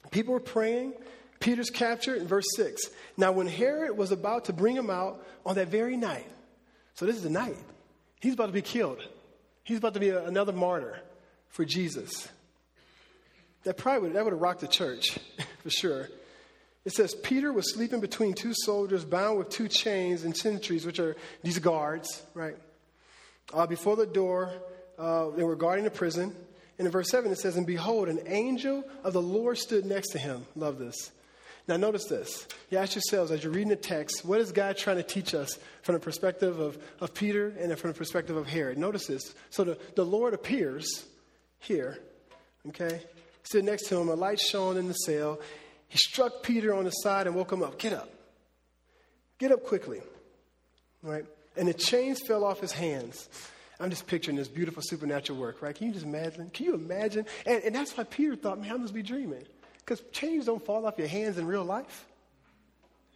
People 0.10 0.34
were 0.34 0.40
praying. 0.40 0.94
Peter's 1.40 1.70
captured 1.70 2.18
in 2.18 2.28
verse 2.28 2.48
6. 2.56 2.82
Now, 3.16 3.32
when 3.32 3.46
Herod 3.46 3.96
was 3.96 4.12
about 4.12 4.46
to 4.46 4.54
bring 4.54 4.76
him 4.76 4.90
out 4.90 5.24
on 5.46 5.54
that 5.54 5.68
very 5.68 5.98
night, 5.98 6.26
so 6.96 7.06
this 7.06 7.16
is 7.16 7.22
the 7.22 7.30
night, 7.30 7.58
he's 8.20 8.34
about 8.34 8.48
to 8.48 8.54
be 8.54 8.64
killed. 8.64 9.08
He's 9.64 9.78
about 9.78 9.94
to 9.94 10.00
be 10.00 10.10
a, 10.10 10.26
another 10.26 10.52
martyr 10.52 11.00
for 11.50 11.64
Jesus. 11.64 12.28
That 13.64 13.78
probably 13.78 14.08
would, 14.08 14.14
that 14.14 14.24
would 14.24 14.34
have 14.34 14.42
rocked 14.42 14.62
the 14.62 14.68
church 14.68 15.20
for 15.64 15.70
sure. 15.70 16.10
It 16.84 16.94
says 16.94 17.14
Peter 17.14 17.54
was 17.54 17.74
sleeping 17.74 18.00
between 18.00 18.34
two 18.34 18.54
soldiers 18.54 19.06
bound 19.06 19.38
with 19.38 19.50
two 19.50 19.68
chains 19.68 20.24
and 20.24 20.36
sentries, 20.36 20.86
which 20.86 21.00
are 21.00 21.16
these 21.44 21.60
guards, 21.60 22.24
right? 22.34 22.56
Uh, 23.54 23.68
before 23.68 23.96
the 23.96 24.08
door, 24.08 24.52
uh, 24.98 25.30
they 25.32 25.44
were 25.44 25.56
guarding 25.56 25.84
the 25.84 25.92
prison. 25.92 26.36
And 26.80 26.88
in 26.88 26.92
verse 26.92 27.10
7, 27.10 27.32
it 27.32 27.38
says, 27.38 27.58
And 27.58 27.68
behold, 27.68 28.10
an 28.10 28.22
angel 28.26 28.84
of 29.04 29.14
the 29.14 29.22
Lord 29.22 29.58
stood 29.60 29.86
next 29.86 30.10
to 30.10 30.18
him. 30.18 30.46
Love 30.56 30.80
this. 30.80 31.12
Now, 31.68 31.78
notice 31.78 32.06
this. 32.06 32.48
You 32.72 32.80
ask 32.80 32.96
yourselves 32.96 33.32
as 33.32 33.44
you're 33.44 33.54
reading 33.54 33.70
the 33.70 33.76
text, 33.76 34.26
what 34.26 34.42
is 34.42 34.52
God 34.52 34.78
trying 34.78 34.98
to 34.98 35.04
teach 35.04 35.36
us 35.36 35.60
from 35.84 35.94
the 35.94 36.00
perspective 36.00 36.60
of, 36.60 36.78
of 37.00 37.14
Peter 37.14 37.54
and 37.60 37.78
from 37.78 37.92
the 37.92 37.98
perspective 37.98 38.36
of 38.36 38.48
Herod? 38.48 38.80
Notice 38.80 39.06
this. 39.06 39.36
So 39.52 39.64
the, 39.64 39.78
the 39.96 40.04
Lord 40.04 40.34
appears 40.34 41.06
here, 41.60 42.00
okay? 42.70 43.02
Sitting 43.44 43.66
next 43.66 43.88
to 43.88 43.98
him, 43.98 44.10
a 44.10 44.16
light 44.16 44.40
shone 44.40 44.78
in 44.78 44.88
the 44.88 44.94
cell. 44.94 45.40
He 45.88 45.98
struck 45.98 46.44
Peter 46.44 46.74
on 46.74 46.86
the 46.86 46.92
side 46.92 47.28
and 47.28 47.36
woke 47.36 47.52
him 47.52 47.64
up. 47.64 47.78
Get 47.78 47.94
up. 47.94 48.10
Get 49.40 49.52
up 49.52 49.66
quickly. 49.66 50.02
Right? 51.02 51.26
And 51.58 51.68
the 51.68 51.74
chains 51.74 52.22
fell 52.26 52.44
off 52.44 52.60
his 52.60 52.72
hands. 52.72 53.28
I'm 53.80 53.90
just 53.90 54.06
picturing 54.06 54.38
this 54.38 54.48
beautiful 54.48 54.84
supernatural 54.86 55.40
work, 55.40 55.62
right? 55.62 55.76
Can 55.76 55.88
you 55.88 55.94
just 55.94 56.06
imagine? 56.06 56.50
Can 56.52 56.68
you 56.68 56.76
imagine? 56.76 57.26
And, 57.48 57.64
and 57.64 57.76
that's 57.76 57.98
why 57.98 58.04
Peter 58.04 58.36
thought, 58.36 58.62
man, 58.62 58.72
I 58.72 58.78
must 58.78 58.94
be 58.94 59.02
dreaming. 59.02 59.44
Because 59.80 60.02
chains 60.12 60.46
don't 60.46 60.64
fall 60.64 60.86
off 60.86 61.00
your 61.00 61.08
hands 61.08 61.40
in 61.40 61.48
real 61.48 61.64
life. 61.64 62.06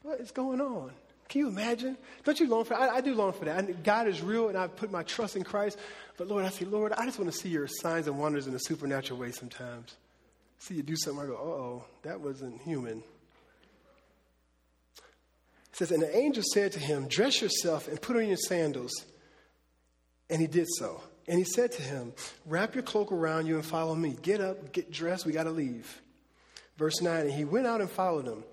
What 0.01 0.19
is 0.19 0.31
going 0.31 0.61
on? 0.61 0.91
Can 1.29 1.41
you 1.41 1.47
imagine? 1.47 1.97
Don't 2.23 2.39
you 2.39 2.47
long 2.47 2.65
for 2.65 2.75
I, 2.75 2.97
I 2.97 3.01
do 3.01 3.13
long 3.13 3.33
for 3.33 3.45
that. 3.45 3.57
I, 3.57 3.71
God 3.71 4.07
is 4.07 4.21
real 4.21 4.49
and 4.49 4.57
I 4.57 4.67
put 4.67 4.91
my 4.91 5.03
trust 5.03 5.35
in 5.35 5.43
Christ. 5.43 5.77
But 6.17 6.27
Lord, 6.27 6.45
I 6.45 6.49
say, 6.49 6.65
Lord, 6.65 6.93
I 6.93 7.05
just 7.05 7.19
want 7.19 7.31
to 7.31 7.37
see 7.37 7.49
your 7.49 7.67
signs 7.67 8.07
and 8.07 8.19
wonders 8.19 8.47
in 8.47 8.53
a 8.53 8.59
supernatural 8.59 9.19
way 9.19 9.31
sometimes. 9.31 9.95
See 10.59 10.75
you 10.75 10.83
do 10.83 10.95
something, 10.95 11.23
I 11.23 11.27
go, 11.27 11.33
oh, 11.33 11.85
that 12.03 12.21
wasn't 12.21 12.61
human. 12.61 13.03
It 15.75 15.79
says, 15.79 15.91
And 15.91 16.01
the 16.01 16.15
angel 16.15 16.43
said 16.53 16.71
to 16.73 16.79
him, 16.79 17.07
Dress 17.07 17.41
yourself 17.41 17.87
and 17.87 18.01
put 18.01 18.15
on 18.15 18.27
your 18.27 18.37
sandals. 18.37 18.93
And 20.29 20.41
he 20.41 20.47
did 20.47 20.67
so. 20.77 21.01
And 21.27 21.37
he 21.37 21.43
said 21.43 21.71
to 21.73 21.81
him, 21.81 22.13
Wrap 22.45 22.75
your 22.75 22.83
cloak 22.83 23.11
around 23.11 23.47
you 23.47 23.55
and 23.55 23.65
follow 23.65 23.93
me. 23.95 24.15
Get 24.21 24.41
up, 24.41 24.71
get 24.71 24.91
dressed, 24.91 25.25
we 25.25 25.33
got 25.33 25.43
to 25.43 25.51
leave. 25.51 26.01
Verse 26.77 27.01
9, 27.01 27.21
and 27.21 27.31
he 27.31 27.45
went 27.45 27.67
out 27.67 27.81
and 27.81 27.89
followed 27.89 28.25
him. 28.25 28.43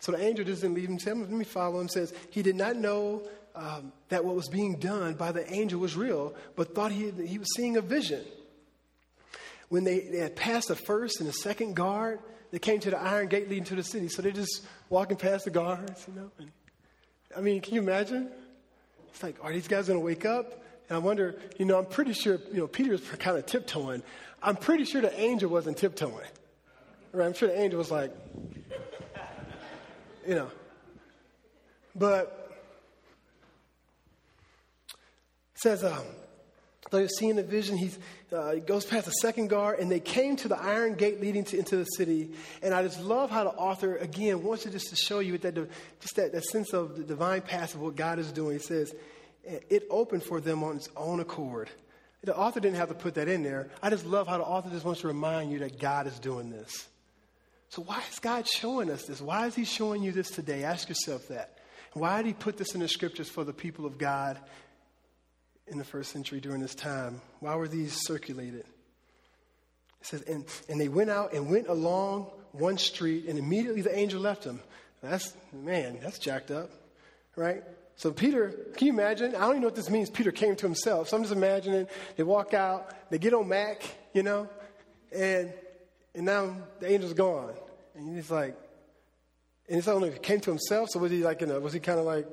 So 0.00 0.12
the 0.12 0.22
angel 0.22 0.44
doesn't 0.44 0.74
leave 0.74 0.88
him, 0.88 0.98
him, 0.98 1.20
let 1.22 1.30
me 1.30 1.44
follow 1.44 1.80
him. 1.80 1.88
Says 1.88 2.12
he 2.30 2.42
did 2.42 2.56
not 2.56 2.76
know 2.76 3.22
um, 3.54 3.92
that 4.08 4.24
what 4.24 4.34
was 4.34 4.48
being 4.48 4.76
done 4.76 5.14
by 5.14 5.32
the 5.32 5.50
angel 5.52 5.80
was 5.80 5.96
real, 5.96 6.34
but 6.56 6.74
thought 6.74 6.92
he, 6.92 7.10
he 7.24 7.38
was 7.38 7.48
seeing 7.54 7.76
a 7.76 7.80
vision. 7.80 8.24
When 9.74 9.82
they, 9.82 9.98
they 9.98 10.18
had 10.18 10.36
passed 10.36 10.68
the 10.68 10.76
first 10.76 11.18
and 11.18 11.28
the 11.28 11.32
second 11.32 11.74
guard, 11.74 12.20
they 12.52 12.60
came 12.60 12.78
to 12.78 12.90
the 12.90 12.96
iron 12.96 13.26
gate 13.26 13.48
leading 13.48 13.64
to 13.64 13.74
the 13.74 13.82
city. 13.82 14.06
So 14.06 14.22
they're 14.22 14.30
just 14.30 14.64
walking 14.88 15.16
past 15.16 15.46
the 15.46 15.50
guards, 15.50 16.06
you 16.06 16.14
know. 16.14 16.30
And, 16.38 16.52
I 17.36 17.40
mean, 17.40 17.60
can 17.60 17.74
you 17.74 17.80
imagine? 17.80 18.30
It's 19.08 19.20
like, 19.20 19.34
are 19.42 19.52
these 19.52 19.66
guys 19.66 19.88
going 19.88 19.98
to 19.98 20.04
wake 20.04 20.24
up? 20.24 20.62
And 20.88 20.94
I 20.94 20.98
wonder, 20.98 21.34
you 21.58 21.64
know, 21.64 21.76
I'm 21.76 21.86
pretty 21.86 22.12
sure, 22.12 22.38
you 22.52 22.58
know, 22.58 22.68
Peter's 22.68 23.00
kind 23.18 23.36
of 23.36 23.46
tiptoeing. 23.46 24.04
I'm 24.40 24.54
pretty 24.54 24.84
sure 24.84 25.00
the 25.00 25.20
angel 25.20 25.50
wasn't 25.50 25.76
tiptoeing. 25.76 26.14
Right? 27.10 27.26
I'm 27.26 27.34
sure 27.34 27.48
the 27.48 27.58
angel 27.58 27.78
was 27.78 27.90
like, 27.90 28.12
you 30.28 30.36
know. 30.36 30.52
But 31.96 32.52
says, 35.56 35.82
um, 35.82 36.04
he's 36.92 37.16
seeing 37.18 37.36
the 37.36 37.42
vision, 37.42 37.78
uh, 38.32 38.52
he 38.52 38.60
goes 38.60 38.84
past 38.84 39.06
the 39.06 39.12
second 39.12 39.48
guard, 39.48 39.78
and 39.78 39.90
they 39.90 40.00
came 40.00 40.36
to 40.36 40.48
the 40.48 40.60
iron 40.60 40.94
gate 40.94 41.20
leading 41.20 41.44
to, 41.44 41.58
into 41.58 41.76
the 41.76 41.84
city. 41.84 42.30
And 42.62 42.74
I 42.74 42.82
just 42.82 43.00
love 43.00 43.30
how 43.30 43.44
the 43.44 43.50
author, 43.50 43.96
again, 43.96 44.42
wants 44.42 44.64
to 44.64 44.70
just 44.70 44.90
to 44.90 44.96
show 44.96 45.20
you 45.20 45.38
that 45.38 45.54
just 46.00 46.16
that, 46.16 46.32
that 46.32 46.44
sense 46.44 46.72
of 46.72 46.96
the 46.96 47.04
divine 47.04 47.42
path 47.42 47.74
of 47.74 47.80
what 47.80 47.96
God 47.96 48.18
is 48.18 48.30
doing. 48.32 48.58
He 48.58 48.62
says, 48.62 48.94
it 49.44 49.86
opened 49.90 50.22
for 50.22 50.40
them 50.40 50.62
on 50.62 50.76
its 50.76 50.88
own 50.96 51.20
accord. 51.20 51.70
The 52.22 52.36
author 52.36 52.60
didn't 52.60 52.76
have 52.76 52.88
to 52.88 52.94
put 52.94 53.14
that 53.14 53.28
in 53.28 53.42
there. 53.42 53.68
I 53.82 53.90
just 53.90 54.06
love 54.06 54.26
how 54.26 54.38
the 54.38 54.44
author 54.44 54.70
just 54.70 54.84
wants 54.84 55.02
to 55.02 55.08
remind 55.08 55.52
you 55.52 55.58
that 55.58 55.78
God 55.78 56.06
is 56.06 56.18
doing 56.18 56.50
this. 56.50 56.88
So, 57.68 57.82
why 57.82 58.02
is 58.10 58.18
God 58.18 58.48
showing 58.48 58.90
us 58.90 59.04
this? 59.04 59.20
Why 59.20 59.46
is 59.46 59.54
He 59.54 59.64
showing 59.64 60.02
you 60.02 60.12
this 60.12 60.30
today? 60.30 60.64
Ask 60.64 60.88
yourself 60.88 61.28
that. 61.28 61.58
Why 61.92 62.18
did 62.18 62.28
He 62.28 62.32
put 62.32 62.56
this 62.56 62.74
in 62.74 62.80
the 62.80 62.88
scriptures 62.88 63.28
for 63.28 63.44
the 63.44 63.52
people 63.52 63.84
of 63.84 63.98
God 63.98 64.38
in 65.66 65.78
the 65.78 65.84
first 65.84 66.12
century 66.12 66.40
during 66.40 66.60
this 66.60 66.74
time? 66.74 67.20
Why 67.40 67.56
were 67.56 67.68
these 67.68 67.94
circulated? 68.06 68.64
It 70.00 70.06
says, 70.06 70.22
and, 70.22 70.44
and 70.68 70.80
they 70.80 70.88
went 70.88 71.10
out 71.10 71.32
and 71.32 71.50
went 71.50 71.68
along 71.68 72.30
one 72.52 72.78
street, 72.78 73.26
and 73.26 73.38
immediately 73.38 73.80
the 73.80 73.96
angel 73.96 74.20
left 74.20 74.44
them. 74.44 74.60
That's, 75.02 75.34
man, 75.52 75.98
that's 76.02 76.18
jacked 76.18 76.50
up, 76.50 76.70
right? 77.36 77.62
So 77.96 78.10
Peter, 78.10 78.50
can 78.76 78.86
you 78.86 78.92
imagine? 78.92 79.34
I 79.34 79.40
don't 79.40 79.50
even 79.50 79.62
know 79.62 79.68
what 79.68 79.76
this 79.76 79.90
means. 79.90 80.10
Peter 80.10 80.32
came 80.32 80.56
to 80.56 80.66
himself. 80.66 81.08
So 81.08 81.16
I'm 81.16 81.22
just 81.22 81.34
imagining 81.34 81.86
they 82.16 82.22
walk 82.22 82.54
out, 82.54 82.90
they 83.10 83.18
get 83.18 83.34
on 83.34 83.48
Mac, 83.48 83.82
you 84.12 84.22
know, 84.22 84.48
and 85.14 85.52
and 86.14 86.24
now 86.26 86.56
the 86.80 86.88
angel's 86.88 87.12
gone. 87.12 87.54
And 87.94 88.14
he's 88.14 88.30
like, 88.30 88.56
and 89.68 89.78
it's 89.78 89.88
only 89.88 90.10
came 90.10 90.40
to 90.40 90.50
himself. 90.50 90.90
So 90.90 90.98
was 91.00 91.10
he 91.10 91.24
like, 91.24 91.40
you 91.40 91.46
know, 91.46 91.58
was 91.60 91.72
he 91.72 91.80
kind 91.80 91.98
of 91.98 92.04
like, 92.04 92.26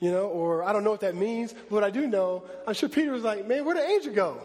you 0.00 0.10
know, 0.10 0.26
or 0.26 0.62
I 0.62 0.72
don't 0.72 0.84
know 0.84 0.90
what 0.90 1.00
that 1.00 1.14
means. 1.14 1.52
But 1.52 1.70
what 1.70 1.84
I 1.84 1.90
do 1.90 2.06
know, 2.06 2.44
I'm 2.66 2.74
sure 2.74 2.88
Peter 2.88 3.12
was 3.12 3.22
like, 3.22 3.46
man, 3.46 3.64
where'd 3.64 3.78
the 3.78 3.86
angel 3.86 4.12
go? 4.12 4.40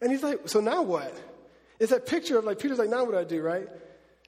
And 0.00 0.10
he's 0.10 0.22
like, 0.22 0.48
so 0.48 0.60
now 0.60 0.82
what? 0.82 1.12
It's 1.78 1.90
that 1.90 2.06
picture 2.06 2.38
of 2.38 2.44
like, 2.44 2.58
Peter's 2.58 2.78
like, 2.78 2.90
now 2.90 3.04
what 3.04 3.12
do 3.12 3.18
I 3.18 3.24
do, 3.24 3.42
right? 3.42 3.68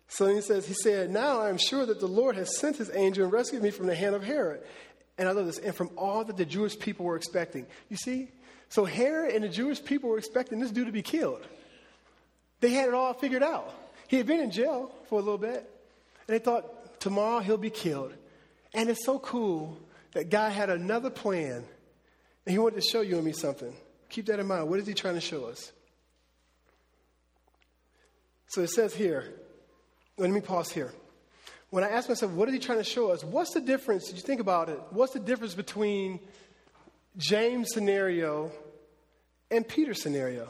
So 0.09 0.27
he 0.27 0.40
says, 0.40 0.66
he 0.66 0.74
said, 0.74 1.11
now 1.11 1.40
I 1.40 1.51
am 1.51 1.59
sure 1.59 1.85
that 1.85 2.01
the 2.01 2.09
Lord 2.09 2.37
has 2.37 2.57
sent 2.57 2.77
his 2.77 2.90
angel 2.94 3.24
and 3.24 3.33
rescued 3.33 3.62
me 3.62 3.70
from 3.70 3.87
the 3.87 3.94
hand 3.94 4.14
of 4.14 4.22
Herod. 4.24 4.62
And 5.18 5.29
I 5.29 5.33
love 5.33 5.46
this, 5.46 5.59
and 5.59 5.74
from 5.74 5.90
all 5.96 6.24
that 6.24 6.37
the 6.37 6.46
Jewish 6.46 6.79
people 6.79 7.05
were 7.05 7.16
expecting. 7.16 7.66
You 7.90 7.96
see? 7.96 8.29
So 8.68 8.85
Herod 8.85 9.35
and 9.35 9.44
the 9.44 9.48
Jewish 9.48 9.83
people 9.85 10.09
were 10.09 10.18
expecting 10.18 10.61
this 10.61 10.70
dude 10.70 10.87
to 10.87 10.92
be 10.92 11.03
killed. 11.03 11.46
They 12.61 12.70
had 12.70 12.88
it 12.88 12.94
all 12.94 13.12
figured 13.12 13.42
out. 13.42 13.74
He 14.07 14.16
had 14.16 14.27
been 14.27 14.40
in 14.40 14.51
jail 14.51 14.90
for 15.09 15.18
a 15.18 15.22
little 15.22 15.38
bit, 15.38 15.57
and 15.57 16.35
they 16.35 16.38
thought, 16.38 17.01
tomorrow 17.01 17.40
he'll 17.40 17.59
be 17.59 17.70
killed. 17.70 18.14
And 18.72 18.88
it's 18.88 19.05
so 19.05 19.18
cool 19.18 19.77
that 20.12 20.31
God 20.31 20.53
had 20.53 20.71
another 20.71 21.11
plan, 21.11 21.64
and 22.47 22.53
he 22.53 22.59
wanted 22.59 22.77
to 22.77 22.88
show 22.90 23.01
you 23.01 23.16
and 23.16 23.25
me 23.25 23.33
something. 23.33 23.75
Keep 24.09 24.27
that 24.27 24.40
in 24.40 24.47
mind. 24.47 24.68
What 24.68 24.79
is 24.79 24.87
he 24.87 24.94
trying 24.94 25.14
to 25.14 25.21
show 25.21 25.44
us? 25.44 25.73
So 28.49 28.62
it 28.62 28.71
says 28.71 28.94
here, 28.94 29.35
let 30.16 30.31
me 30.31 30.40
pause 30.40 30.73
here. 30.73 30.92
When 31.71 31.85
I 31.85 31.90
ask 31.90 32.09
myself, 32.09 32.33
what 32.33 32.49
is 32.49 32.55
he 32.55 32.61
trying 32.61 32.79
to 32.79 32.85
show 32.85 33.11
us? 33.11 33.23
What's 33.23 33.53
the 33.53 33.61
difference? 33.61 34.07
Did 34.07 34.16
you 34.16 34.23
think 34.23 34.40
about 34.40 34.71
it? 34.71 34.81
What's 34.90 35.12
the 35.12 35.21
difference 35.21 35.55
between 35.55 36.18
James' 37.18 37.68
scenario 37.75 38.51
and 39.51 39.68
Peter's 39.68 40.03
scenario? 40.03 40.49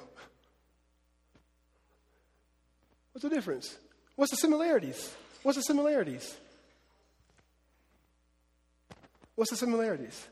What's 3.13 3.25
the 3.25 3.35
difference? 3.35 3.77
What's 4.15 4.31
the 4.31 4.37
similarities? 4.37 5.13
What's 5.43 5.59
the 5.59 5.63
similarities? 5.63 6.37
What's 9.39 9.53
the 9.53 9.57
similarities? 9.57 10.27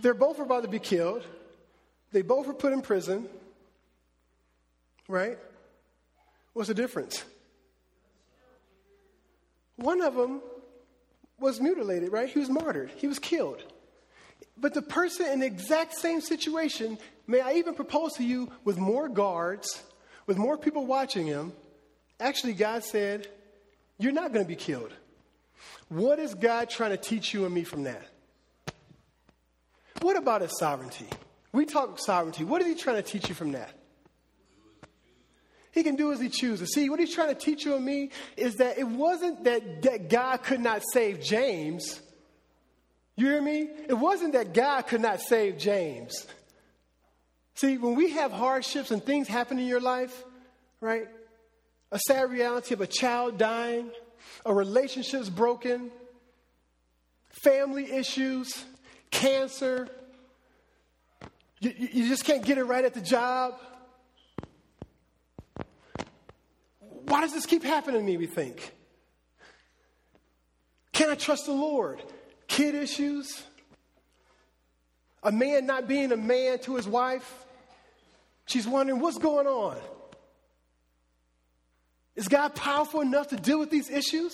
They're 0.00 0.12
both 0.12 0.40
about 0.40 0.64
to 0.64 0.68
be 0.68 0.80
killed. 0.80 1.22
They 2.10 2.22
both 2.22 2.48
were 2.48 2.52
put 2.52 2.72
in 2.72 2.82
prison. 2.82 3.28
Right? 5.06 5.38
What's 6.52 6.66
the 6.66 6.74
difference? 6.74 7.24
One 9.76 10.02
of 10.02 10.16
them 10.16 10.42
was 11.38 11.60
mutilated, 11.60 12.10
right? 12.10 12.28
He 12.28 12.40
was 12.40 12.50
martyred. 12.50 12.90
He 12.96 13.06
was 13.06 13.20
killed. 13.20 13.62
But 14.56 14.74
the 14.74 14.82
person 14.82 15.26
in 15.26 15.38
the 15.38 15.46
exact 15.46 15.94
same 15.94 16.20
situation 16.20 16.98
May 17.28 17.40
I 17.40 17.52
even 17.52 17.74
propose 17.74 18.14
to 18.14 18.24
you 18.24 18.50
with 18.64 18.78
more 18.78 19.08
guards, 19.08 19.80
with 20.26 20.38
more 20.38 20.58
people 20.58 20.86
watching 20.86 21.26
him? 21.26 21.52
Actually, 22.18 22.54
God 22.54 22.82
said, 22.82 23.28
You're 23.96 24.12
not 24.12 24.32
going 24.32 24.44
to 24.44 24.48
be 24.48 24.56
killed. 24.56 24.92
What 25.88 26.18
is 26.18 26.34
God 26.34 26.70
trying 26.70 26.90
to 26.90 26.96
teach 26.96 27.34
you 27.34 27.44
and 27.44 27.54
me 27.54 27.64
from 27.64 27.84
that? 27.84 28.02
What 30.00 30.16
about 30.16 30.40
his 30.40 30.58
sovereignty? 30.58 31.06
We 31.52 31.66
talk 31.66 31.98
sovereignty. 31.98 32.44
What 32.44 32.60
is 32.62 32.68
he 32.68 32.74
trying 32.74 32.96
to 32.96 33.02
teach 33.02 33.28
you 33.28 33.34
from 33.34 33.52
that? 33.52 33.70
He 35.72 35.82
can 35.82 35.96
do 35.96 36.12
as 36.12 36.20
he 36.20 36.28
chooses. 36.28 36.72
See, 36.72 36.88
what 36.88 37.00
he's 37.00 37.14
trying 37.14 37.28
to 37.28 37.34
teach 37.34 37.64
you 37.64 37.74
and 37.74 37.84
me 37.84 38.10
is 38.36 38.56
that 38.56 38.78
it 38.78 38.86
wasn't 38.86 39.44
that, 39.44 39.82
that 39.82 40.08
God 40.08 40.42
could 40.42 40.60
not 40.60 40.82
save 40.92 41.20
James. 41.20 42.00
You 43.16 43.26
hear 43.26 43.42
me? 43.42 43.68
It 43.88 43.94
wasn't 43.94 44.34
that 44.34 44.54
God 44.54 44.82
could 44.82 45.00
not 45.00 45.20
save 45.20 45.58
James. 45.58 46.26
See, 47.56 47.78
when 47.78 47.94
we 47.94 48.10
have 48.10 48.32
hardships 48.32 48.90
and 48.90 49.02
things 49.02 49.28
happen 49.28 49.58
in 49.58 49.66
your 49.66 49.80
life, 49.80 50.24
right? 50.80 51.08
A 51.92 51.98
sad 51.98 52.30
reality 52.30 52.74
of 52.74 52.80
a 52.80 52.86
child 52.86 53.38
dying, 53.38 53.90
a 54.44 54.52
relationship's 54.52 55.30
broken, 55.30 55.90
family 57.30 57.90
issues, 57.90 58.64
cancer, 59.10 59.88
you, 61.60 61.72
you 61.78 62.08
just 62.08 62.24
can't 62.24 62.44
get 62.44 62.58
it 62.58 62.64
right 62.64 62.84
at 62.84 62.94
the 62.94 63.00
job. 63.00 63.54
Why 67.06 67.20
does 67.20 67.32
this 67.32 67.46
keep 67.46 67.62
happening 67.62 68.00
to 68.00 68.06
me, 68.06 68.16
we 68.16 68.26
think? 68.26 68.72
Can 70.92 71.10
I 71.10 71.14
trust 71.14 71.46
the 71.46 71.52
Lord? 71.52 72.02
Kid 72.48 72.74
issues, 72.74 73.42
a 75.22 75.32
man 75.32 75.66
not 75.66 75.88
being 75.88 76.12
a 76.12 76.16
man 76.16 76.58
to 76.60 76.76
his 76.76 76.86
wife, 76.86 77.44
She's 78.46 78.68
wondering 78.68 79.00
what's 79.00 79.18
going 79.18 79.46
on. 79.46 79.76
Is 82.16 82.28
God 82.28 82.54
powerful 82.54 83.00
enough 83.00 83.28
to 83.28 83.36
deal 83.36 83.58
with 83.58 83.70
these 83.70 83.90
issues? 83.90 84.32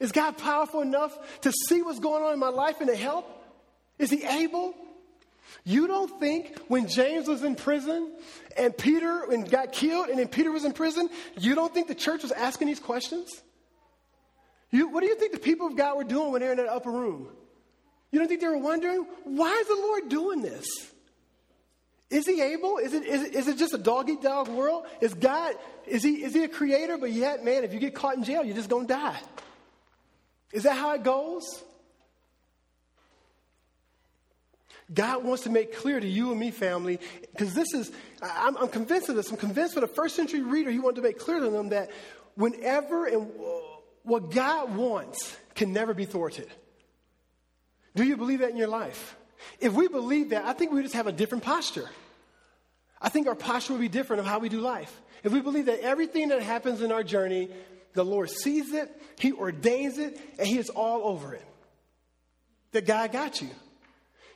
Is 0.00 0.12
God 0.12 0.38
powerful 0.38 0.80
enough 0.80 1.40
to 1.42 1.52
see 1.68 1.82
what's 1.82 2.00
going 2.00 2.22
on 2.22 2.32
in 2.32 2.38
my 2.38 2.48
life 2.48 2.80
and 2.80 2.88
to 2.88 2.96
help? 2.96 3.28
Is 3.98 4.10
He 4.10 4.24
able? 4.24 4.74
You 5.64 5.86
don't 5.86 6.18
think 6.18 6.58
when 6.68 6.88
James 6.88 7.28
was 7.28 7.44
in 7.44 7.54
prison 7.54 8.12
and 8.56 8.76
Peter 8.76 9.30
and 9.30 9.48
got 9.48 9.72
killed 9.72 10.08
and 10.08 10.18
then 10.18 10.28
Peter 10.28 10.50
was 10.50 10.64
in 10.64 10.72
prison, 10.72 11.08
you 11.38 11.54
don't 11.54 11.72
think 11.72 11.88
the 11.88 11.94
church 11.94 12.22
was 12.22 12.32
asking 12.32 12.68
these 12.68 12.80
questions? 12.80 13.30
You, 14.70 14.88
what 14.88 15.02
do 15.02 15.06
you 15.06 15.14
think 15.14 15.32
the 15.32 15.38
people 15.38 15.66
of 15.66 15.76
God 15.76 15.98
were 15.98 16.04
doing 16.04 16.32
when 16.32 16.40
they 16.40 16.46
were 16.46 16.52
in 16.52 16.58
that 16.58 16.68
upper 16.68 16.90
room? 16.90 17.28
You 18.10 18.18
don't 18.18 18.28
think 18.28 18.40
they 18.40 18.48
were 18.48 18.58
wondering, 18.58 19.06
why 19.24 19.52
is 19.52 19.68
the 19.68 19.74
Lord 19.74 20.08
doing 20.08 20.42
this? 20.42 20.66
Is 22.12 22.26
he 22.26 22.42
able? 22.42 22.76
Is 22.76 22.92
it, 22.92 23.06
is 23.06 23.22
it, 23.22 23.34
is 23.34 23.48
it 23.48 23.56
just 23.56 23.72
a 23.72 23.78
dog 23.78 24.10
eat 24.10 24.20
dog 24.20 24.48
world? 24.48 24.84
Is 25.00 25.14
God, 25.14 25.54
is 25.86 26.02
he, 26.02 26.22
is 26.22 26.34
he 26.34 26.44
a 26.44 26.48
creator, 26.48 26.98
but 26.98 27.10
yet, 27.10 27.42
man, 27.42 27.64
if 27.64 27.72
you 27.72 27.80
get 27.80 27.94
caught 27.94 28.16
in 28.16 28.22
jail, 28.22 28.44
you're 28.44 28.54
just 28.54 28.68
going 28.68 28.86
to 28.86 28.92
die? 28.92 29.18
Is 30.52 30.64
that 30.64 30.76
how 30.76 30.92
it 30.92 31.02
goes? 31.02 31.42
God 34.92 35.24
wants 35.24 35.44
to 35.44 35.50
make 35.50 35.74
clear 35.74 35.98
to 35.98 36.06
you 36.06 36.32
and 36.32 36.38
me, 36.38 36.50
family, 36.50 37.00
because 37.32 37.54
this 37.54 37.72
is, 37.72 37.90
I'm, 38.20 38.58
I'm, 38.58 38.68
convinced 38.68 39.08
of 39.08 39.16
this. 39.16 39.30
I'm 39.30 39.38
convinced 39.38 39.72
for 39.72 39.80
the 39.80 39.86
first 39.86 40.14
century 40.14 40.42
reader, 40.42 40.70
he 40.70 40.80
wanted 40.80 40.96
to 40.96 41.02
make 41.02 41.18
clear 41.18 41.40
to 41.40 41.48
them 41.48 41.70
that 41.70 41.90
whenever 42.34 43.06
and 43.06 43.30
what 44.02 44.30
God 44.30 44.76
wants 44.76 45.34
can 45.54 45.72
never 45.72 45.94
be 45.94 46.04
thwarted. 46.04 46.50
Do 47.94 48.02
you 48.02 48.18
believe 48.18 48.40
that 48.40 48.50
in 48.50 48.58
your 48.58 48.68
life? 48.68 49.16
If 49.60 49.72
we 49.72 49.88
believe 49.88 50.30
that, 50.30 50.44
I 50.44 50.52
think 50.52 50.72
we 50.72 50.82
just 50.82 50.94
have 50.94 51.06
a 51.06 51.12
different 51.12 51.44
posture. 51.44 51.88
I 53.00 53.08
think 53.08 53.26
our 53.26 53.34
posture 53.34 53.72
would 53.72 53.80
be 53.80 53.88
different 53.88 54.20
of 54.20 54.26
how 54.26 54.38
we 54.38 54.48
do 54.48 54.60
life. 54.60 55.00
If 55.24 55.32
we 55.32 55.40
believe 55.40 55.66
that 55.66 55.80
everything 55.80 56.28
that 56.28 56.42
happens 56.42 56.82
in 56.82 56.92
our 56.92 57.02
journey, 57.02 57.48
the 57.94 58.04
Lord 58.04 58.30
sees 58.30 58.72
it, 58.72 58.90
He 59.18 59.32
ordains 59.32 59.98
it, 59.98 60.18
and 60.38 60.46
He 60.46 60.58
is 60.58 60.70
all 60.70 61.08
over 61.08 61.34
it. 61.34 61.44
That 62.72 62.86
God 62.86 63.12
got 63.12 63.42
you. 63.42 63.50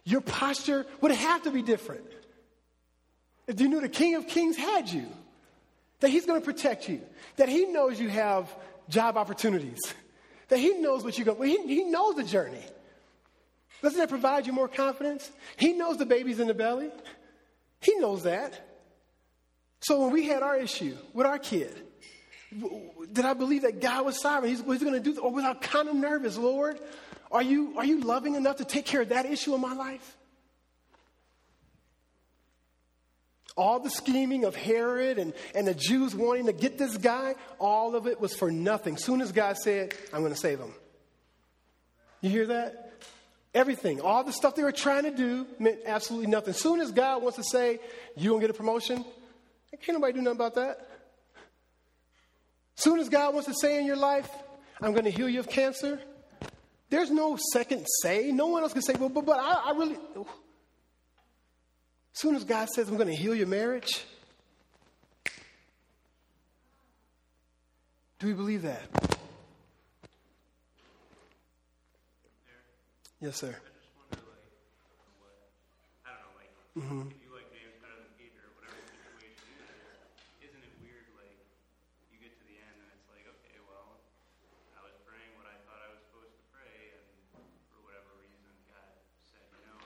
Your 0.05 0.21
posture 0.21 0.87
would 1.01 1.12
have 1.12 1.42
to 1.45 1.51
be 1.51 1.62
different. 1.62 2.05
If 3.47 3.61
you 3.61 3.69
knew 3.69 3.81
the 3.81 3.88
King 3.88 4.16
of 4.16 4.27
Kings 4.27 4.57
had 4.57 4.88
you, 4.88 5.07
that 6.01 6.11
He's 6.11 6.27
going 6.27 6.40
to 6.40 6.45
protect 6.45 6.88
you, 6.88 7.01
that 7.37 7.49
He 7.49 7.66
knows 7.66 7.99
you 7.99 8.09
have 8.09 8.53
job 8.88 9.16
opportunities, 9.16 9.81
that 10.49 10.59
He 10.59 10.75
knows 10.75 11.03
what 11.03 11.19
you're 11.19 11.25
going 11.25 11.49
he, 11.49 11.66
he 11.66 11.85
knows 11.85 12.16
the 12.16 12.25
journey. 12.25 12.62
Doesn't 13.83 13.99
that 13.99 14.09
provide 14.09 14.47
you 14.47 14.53
more 14.53 14.69
confidence? 14.69 15.31
He 15.57 15.73
knows 15.73 15.99
the 15.99 16.07
baby's 16.07 16.41
in 16.41 16.49
the 16.49 16.55
belly. 16.55 16.91
He 17.81 17.97
knows 17.97 18.23
that. 18.25 18.67
So 19.81 20.01
when 20.01 20.12
we 20.12 20.27
had 20.27 20.43
our 20.43 20.57
issue 20.57 20.97
with 21.12 21.27
our 21.27 21.39
kid, 21.39 21.75
did 23.12 23.25
I 23.25 23.35
believe 23.35 23.62
that 23.62 23.81
God 23.81 24.07
was 24.07 24.21
sovereign? 24.21 24.51
He's, 24.51 24.61
he's 24.61 24.83
going 24.83 24.95
to 24.95 25.01
do, 25.01 25.21
or 25.21 25.31
was 25.31 25.45
I 25.45 25.55
kind 25.55 25.89
of 25.89 25.95
nervous, 25.95 26.37
Lord? 26.37 26.81
Are 27.31 27.43
you, 27.43 27.75
are 27.77 27.85
you 27.85 28.01
loving 28.01 28.35
enough 28.35 28.57
to 28.57 28.65
take 28.65 28.87
care 28.87 29.03
of 29.03 29.11
that 29.11 29.27
issue 29.27 29.55
in 29.55 29.61
my 29.61 29.75
life? 29.75 30.17
All 33.57 33.81
the 33.81 33.91
scheming 33.91 34.45
of 34.45 34.55
Herod 34.55 35.19
and, 35.19 35.33
and 35.55 35.67
the 35.67 35.75
Jews 35.75 36.15
wanting 36.15 36.47
to 36.47 36.53
get 36.53 36.79
this 36.79 36.97
guy, 36.97 37.35
all 37.59 37.95
of 37.95 38.07
it 38.07 38.21
was 38.21 38.35
for 38.35 38.51
nothing. 38.51 38.97
Soon 38.97 39.21
as 39.21 39.33
God 39.33 39.57
said, 39.57 39.95
I'm 40.12 40.21
going 40.21 40.33
to 40.33 40.39
save 40.39 40.59
him. 40.59 40.73
You 42.21 42.31
hear 42.31 42.47
that? 42.47 42.86
Everything, 43.57 44.03
all 44.03 44.23
the 44.23 44.35
stuff 44.35 44.55
they 44.55 44.62
were 44.62 44.71
trying 44.71 45.05
to 45.05 45.11
do 45.11 45.47
meant 45.59 45.79
absolutely 45.87 46.27
nothing. 46.27 46.51
As 46.51 46.61
soon 46.61 46.79
as 46.79 46.92
God 46.92 47.23
wants 47.23 47.38
to 47.38 47.42
say, 47.42 47.81
you 48.14 48.29
gonna 48.29 48.42
get 48.42 48.51
a 48.51 48.53
promotion, 48.53 49.03
can't 49.83 49.99
nobody 49.99 50.12
do 50.12 50.21
nothing 50.21 50.37
about 50.37 50.57
that. 50.57 50.87
As 52.77 52.85
soon 52.85 52.99
as 52.99 53.09
God 53.09 53.33
wants 53.33 53.49
to 53.49 53.55
say 53.55 53.79
in 53.79 53.87
your 53.87 53.97
life, 53.97 54.29
I'm 54.83 54.92
gonna 54.92 55.09
heal 55.09 55.27
you 55.27 55.40
of 55.40 55.49
cancer, 55.49 55.99
there's 56.90 57.11
no 57.11 57.38
second 57.51 57.87
say. 58.03 58.31
No 58.31 58.49
one 58.49 58.62
else 58.62 58.75
can 58.75 58.83
say, 58.83 58.92
well, 58.92 59.09
but, 59.09 59.25
but 59.25 59.38
I, 59.38 59.71
I 59.71 59.71
really. 59.71 59.95
As 59.95 60.27
soon 62.12 62.37
as 62.37 62.45
God 62.45 62.69
says, 62.69 62.90
I'm 62.90 62.99
gonna 62.99 63.14
heal 63.14 63.35
your 63.35 63.47
marriage, 63.47 64.05
do 68.19 68.27
we 68.27 68.35
believe 68.35 68.61
that? 68.61 68.83
Yes, 68.92 69.05
sir. 69.05 69.05
I 69.05 69.05
just 69.05 69.12
wonder, 71.59 71.75
like, 71.75 72.75
what, 72.75 72.92
I 72.92 73.03
don't 73.03 73.06
know, 73.16 73.33
like, 76.37 76.52
mm-hmm. 76.76 77.09
if 77.09 77.16
you 77.24 77.33
like 77.33 77.48
James 77.48 77.72
better 77.81 77.96
than 77.96 78.12
Peter, 78.20 78.44
or 78.44 78.52
whatever 78.61 78.76
the 78.76 78.92
situation 78.92 79.40
is, 79.57 80.52
isn't 80.52 80.61
it 80.61 80.74
weird, 80.85 81.09
like, 81.16 81.40
you 82.12 82.20
get 82.20 82.37
to 82.37 82.44
the 82.44 82.61
end 82.61 82.76
and 82.76 82.92
it's 82.92 83.09
like, 83.09 83.24
okay, 83.24 83.57
well, 83.64 84.05
I 84.76 84.85
was 84.85 84.92
praying 85.09 85.33
what 85.40 85.48
I 85.48 85.57
thought 85.64 85.81
I 85.81 85.88
was 85.96 86.05
supposed 86.05 86.29
to 86.29 86.44
pray, 86.52 86.92
and 86.92 87.09
for 87.72 87.81
whatever 87.88 88.20
reason, 88.20 88.52
God 88.68 88.85
said 89.33 89.48
no, 89.64 89.81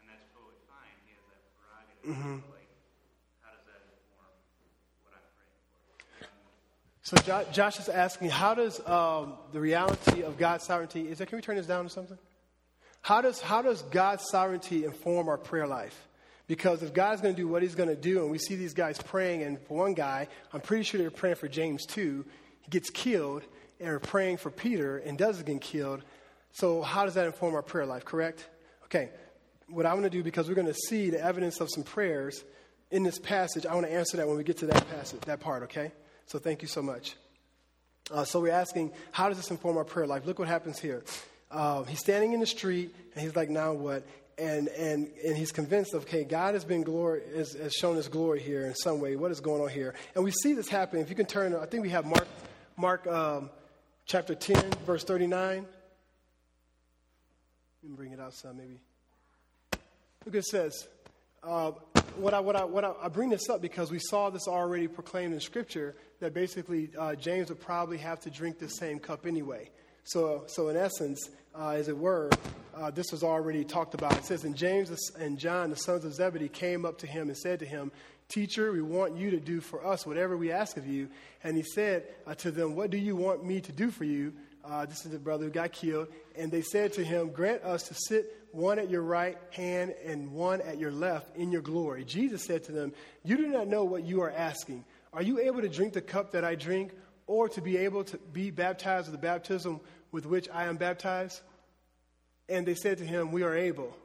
and 0.00 0.08
that's 0.08 0.24
totally 0.32 0.56
fine. 0.64 0.96
He 1.04 1.12
has 1.12 1.20
that 1.28 1.44
prerogative. 1.60 2.08
Mm-hmm. 2.08 2.40
Like, 2.56 2.72
how 3.44 3.52
does 3.52 3.68
that 3.68 3.84
inform 3.84 4.32
what 5.04 5.12
I'm 5.12 5.28
praying 5.36 5.60
for? 5.76 5.92
So 7.04 7.20
Josh 7.52 7.76
is 7.84 7.92
asking, 7.92 8.32
how 8.32 8.56
does 8.56 8.80
um, 8.88 9.36
the 9.52 9.60
reality 9.60 10.24
of 10.24 10.40
God's 10.40 10.64
sovereignty, 10.64 11.12
is 11.12 11.20
there, 11.20 11.28
can 11.28 11.36
we 11.36 11.44
turn 11.44 11.60
this 11.60 11.68
down 11.68 11.84
to 11.84 11.92
something? 11.92 12.16
How 13.02 13.20
does, 13.20 13.40
how 13.40 13.62
does 13.62 13.82
God's 13.82 14.24
sovereignty 14.30 14.84
inform 14.84 15.28
our 15.28 15.36
prayer 15.36 15.66
life? 15.66 16.08
Because 16.46 16.82
if 16.82 16.94
God's 16.94 17.20
going 17.20 17.34
to 17.34 17.40
do 17.40 17.48
what 17.48 17.62
he's 17.62 17.74
going 17.74 17.88
to 17.88 17.96
do, 17.96 18.22
and 18.22 18.30
we 18.30 18.38
see 18.38 18.54
these 18.54 18.74
guys 18.74 18.98
praying, 18.98 19.42
and 19.42 19.60
for 19.62 19.76
one 19.76 19.94
guy, 19.94 20.28
I'm 20.52 20.60
pretty 20.60 20.84
sure 20.84 21.00
they're 21.00 21.10
praying 21.10 21.36
for 21.36 21.48
James 21.48 21.84
too, 21.84 22.24
he 22.60 22.70
gets 22.70 22.90
killed, 22.90 23.42
and 23.80 23.88
we're 23.88 23.98
praying 23.98 24.36
for 24.36 24.50
Peter 24.50 24.98
and 24.98 25.18
doesn't 25.18 25.46
get 25.46 25.60
killed. 25.60 26.02
So, 26.52 26.82
how 26.82 27.04
does 27.04 27.14
that 27.14 27.26
inform 27.26 27.54
our 27.54 27.62
prayer 27.62 27.86
life, 27.86 28.04
correct? 28.04 28.48
Okay, 28.84 29.10
what 29.68 29.86
I 29.86 29.94
want 29.94 30.04
to 30.04 30.10
do, 30.10 30.22
because 30.22 30.48
we're 30.48 30.54
going 30.54 30.66
to 30.66 30.74
see 30.74 31.10
the 31.10 31.22
evidence 31.22 31.60
of 31.60 31.70
some 31.70 31.82
prayers 31.82 32.44
in 32.90 33.02
this 33.02 33.18
passage, 33.18 33.66
I 33.66 33.74
want 33.74 33.86
to 33.86 33.92
answer 33.92 34.18
that 34.18 34.28
when 34.28 34.36
we 34.36 34.44
get 34.44 34.58
to 34.58 34.66
that 34.66 34.88
passage, 34.90 35.20
that 35.22 35.40
part, 35.40 35.64
okay? 35.64 35.92
So, 36.26 36.38
thank 36.38 36.62
you 36.62 36.68
so 36.68 36.82
much. 36.82 37.16
Uh, 38.10 38.24
so, 38.24 38.40
we're 38.40 38.52
asking, 38.52 38.92
how 39.10 39.28
does 39.28 39.38
this 39.38 39.50
inform 39.50 39.76
our 39.78 39.84
prayer 39.84 40.06
life? 40.06 40.26
Look 40.26 40.38
what 40.38 40.48
happens 40.48 40.78
here. 40.78 41.02
Uh, 41.52 41.82
he's 41.84 41.98
standing 41.98 42.32
in 42.32 42.40
the 42.40 42.46
street, 42.46 42.94
and 43.14 43.22
he's 43.22 43.36
like, 43.36 43.50
now 43.50 43.74
what? 43.74 44.04
And, 44.38 44.68
and, 44.68 45.10
and 45.24 45.36
he's 45.36 45.52
convinced 45.52 45.92
of, 45.92 46.02
okay, 46.04 46.24
God 46.24 46.54
has 46.54 46.64
been 46.64 46.82
glory, 46.82 47.20
has, 47.36 47.52
has 47.52 47.74
shown 47.74 47.96
his 47.96 48.08
glory 48.08 48.40
here 48.40 48.66
in 48.66 48.74
some 48.74 49.00
way. 49.00 49.16
What 49.16 49.30
is 49.30 49.40
going 49.40 49.60
on 49.60 49.68
here? 49.68 49.94
And 50.14 50.24
we 50.24 50.30
see 50.30 50.54
this 50.54 50.68
happen. 50.68 50.98
If 51.00 51.10
you 51.10 51.14
can 51.14 51.26
turn, 51.26 51.54
I 51.54 51.66
think 51.66 51.82
we 51.82 51.90
have 51.90 52.06
Mark, 52.06 52.26
Mark 52.78 53.06
um, 53.06 53.50
chapter 54.06 54.34
10, 54.34 54.70
verse 54.86 55.04
39. 55.04 55.66
Let 57.82 57.90
me 57.90 57.96
bring 57.96 58.12
it 58.12 58.20
out 58.20 58.32
some, 58.32 58.56
maybe. 58.56 58.80
Look, 60.24 60.34
it 60.34 60.44
says, 60.46 60.88
uh, 61.42 61.72
what 62.16 62.32
I, 62.32 62.40
what 62.40 62.56
I, 62.56 62.64
what 62.64 62.84
I, 62.84 62.92
I, 63.02 63.08
bring 63.08 63.28
this 63.28 63.50
up 63.50 63.60
because 63.60 63.90
we 63.90 63.98
saw 63.98 64.30
this 64.30 64.46
already 64.48 64.86
proclaimed 64.88 65.34
in 65.34 65.40
Scripture 65.40 65.96
that 66.20 66.32
basically 66.32 66.90
uh, 66.96 67.16
James 67.16 67.48
would 67.48 67.60
probably 67.60 67.98
have 67.98 68.20
to 68.20 68.30
drink 68.30 68.58
the 68.58 68.68
same 68.68 68.98
cup 69.00 69.26
anyway. 69.26 69.68
So, 70.04 70.44
so 70.46 70.68
in 70.68 70.76
essence, 70.76 71.30
uh, 71.54 71.70
as 71.70 71.88
it 71.88 71.96
were, 71.96 72.30
uh, 72.74 72.90
this 72.90 73.12
was 73.12 73.22
already 73.22 73.64
talked 73.64 73.94
about. 73.94 74.16
It 74.16 74.24
says, 74.24 74.44
And 74.44 74.56
James 74.56 75.10
and 75.18 75.38
John, 75.38 75.70
the 75.70 75.76
sons 75.76 76.04
of 76.04 76.14
Zebedee, 76.14 76.48
came 76.48 76.84
up 76.84 76.98
to 76.98 77.06
him 77.06 77.28
and 77.28 77.36
said 77.36 77.60
to 77.60 77.66
him, 77.66 77.92
Teacher, 78.28 78.72
we 78.72 78.80
want 78.80 79.16
you 79.16 79.30
to 79.30 79.40
do 79.40 79.60
for 79.60 79.84
us 79.86 80.06
whatever 80.06 80.36
we 80.36 80.50
ask 80.50 80.76
of 80.76 80.86
you. 80.86 81.08
And 81.44 81.56
he 81.56 81.62
said 81.62 82.04
uh, 82.26 82.34
to 82.36 82.50
them, 82.50 82.74
What 82.74 82.90
do 82.90 82.96
you 82.96 83.14
want 83.14 83.44
me 83.44 83.60
to 83.60 83.72
do 83.72 83.90
for 83.90 84.04
you? 84.04 84.32
Uh, 84.64 84.86
this 84.86 85.04
is 85.04 85.10
the 85.10 85.18
brother 85.18 85.44
who 85.44 85.50
got 85.50 85.72
killed. 85.72 86.08
And 86.36 86.50
they 86.50 86.62
said 86.62 86.94
to 86.94 87.04
him, 87.04 87.30
Grant 87.30 87.62
us 87.62 87.88
to 87.88 87.94
sit 87.94 88.36
one 88.52 88.78
at 88.78 88.88
your 88.88 89.02
right 89.02 89.36
hand 89.50 89.94
and 90.04 90.32
one 90.32 90.60
at 90.62 90.78
your 90.78 90.92
left 90.92 91.36
in 91.36 91.52
your 91.52 91.62
glory. 91.62 92.04
Jesus 92.04 92.44
said 92.44 92.64
to 92.64 92.72
them, 92.72 92.92
You 93.22 93.36
do 93.36 93.48
not 93.48 93.68
know 93.68 93.84
what 93.84 94.04
you 94.04 94.22
are 94.22 94.30
asking. 94.30 94.84
Are 95.12 95.22
you 95.22 95.40
able 95.40 95.60
to 95.60 95.68
drink 95.68 95.92
the 95.92 96.00
cup 96.00 96.32
that 96.32 96.44
I 96.44 96.54
drink, 96.54 96.92
or 97.32 97.48
to 97.48 97.60
be 97.60 97.78
able 97.78 98.04
to 98.04 98.18
be 98.18 98.50
baptized 98.50 99.10
with 99.10 99.18
the 99.18 99.26
baptism 99.26 99.80
with 100.10 100.26
which 100.26 100.48
I 100.52 100.64
am 100.64 100.76
baptized? 100.76 101.40
And 102.48 102.66
they 102.66 102.74
said 102.74 102.98
to 102.98 103.04
him, 103.04 103.32
We 103.32 103.42
are 103.42 103.56
able. 103.56 103.96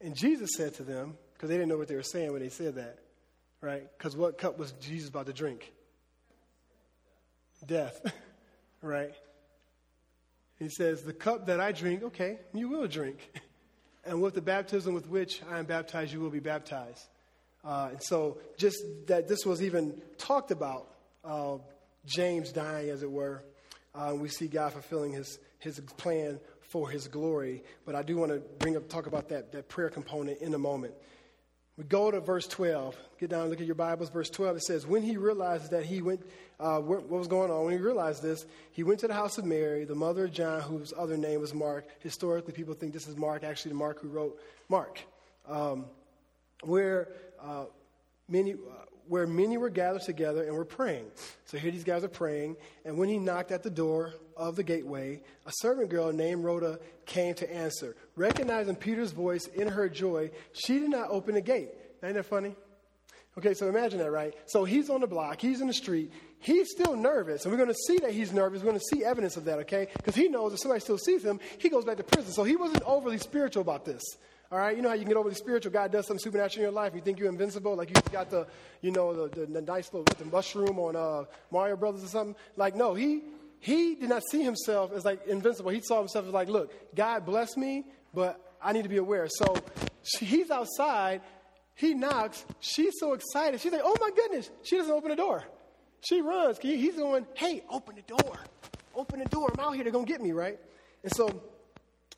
And 0.00 0.16
Jesus 0.16 0.50
said 0.56 0.74
to 0.74 0.82
them, 0.82 1.16
because 1.40 1.48
they 1.48 1.56
didn't 1.56 1.68
know 1.70 1.78
what 1.78 1.88
they 1.88 1.94
were 1.94 2.02
saying 2.02 2.32
when 2.32 2.42
they 2.42 2.50
said 2.50 2.74
that, 2.74 2.98
right? 3.62 3.86
Because 3.96 4.14
what 4.14 4.36
cup 4.36 4.58
was 4.58 4.72
Jesus 4.72 5.08
about 5.08 5.24
to 5.24 5.32
drink? 5.32 5.72
Death, 7.64 7.98
right? 8.82 9.14
He 10.58 10.68
says, 10.68 11.02
The 11.02 11.14
cup 11.14 11.46
that 11.46 11.60
I 11.60 11.72
drink, 11.72 12.02
okay, 12.02 12.40
you 12.52 12.68
will 12.68 12.86
drink. 12.86 13.18
And 14.02 14.22
with 14.22 14.32
the 14.32 14.40
baptism 14.40 14.94
with 14.94 15.06
which 15.10 15.42
I 15.50 15.58
am 15.58 15.66
baptized, 15.66 16.10
you 16.10 16.20
will 16.20 16.30
be 16.30 16.40
baptized. 16.40 17.06
Uh, 17.62 17.88
and 17.90 18.02
so, 18.02 18.38
just 18.56 18.78
that 19.08 19.28
this 19.28 19.44
was 19.44 19.62
even 19.62 20.00
talked 20.16 20.50
about, 20.50 20.88
uh, 21.22 21.58
James 22.06 22.52
dying, 22.52 22.90
as 22.90 23.02
it 23.02 23.10
were, 23.10 23.42
uh, 23.94 24.14
we 24.16 24.28
see 24.28 24.46
God 24.46 24.72
fulfilling 24.72 25.12
his, 25.12 25.38
his 25.58 25.80
plan 25.96 26.40
for 26.60 26.88
his 26.88 27.08
glory. 27.08 27.62
But 27.84 27.94
I 27.94 28.02
do 28.02 28.16
want 28.16 28.32
to 28.32 28.38
bring 28.58 28.76
up, 28.76 28.88
talk 28.88 29.06
about 29.06 29.28
that, 29.30 29.52
that 29.52 29.68
prayer 29.68 29.90
component 29.90 30.40
in 30.40 30.54
a 30.54 30.58
moment. 30.58 30.94
We 31.76 31.84
go 31.84 32.10
to 32.10 32.20
verse 32.20 32.46
12. 32.46 32.96
Get 33.18 33.30
down 33.30 33.40
and 33.40 33.50
look 33.50 33.60
at 33.60 33.66
your 33.66 33.74
Bibles. 33.74 34.10
Verse 34.10 34.28
12, 34.28 34.58
it 34.58 34.62
says, 34.64 34.86
When 34.86 35.02
he 35.02 35.16
realized 35.16 35.70
that 35.70 35.84
he 35.86 36.02
went, 36.02 36.20
uh, 36.58 36.78
what 36.78 37.08
was 37.08 37.26
going 37.26 37.50
on, 37.50 37.64
when 37.64 37.72
he 37.72 37.80
realized 37.80 38.22
this, 38.22 38.44
he 38.72 38.82
went 38.82 39.00
to 39.00 39.08
the 39.08 39.14
house 39.14 39.38
of 39.38 39.46
Mary, 39.46 39.84
the 39.84 39.94
mother 39.94 40.26
of 40.26 40.32
John, 40.32 40.60
whose 40.60 40.92
other 40.96 41.16
name 41.16 41.40
was 41.40 41.54
Mark. 41.54 41.86
Historically, 42.00 42.52
people 42.52 42.74
think 42.74 42.92
this 42.92 43.08
is 43.08 43.16
Mark, 43.16 43.44
actually, 43.44 43.70
the 43.70 43.78
Mark 43.78 44.00
who 44.00 44.08
wrote 44.08 44.38
Mark, 44.68 45.00
um, 45.48 45.86
where, 46.64 47.08
uh, 47.42 47.64
many, 48.28 48.52
uh, 48.52 48.56
where 49.10 49.26
many 49.26 49.58
were 49.58 49.68
gathered 49.68 50.02
together 50.02 50.44
and 50.44 50.54
were 50.54 50.64
praying. 50.64 51.04
So 51.46 51.58
here 51.58 51.72
these 51.72 51.82
guys 51.82 52.04
are 52.04 52.08
praying, 52.08 52.56
and 52.84 52.96
when 52.96 53.08
he 53.08 53.18
knocked 53.18 53.50
at 53.50 53.64
the 53.64 53.70
door 53.70 54.14
of 54.36 54.54
the 54.54 54.62
gateway, 54.62 55.20
a 55.46 55.50
servant 55.56 55.90
girl 55.90 56.12
named 56.12 56.44
Rhoda 56.44 56.78
came 57.06 57.34
to 57.34 57.52
answer. 57.52 57.96
Recognizing 58.14 58.76
Peter's 58.76 59.10
voice 59.10 59.48
in 59.48 59.66
her 59.66 59.88
joy, 59.88 60.30
she 60.52 60.78
did 60.78 60.90
not 60.90 61.10
open 61.10 61.34
the 61.34 61.40
gate. 61.40 61.70
Ain't 62.04 62.14
that 62.14 62.26
funny? 62.26 62.54
Okay, 63.36 63.52
so 63.52 63.68
imagine 63.68 63.98
that, 63.98 64.12
right? 64.12 64.32
So 64.46 64.64
he's 64.64 64.88
on 64.88 65.00
the 65.00 65.08
block, 65.08 65.40
he's 65.40 65.60
in 65.60 65.66
the 65.66 65.74
street, 65.74 66.12
he's 66.38 66.70
still 66.70 66.94
nervous, 66.94 67.44
and 67.44 67.50
we're 67.52 67.58
going 67.58 67.68
to 67.68 67.80
see 67.88 67.98
that 67.98 68.12
he's 68.12 68.32
nervous. 68.32 68.60
We're 68.60 68.70
going 68.70 68.78
to 68.78 68.96
see 68.96 69.04
evidence 69.04 69.36
of 69.36 69.44
that, 69.46 69.58
okay? 69.60 69.88
Because 69.96 70.14
he 70.14 70.28
knows 70.28 70.52
if 70.52 70.60
somebody 70.60 70.82
still 70.82 70.98
sees 70.98 71.24
him, 71.24 71.40
he 71.58 71.68
goes 71.68 71.84
back 71.84 71.96
to 71.96 72.04
prison. 72.04 72.32
So 72.32 72.44
he 72.44 72.54
wasn't 72.54 72.84
overly 72.84 73.18
spiritual 73.18 73.62
about 73.62 73.84
this. 73.84 74.02
All 74.52 74.58
right, 74.58 74.76
you 74.76 74.82
know 74.82 74.88
how 74.88 74.96
you 74.96 75.02
can 75.02 75.08
get 75.08 75.16
overly 75.16 75.36
spiritual. 75.36 75.70
God 75.70 75.92
does 75.92 76.08
something 76.08 76.20
supernatural 76.20 76.64
in 76.64 76.72
your 76.72 76.72
life. 76.72 76.92
You 76.92 77.00
think 77.00 77.20
you're 77.20 77.28
invincible, 77.28 77.76
like 77.76 77.88
you 77.88 77.94
got 78.10 78.30
the, 78.30 78.48
you 78.80 78.90
know, 78.90 79.28
the, 79.28 79.40
the, 79.40 79.46
the 79.46 79.62
nice 79.62 79.92
little 79.92 80.04
the 80.18 80.24
mushroom 80.24 80.76
on 80.80 80.96
uh, 80.96 81.24
Mario 81.52 81.76
Brothers 81.76 82.02
or 82.02 82.08
something. 82.08 82.34
Like, 82.56 82.74
no, 82.74 82.94
he 82.94 83.22
he 83.60 83.94
did 83.94 84.08
not 84.08 84.22
see 84.28 84.42
himself 84.42 84.92
as 84.92 85.04
like 85.04 85.24
invincible. 85.28 85.70
He 85.70 85.80
saw 85.82 85.98
himself 86.00 86.26
as 86.26 86.32
like, 86.32 86.48
look, 86.48 86.72
God 86.96 87.24
bless 87.26 87.56
me, 87.56 87.84
but 88.12 88.54
I 88.60 88.72
need 88.72 88.82
to 88.82 88.88
be 88.88 88.96
aware. 88.96 89.28
So 89.28 89.54
she, 90.02 90.24
he's 90.24 90.50
outside. 90.50 91.20
He 91.76 91.94
knocks. 91.94 92.44
She's 92.58 92.94
so 92.98 93.12
excited. 93.12 93.60
She's 93.60 93.72
like, 93.72 93.82
oh 93.84 93.96
my 94.00 94.10
goodness. 94.10 94.50
She 94.64 94.76
doesn't 94.76 94.92
open 94.92 95.10
the 95.10 95.16
door. 95.16 95.44
She 96.00 96.22
runs. 96.22 96.58
He's 96.58 96.96
going, 96.96 97.26
hey, 97.34 97.62
open 97.70 97.96
the 97.96 98.02
door. 98.02 98.36
Open 98.96 99.20
the 99.20 99.26
door. 99.26 99.50
I'm 99.52 99.60
out 99.64 99.74
here. 99.74 99.84
They're 99.84 99.92
going 99.92 100.06
to 100.06 100.12
get 100.12 100.20
me, 100.20 100.32
right? 100.32 100.58
And 101.02 101.12
so 101.14 101.40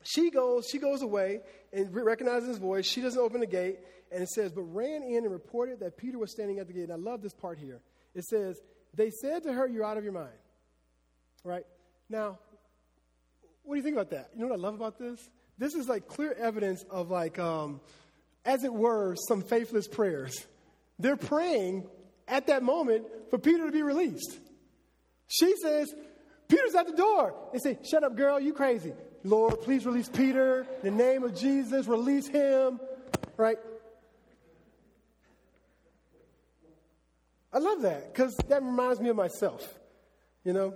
she 0.03 0.29
goes, 0.29 0.67
she 0.69 0.77
goes 0.77 1.01
away 1.01 1.41
and 1.71 1.93
recognizes 1.93 2.49
his 2.49 2.57
voice. 2.57 2.85
She 2.85 3.01
doesn't 3.01 3.19
open 3.19 3.39
the 3.39 3.47
gate. 3.47 3.79
And 4.11 4.21
it 4.21 4.29
says, 4.29 4.51
but 4.51 4.61
ran 4.61 5.01
in 5.01 5.23
and 5.23 5.31
reported 5.31 5.79
that 5.79 5.97
Peter 5.97 6.19
was 6.19 6.31
standing 6.31 6.59
at 6.59 6.67
the 6.67 6.73
gate. 6.73 6.83
And 6.83 6.93
I 6.93 6.97
love 6.97 7.21
this 7.21 7.33
part 7.33 7.57
here. 7.57 7.81
It 8.13 8.23
says, 8.25 8.59
they 8.93 9.09
said 9.09 9.43
to 9.43 9.53
her, 9.53 9.67
you're 9.67 9.83
out 9.83 9.97
of 9.97 10.03
your 10.03 10.13
mind. 10.13 10.29
Right? 11.43 11.65
Now, 12.09 12.37
what 13.63 13.75
do 13.75 13.77
you 13.77 13.83
think 13.83 13.95
about 13.95 14.11
that? 14.11 14.29
You 14.35 14.41
know 14.41 14.49
what 14.49 14.59
I 14.59 14.61
love 14.61 14.75
about 14.75 14.99
this? 14.99 15.29
This 15.57 15.73
is 15.73 15.87
like 15.87 16.07
clear 16.07 16.33
evidence 16.33 16.83
of 16.89 17.09
like, 17.09 17.39
um, 17.39 17.81
as 18.45 18.63
it 18.63 18.73
were, 18.73 19.15
some 19.27 19.41
faithless 19.41 19.87
prayers. 19.87 20.45
They're 20.99 21.17
praying 21.17 21.87
at 22.27 22.47
that 22.47 22.61
moment 22.61 23.05
for 23.29 23.39
Peter 23.39 23.65
to 23.65 23.71
be 23.71 23.81
released. 23.81 24.37
She 25.27 25.55
says, 25.61 25.93
Peter's 26.47 26.75
at 26.75 26.87
the 26.87 26.93
door. 26.93 27.33
They 27.51 27.59
say, 27.59 27.79
Shut 27.89 28.03
up, 28.03 28.15
girl, 28.15 28.39
you 28.39 28.53
crazy. 28.53 28.93
Lord, 29.23 29.61
please 29.61 29.85
release 29.85 30.09
Peter. 30.09 30.67
In 30.83 30.97
the 30.97 31.03
name 31.03 31.23
of 31.23 31.35
Jesus, 31.35 31.87
release 31.87 32.27
him. 32.27 32.79
Right? 33.37 33.57
I 37.53 37.59
love 37.59 37.83
that 37.83 38.13
because 38.13 38.35
that 38.49 38.63
reminds 38.63 38.99
me 38.99 39.09
of 39.09 39.15
myself. 39.15 39.79
You 40.43 40.53
know? 40.53 40.73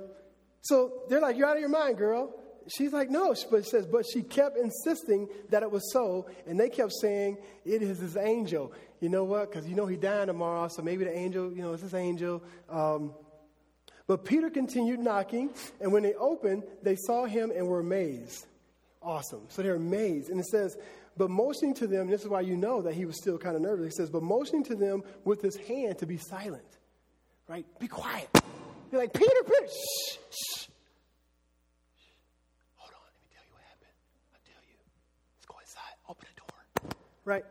So 0.61 1.03
they're 1.09 1.21
like, 1.21 1.37
You're 1.37 1.47
out 1.47 1.55
of 1.55 1.61
your 1.61 1.69
mind, 1.69 1.97
girl. 1.97 2.33
She's 2.69 2.93
like, 2.93 3.09
No, 3.09 3.33
but 3.49 3.57
it 3.57 3.65
says, 3.65 3.85
but 3.85 4.05
she 4.05 4.21
kept 4.21 4.57
insisting 4.57 5.27
that 5.49 5.63
it 5.63 5.71
was 5.71 5.91
so, 5.91 6.27
and 6.45 6.59
they 6.59 6.69
kept 6.69 6.93
saying, 7.01 7.37
It 7.65 7.81
is 7.81 7.99
his 7.99 8.15
angel. 8.15 8.71
You 9.01 9.09
know 9.09 9.23
what? 9.23 9.49
Because 9.49 9.67
you 9.67 9.75
know 9.75 9.85
he 9.85 9.97
dying 9.97 10.27
tomorrow, 10.27 10.67
so 10.69 10.81
maybe 10.81 11.03
the 11.03 11.15
angel, 11.15 11.51
you 11.53 11.61
know, 11.61 11.73
it's 11.73 11.83
his 11.83 11.93
angel. 11.93 12.43
Um, 12.69 13.13
but 14.07 14.23
Peter 14.23 14.49
continued 14.49 14.99
knocking, 14.99 15.49
and 15.81 15.91
when 15.91 16.01
they 16.01 16.13
opened, 16.15 16.63
they 16.81 16.95
saw 16.95 17.25
him 17.25 17.51
and 17.51 17.67
were 17.67 17.79
amazed. 17.81 18.45
Awesome. 19.01 19.41
So 19.49 19.61
they're 19.61 19.75
amazed. 19.75 20.29
And 20.29 20.39
it 20.39 20.45
says, 20.47 20.77
but 21.17 21.29
motioning 21.29 21.73
to 21.75 21.87
them, 21.87 22.09
this 22.09 22.21
is 22.21 22.27
why 22.27 22.41
you 22.41 22.55
know 22.55 22.81
that 22.81 22.93
he 22.93 23.05
was 23.05 23.17
still 23.17 23.37
kind 23.37 23.55
of 23.55 23.61
nervous. 23.61 23.85
He 23.85 23.91
says, 23.91 24.09
but 24.09 24.23
motioning 24.23 24.63
to 24.65 24.75
them 24.75 25.03
with 25.23 25.41
his 25.41 25.57
hand 25.57 25.97
to 25.99 26.05
be 26.05 26.17
silent. 26.17 26.63
Right? 27.47 27.65
Be 27.79 27.87
quiet. 27.87 28.29
Be 28.91 28.97
like, 28.97 29.13
Peter, 29.13 29.43
Peter, 29.43 29.67
shh, 29.67 30.17
shh. 30.31 30.67
Hold 32.75 32.93
on, 32.93 33.01
let 33.03 33.21
me 33.21 33.29
tell 33.33 33.43
you 33.45 33.51
what 33.53 33.63
happened. 33.63 33.95
I'll 34.33 34.39
tell 34.45 34.63
you. 34.63 34.77
Let's 35.35 35.45
go 35.45 35.55
inside. 35.59 35.95
Open 36.07 36.27
the 36.33 36.41
door. 36.41 36.93
Right? 37.25 37.45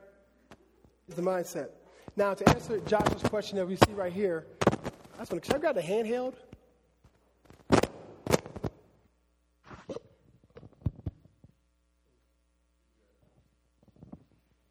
It's 1.08 1.16
the 1.16 1.22
mindset. 1.22 1.68
Now, 2.16 2.34
to 2.34 2.48
answer 2.48 2.80
Joshua's 2.80 3.22
question 3.24 3.58
that 3.58 3.66
we 3.66 3.76
see 3.76 3.92
right 3.92 4.12
here, 4.12 4.46
Want 5.16 5.30
to, 5.30 5.40
should 5.44 5.56
I 5.56 5.58
grab 5.58 5.74
the 5.74 5.80
handheld? 5.80 6.34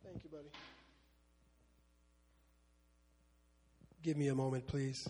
Thank 0.03 0.23
you, 0.23 0.29
buddy. 0.31 0.49
Give 4.03 4.17
me 4.17 4.27
a 4.27 4.35
moment, 4.35 4.67
please. 4.67 5.09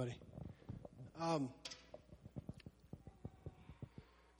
buddy. 0.00 0.14
Um, 1.20 1.50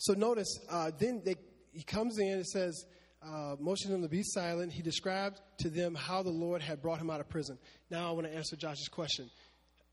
so 0.01 0.15
notice, 0.15 0.59
uh, 0.71 0.91
then 0.99 1.21
they, 1.23 1.37
he 1.73 1.83
comes 1.83 2.19
in, 2.19 2.29
and 2.29 2.47
says, 2.47 2.87
uh, 3.23 3.57
motioning 3.61 4.01
them 4.01 4.03
to 4.03 4.09
be 4.09 4.23
silent. 4.23 4.73
He 4.73 4.81
described 4.81 5.43
to 5.59 5.69
them 5.69 5.95
how 5.95 6.23
the 6.23 6.31
Lord 6.31 6.63
had 6.63 6.81
brought 6.81 6.99
him 6.99 7.11
out 7.11 7.21
of 7.21 7.29
prison. 7.29 7.59
Now 7.91 8.09
I 8.09 8.13
want 8.13 8.27
to 8.27 8.35
answer 8.35 8.57
Josh's 8.57 8.89
question. 8.89 9.29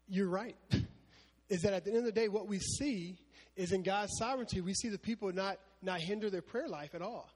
You're 0.08 0.30
right. 0.30 0.56
is 1.50 1.62
that 1.64 1.74
at 1.74 1.84
the 1.84 1.90
end 1.90 2.00
of 2.00 2.06
the 2.06 2.14
day, 2.14 2.30
what 2.30 2.48
we 2.48 2.60
see 2.60 3.18
is 3.58 3.74
in 3.74 3.84
God's 3.84 4.14
sovereignty, 4.18 4.62
we 4.62 4.74
see 4.74 4.88
the 4.88 4.98
people 4.98 5.30
not, 5.34 5.58
not 5.82 6.00
hinder 6.00 6.30
their 6.30 6.42
prayer 6.42 6.70
life 6.70 6.96
at 6.96 7.02
all. 7.02 7.30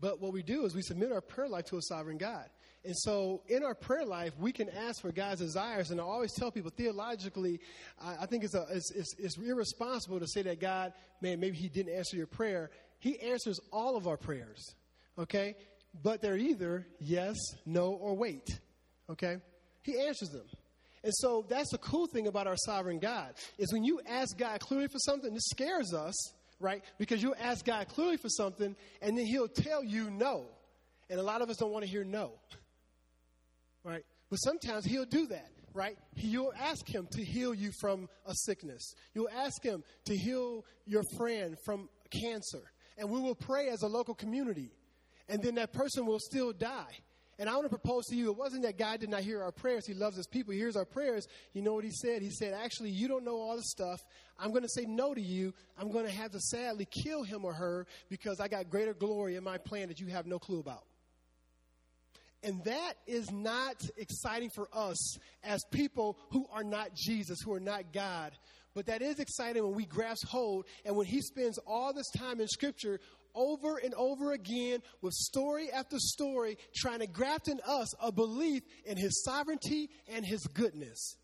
But 0.00 0.20
what 0.20 0.32
we 0.32 0.42
do 0.42 0.64
is 0.64 0.74
we 0.74 0.82
submit 0.82 1.12
our 1.12 1.20
prayer 1.20 1.48
life 1.48 1.66
to 1.66 1.76
a 1.76 1.82
sovereign 1.82 2.18
God. 2.18 2.48
And 2.84 2.96
so 2.96 3.42
in 3.48 3.64
our 3.64 3.74
prayer 3.74 4.04
life, 4.04 4.32
we 4.38 4.52
can 4.52 4.68
ask 4.68 5.00
for 5.02 5.10
God's 5.10 5.40
desires. 5.40 5.90
And 5.90 6.00
I 6.00 6.04
always 6.04 6.32
tell 6.32 6.50
people 6.50 6.70
theologically, 6.70 7.60
I, 8.00 8.18
I 8.20 8.26
think 8.26 8.44
it's, 8.44 8.54
a, 8.54 8.64
it's, 8.70 8.92
it's, 8.92 9.14
it's, 9.18 9.36
irresponsible 9.36 10.20
to 10.20 10.26
say 10.28 10.42
that 10.42 10.60
God, 10.60 10.92
man, 11.20 11.40
maybe 11.40 11.56
He 11.56 11.68
didn't 11.68 11.94
answer 11.94 12.16
your 12.16 12.28
prayer. 12.28 12.70
He 13.00 13.18
answers 13.20 13.58
all 13.72 13.96
of 13.96 14.06
our 14.06 14.16
prayers, 14.16 14.64
okay? 15.18 15.56
But 16.02 16.22
they're 16.22 16.36
either 16.36 16.86
yes, 17.00 17.36
no, 17.66 17.90
or 17.90 18.14
wait, 18.14 18.60
okay? 19.10 19.38
He 19.82 19.98
answers 19.98 20.30
them. 20.30 20.46
And 21.02 21.12
so 21.14 21.44
that's 21.48 21.70
the 21.70 21.78
cool 21.78 22.06
thing 22.06 22.26
about 22.26 22.46
our 22.46 22.56
sovereign 22.56 22.98
God 22.98 23.34
is 23.56 23.72
when 23.72 23.84
you 23.84 24.00
ask 24.06 24.36
God 24.36 24.60
clearly 24.60 24.88
for 24.88 24.98
something, 24.98 25.32
this 25.32 25.48
scares 25.50 25.94
us, 25.94 26.14
right? 26.60 26.82
Because 26.98 27.22
you 27.22 27.34
ask 27.34 27.64
God 27.64 27.88
clearly 27.88 28.16
for 28.16 28.28
something, 28.28 28.74
and 29.02 29.16
then 29.16 29.26
He'll 29.26 29.48
tell 29.48 29.84
you 29.84 30.10
no. 30.10 30.46
And 31.10 31.18
a 31.18 31.22
lot 31.22 31.40
of 31.40 31.48
us 31.48 31.56
don't 31.56 31.72
want 31.72 31.84
to 31.84 31.90
hear 31.90 32.04
no 32.04 32.32
right? 33.84 34.04
But 34.30 34.36
sometimes 34.36 34.84
he'll 34.84 35.06
do 35.06 35.26
that, 35.28 35.50
right? 35.72 35.96
You'll 36.14 36.52
ask 36.58 36.86
him 36.86 37.08
to 37.12 37.24
heal 37.24 37.54
you 37.54 37.70
from 37.80 38.08
a 38.26 38.34
sickness. 38.34 38.94
You'll 39.14 39.30
ask 39.30 39.62
him 39.62 39.82
to 40.06 40.16
heal 40.16 40.64
your 40.86 41.02
friend 41.16 41.56
from 41.64 41.88
cancer. 42.22 42.62
And 42.98 43.10
we 43.10 43.20
will 43.20 43.34
pray 43.34 43.68
as 43.68 43.82
a 43.82 43.86
local 43.86 44.14
community. 44.14 44.72
And 45.28 45.42
then 45.42 45.54
that 45.56 45.72
person 45.72 46.06
will 46.06 46.18
still 46.18 46.52
die. 46.52 46.98
And 47.38 47.48
I 47.48 47.52
want 47.54 47.66
to 47.66 47.68
propose 47.68 48.06
to 48.06 48.16
you, 48.16 48.30
it 48.30 48.36
wasn't 48.36 48.62
that 48.64 48.76
God 48.76 48.98
did 48.98 49.10
not 49.10 49.20
hear 49.20 49.42
our 49.42 49.52
prayers. 49.52 49.86
He 49.86 49.94
loves 49.94 50.16
his 50.16 50.26
people. 50.26 50.52
He 50.52 50.58
hears 50.58 50.74
our 50.74 50.84
prayers. 50.84 51.28
You 51.52 51.62
know 51.62 51.72
what 51.72 51.84
he 51.84 51.92
said? 51.92 52.20
He 52.20 52.30
said, 52.30 52.52
actually, 52.52 52.90
you 52.90 53.06
don't 53.06 53.24
know 53.24 53.36
all 53.36 53.56
the 53.56 53.62
stuff. 53.62 54.00
I'm 54.40 54.50
going 54.50 54.62
to 54.62 54.68
say 54.68 54.86
no 54.86 55.14
to 55.14 55.20
you. 55.20 55.54
I'm 55.78 55.92
going 55.92 56.04
to 56.04 56.10
have 56.10 56.32
to 56.32 56.40
sadly 56.40 56.86
kill 57.04 57.22
him 57.22 57.44
or 57.44 57.52
her 57.52 57.86
because 58.08 58.40
I 58.40 58.48
got 58.48 58.70
greater 58.70 58.92
glory 58.92 59.36
in 59.36 59.44
my 59.44 59.58
plan 59.58 59.86
that 59.88 60.00
you 60.00 60.08
have 60.08 60.26
no 60.26 60.40
clue 60.40 60.58
about. 60.58 60.82
And 62.42 62.62
that 62.64 62.94
is 63.06 63.30
not 63.30 63.76
exciting 63.96 64.50
for 64.50 64.68
us 64.72 65.18
as 65.42 65.64
people 65.70 66.18
who 66.30 66.46
are 66.52 66.64
not 66.64 66.94
Jesus, 66.94 67.38
who 67.44 67.52
are 67.52 67.60
not 67.60 67.92
God. 67.92 68.32
But 68.74 68.86
that 68.86 69.02
is 69.02 69.18
exciting 69.18 69.64
when 69.64 69.74
we 69.74 69.86
grasp 69.86 70.26
hold 70.28 70.66
and 70.84 70.94
when 70.94 71.06
he 71.06 71.20
spends 71.20 71.58
all 71.66 71.92
this 71.92 72.08
time 72.16 72.40
in 72.40 72.46
Scripture 72.46 73.00
over 73.34 73.78
and 73.78 73.94
over 73.94 74.32
again 74.32 74.80
with 75.02 75.12
story 75.14 75.70
after 75.72 75.98
story 75.98 76.56
trying 76.74 77.00
to 77.00 77.06
graft 77.06 77.48
in 77.48 77.60
us 77.66 77.94
a 78.00 78.12
belief 78.12 78.62
in 78.84 78.96
his 78.96 79.22
sovereignty 79.24 79.90
and 80.08 80.24
his 80.24 80.46
goodness. 80.46 81.16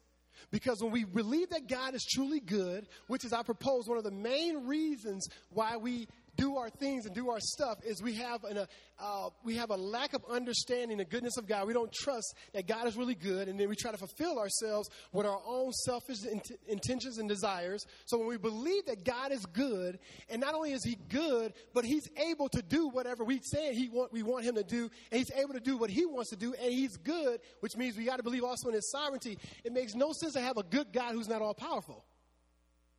Because 0.50 0.82
when 0.82 0.92
we 0.92 1.04
believe 1.04 1.50
that 1.50 1.68
God 1.68 1.94
is 1.94 2.04
truly 2.04 2.40
good, 2.40 2.86
which 3.06 3.24
is, 3.24 3.32
I 3.32 3.42
propose, 3.42 3.88
one 3.88 3.98
of 3.98 4.04
the 4.04 4.10
main 4.10 4.66
reasons 4.66 5.26
why 5.50 5.76
we 5.76 6.06
do 6.36 6.56
our 6.56 6.70
things 6.70 7.06
and 7.06 7.14
do 7.14 7.30
our 7.30 7.40
stuff 7.40 7.78
is 7.84 8.02
we 8.02 8.14
have 8.14 8.44
an, 8.44 8.58
uh, 8.98 9.28
we 9.44 9.56
have 9.56 9.70
a 9.70 9.76
lack 9.76 10.14
of 10.14 10.22
understanding 10.30 10.98
the 10.98 11.04
goodness 11.04 11.36
of 11.36 11.46
God. 11.46 11.66
We 11.66 11.72
don't 11.72 11.92
trust 11.92 12.34
that 12.52 12.66
God 12.66 12.86
is 12.86 12.96
really 12.96 13.14
good, 13.14 13.48
and 13.48 13.58
then 13.58 13.68
we 13.68 13.76
try 13.76 13.90
to 13.90 13.98
fulfill 13.98 14.38
ourselves 14.38 14.88
with 15.12 15.26
our 15.26 15.40
own 15.46 15.72
selfish 15.72 16.24
int- 16.24 16.52
intentions 16.68 17.18
and 17.18 17.28
desires. 17.28 17.84
So 18.06 18.18
when 18.18 18.28
we 18.28 18.36
believe 18.36 18.86
that 18.86 19.04
God 19.04 19.32
is 19.32 19.44
good, 19.46 19.98
and 20.28 20.40
not 20.40 20.54
only 20.54 20.72
is 20.72 20.84
He 20.84 20.96
good, 21.08 21.52
but 21.74 21.84
He's 21.84 22.08
able 22.16 22.48
to 22.50 22.62
do 22.62 22.88
whatever 22.88 23.24
we 23.24 23.40
say 23.42 23.74
He 23.74 23.88
want, 23.88 24.12
we 24.12 24.22
want 24.22 24.44
Him 24.44 24.54
to 24.56 24.64
do, 24.64 24.90
and 25.10 25.18
He's 25.18 25.30
able 25.32 25.54
to 25.54 25.60
do 25.60 25.76
what 25.76 25.90
He 25.90 26.06
wants 26.06 26.30
to 26.30 26.36
do, 26.36 26.54
and 26.54 26.72
He's 26.72 26.96
good, 26.96 27.40
which 27.60 27.76
means 27.76 27.96
we 27.96 28.04
got 28.04 28.16
to 28.16 28.22
believe 28.22 28.44
also 28.44 28.68
in 28.68 28.74
His 28.74 28.90
sovereignty. 28.90 29.38
It 29.64 29.72
makes 29.72 29.94
no 29.94 30.12
sense 30.12 30.34
to 30.34 30.40
have 30.40 30.56
a 30.56 30.62
good 30.62 30.92
God 30.92 31.14
who's 31.14 31.28
not 31.28 31.42
all 31.42 31.54
powerful. 31.54 32.04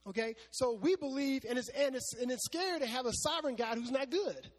Okay? 0.07 0.35
So 0.51 0.73
we 0.73 0.95
believe, 0.95 1.45
and 1.47 1.57
it's, 1.57 1.69
and, 1.69 1.95
it's, 1.95 2.13
and 2.19 2.31
it's 2.31 2.45
scary 2.45 2.79
to 2.79 2.85
have 2.85 3.05
a 3.05 3.13
sovereign 3.13 3.55
God 3.55 3.77
who's 3.77 3.91
not 3.91 4.09
good. 4.09 4.49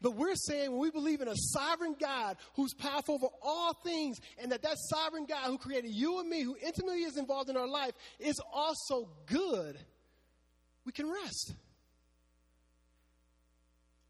But 0.00 0.16
we're 0.16 0.34
saying 0.34 0.72
when 0.72 0.80
we 0.80 0.90
believe 0.90 1.20
in 1.20 1.28
a 1.28 1.36
sovereign 1.36 1.94
God 1.98 2.36
who's 2.56 2.74
powerful 2.74 3.14
over 3.14 3.28
all 3.40 3.72
things, 3.84 4.18
and 4.42 4.50
that 4.50 4.62
that 4.62 4.76
sovereign 4.90 5.26
God 5.26 5.46
who 5.46 5.58
created 5.58 5.92
you 5.92 6.18
and 6.18 6.28
me, 6.28 6.42
who 6.42 6.56
intimately 6.60 7.04
is 7.04 7.16
involved 7.16 7.48
in 7.48 7.56
our 7.56 7.68
life, 7.68 7.92
is 8.18 8.40
also 8.52 9.08
good, 9.26 9.78
we 10.84 10.90
can 10.90 11.08
rest. 11.08 11.52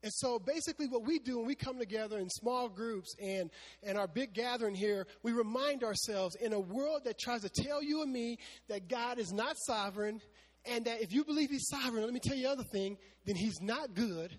And 0.02 0.12
so 0.12 0.38
basically, 0.38 0.88
what 0.88 1.04
we 1.04 1.18
do 1.18 1.38
when 1.38 1.46
we 1.46 1.54
come 1.54 1.78
together 1.78 2.18
in 2.18 2.28
small 2.28 2.68
groups 2.68 3.14
and, 3.22 3.50
and 3.82 3.96
our 3.96 4.08
big 4.08 4.32
gathering 4.32 4.74
here, 4.74 5.06
we 5.22 5.32
remind 5.32 5.84
ourselves 5.84 6.34
in 6.36 6.52
a 6.52 6.60
world 6.60 7.02
that 7.04 7.18
tries 7.18 7.42
to 7.42 7.48
tell 7.48 7.82
you 7.82 8.02
and 8.02 8.12
me 8.12 8.38
that 8.68 8.88
God 8.88 9.18
is 9.18 9.32
not 9.32 9.56
sovereign, 9.58 10.20
and 10.64 10.84
that 10.86 11.02
if 11.02 11.12
you 11.12 11.24
believe 11.24 11.50
He's 11.50 11.68
sovereign, 11.68 12.04
let 12.04 12.12
me 12.12 12.20
tell 12.20 12.36
you 12.36 12.44
the 12.44 12.50
other 12.50 12.64
thing, 12.64 12.96
then 13.26 13.36
He's 13.36 13.60
not 13.60 13.94
good 13.94 14.38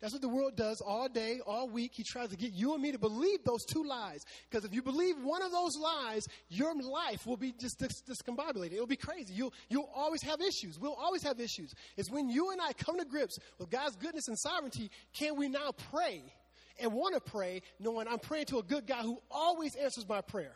that's 0.00 0.14
what 0.14 0.22
the 0.22 0.28
world 0.28 0.56
does 0.56 0.80
all 0.80 1.08
day, 1.08 1.40
all 1.46 1.68
week. 1.68 1.92
He 1.94 2.02
tries 2.02 2.30
to 2.30 2.36
get 2.36 2.52
you 2.52 2.72
and 2.72 2.82
me 2.82 2.90
to 2.92 2.98
believe 2.98 3.44
those 3.44 3.64
two 3.66 3.84
lies. 3.84 4.24
Because 4.48 4.64
if 4.64 4.72
you 4.72 4.82
believe 4.82 5.16
one 5.22 5.42
of 5.42 5.52
those 5.52 5.76
lies, 5.76 6.26
your 6.48 6.74
life 6.74 7.26
will 7.26 7.36
be 7.36 7.52
just 7.52 7.78
dis- 7.78 8.02
discombobulated. 8.08 8.72
It'll 8.72 8.86
be 8.86 8.96
crazy. 8.96 9.34
You'll, 9.34 9.52
you'll 9.68 9.90
always 9.94 10.22
have 10.22 10.40
issues. 10.40 10.78
We'll 10.78 10.94
always 10.94 11.22
have 11.22 11.38
issues. 11.38 11.74
It's 11.98 12.10
when 12.10 12.30
you 12.30 12.50
and 12.50 12.62
I 12.62 12.72
come 12.72 12.98
to 12.98 13.04
grips 13.04 13.38
with 13.58 13.68
God's 13.68 13.96
goodness 13.96 14.28
and 14.28 14.38
sovereignty, 14.38 14.90
can 15.12 15.36
we 15.36 15.48
now 15.48 15.72
pray 15.90 16.22
and 16.80 16.94
want 16.94 17.14
to 17.14 17.20
pray 17.20 17.60
knowing 17.78 18.08
I'm 18.08 18.20
praying 18.20 18.46
to 18.46 18.58
a 18.58 18.62
good 18.62 18.86
God 18.86 19.02
who 19.02 19.20
always 19.30 19.76
answers 19.76 20.08
my 20.08 20.22
prayer? 20.22 20.54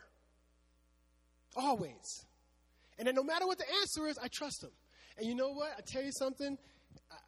Always. 1.54 2.24
And 2.98 3.06
then 3.06 3.14
no 3.14 3.22
matter 3.22 3.46
what 3.46 3.58
the 3.58 3.70
answer 3.82 4.06
is, 4.06 4.16
I 4.16 4.28
trust 4.28 4.62
him. 4.62 4.70
And 5.18 5.26
you 5.26 5.34
know 5.34 5.50
what? 5.50 5.70
I 5.76 5.82
tell 5.82 6.02
you 6.02 6.12
something 6.12 6.56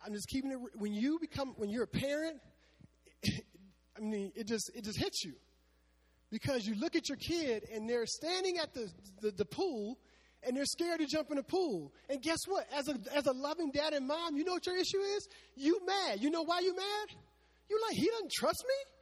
I'm 0.04 0.12
just 0.12 0.28
keeping 0.28 0.52
it. 0.52 0.58
When 0.76 0.94
you 0.94 1.18
become, 1.20 1.54
when 1.56 1.70
you're 1.70 1.84
a 1.84 1.88
parent, 1.88 2.40
I 3.96 4.00
mean, 4.00 4.32
it 4.34 4.46
just 4.46 4.70
it 4.74 4.84
just 4.84 4.98
hits 4.98 5.24
you 5.24 5.34
because 6.30 6.66
you 6.66 6.74
look 6.74 6.96
at 6.96 7.08
your 7.08 7.18
kid 7.18 7.64
and 7.72 7.88
they're 7.88 8.06
standing 8.06 8.58
at 8.58 8.74
the, 8.74 8.90
the, 9.22 9.30
the 9.30 9.44
pool 9.44 9.98
and 10.42 10.56
they're 10.56 10.64
scared 10.64 11.00
to 11.00 11.06
jump 11.06 11.30
in 11.30 11.36
the 11.36 11.42
pool. 11.42 11.92
And 12.08 12.22
guess 12.22 12.38
what? 12.46 12.66
As 12.72 12.88
a 12.88 12.94
as 13.16 13.26
a 13.26 13.32
loving 13.32 13.70
dad 13.72 13.92
and 13.92 14.06
mom, 14.06 14.36
you 14.36 14.44
know 14.44 14.52
what 14.52 14.66
your 14.66 14.76
issue 14.76 15.00
is? 15.16 15.28
You 15.56 15.80
mad. 15.86 16.20
You 16.20 16.30
know 16.30 16.42
why 16.42 16.60
you 16.60 16.74
mad? 16.74 17.16
You're 17.68 17.80
like, 17.88 17.96
he 17.96 18.06
doesn't 18.06 18.32
trust 18.32 18.64
me. 18.66 18.92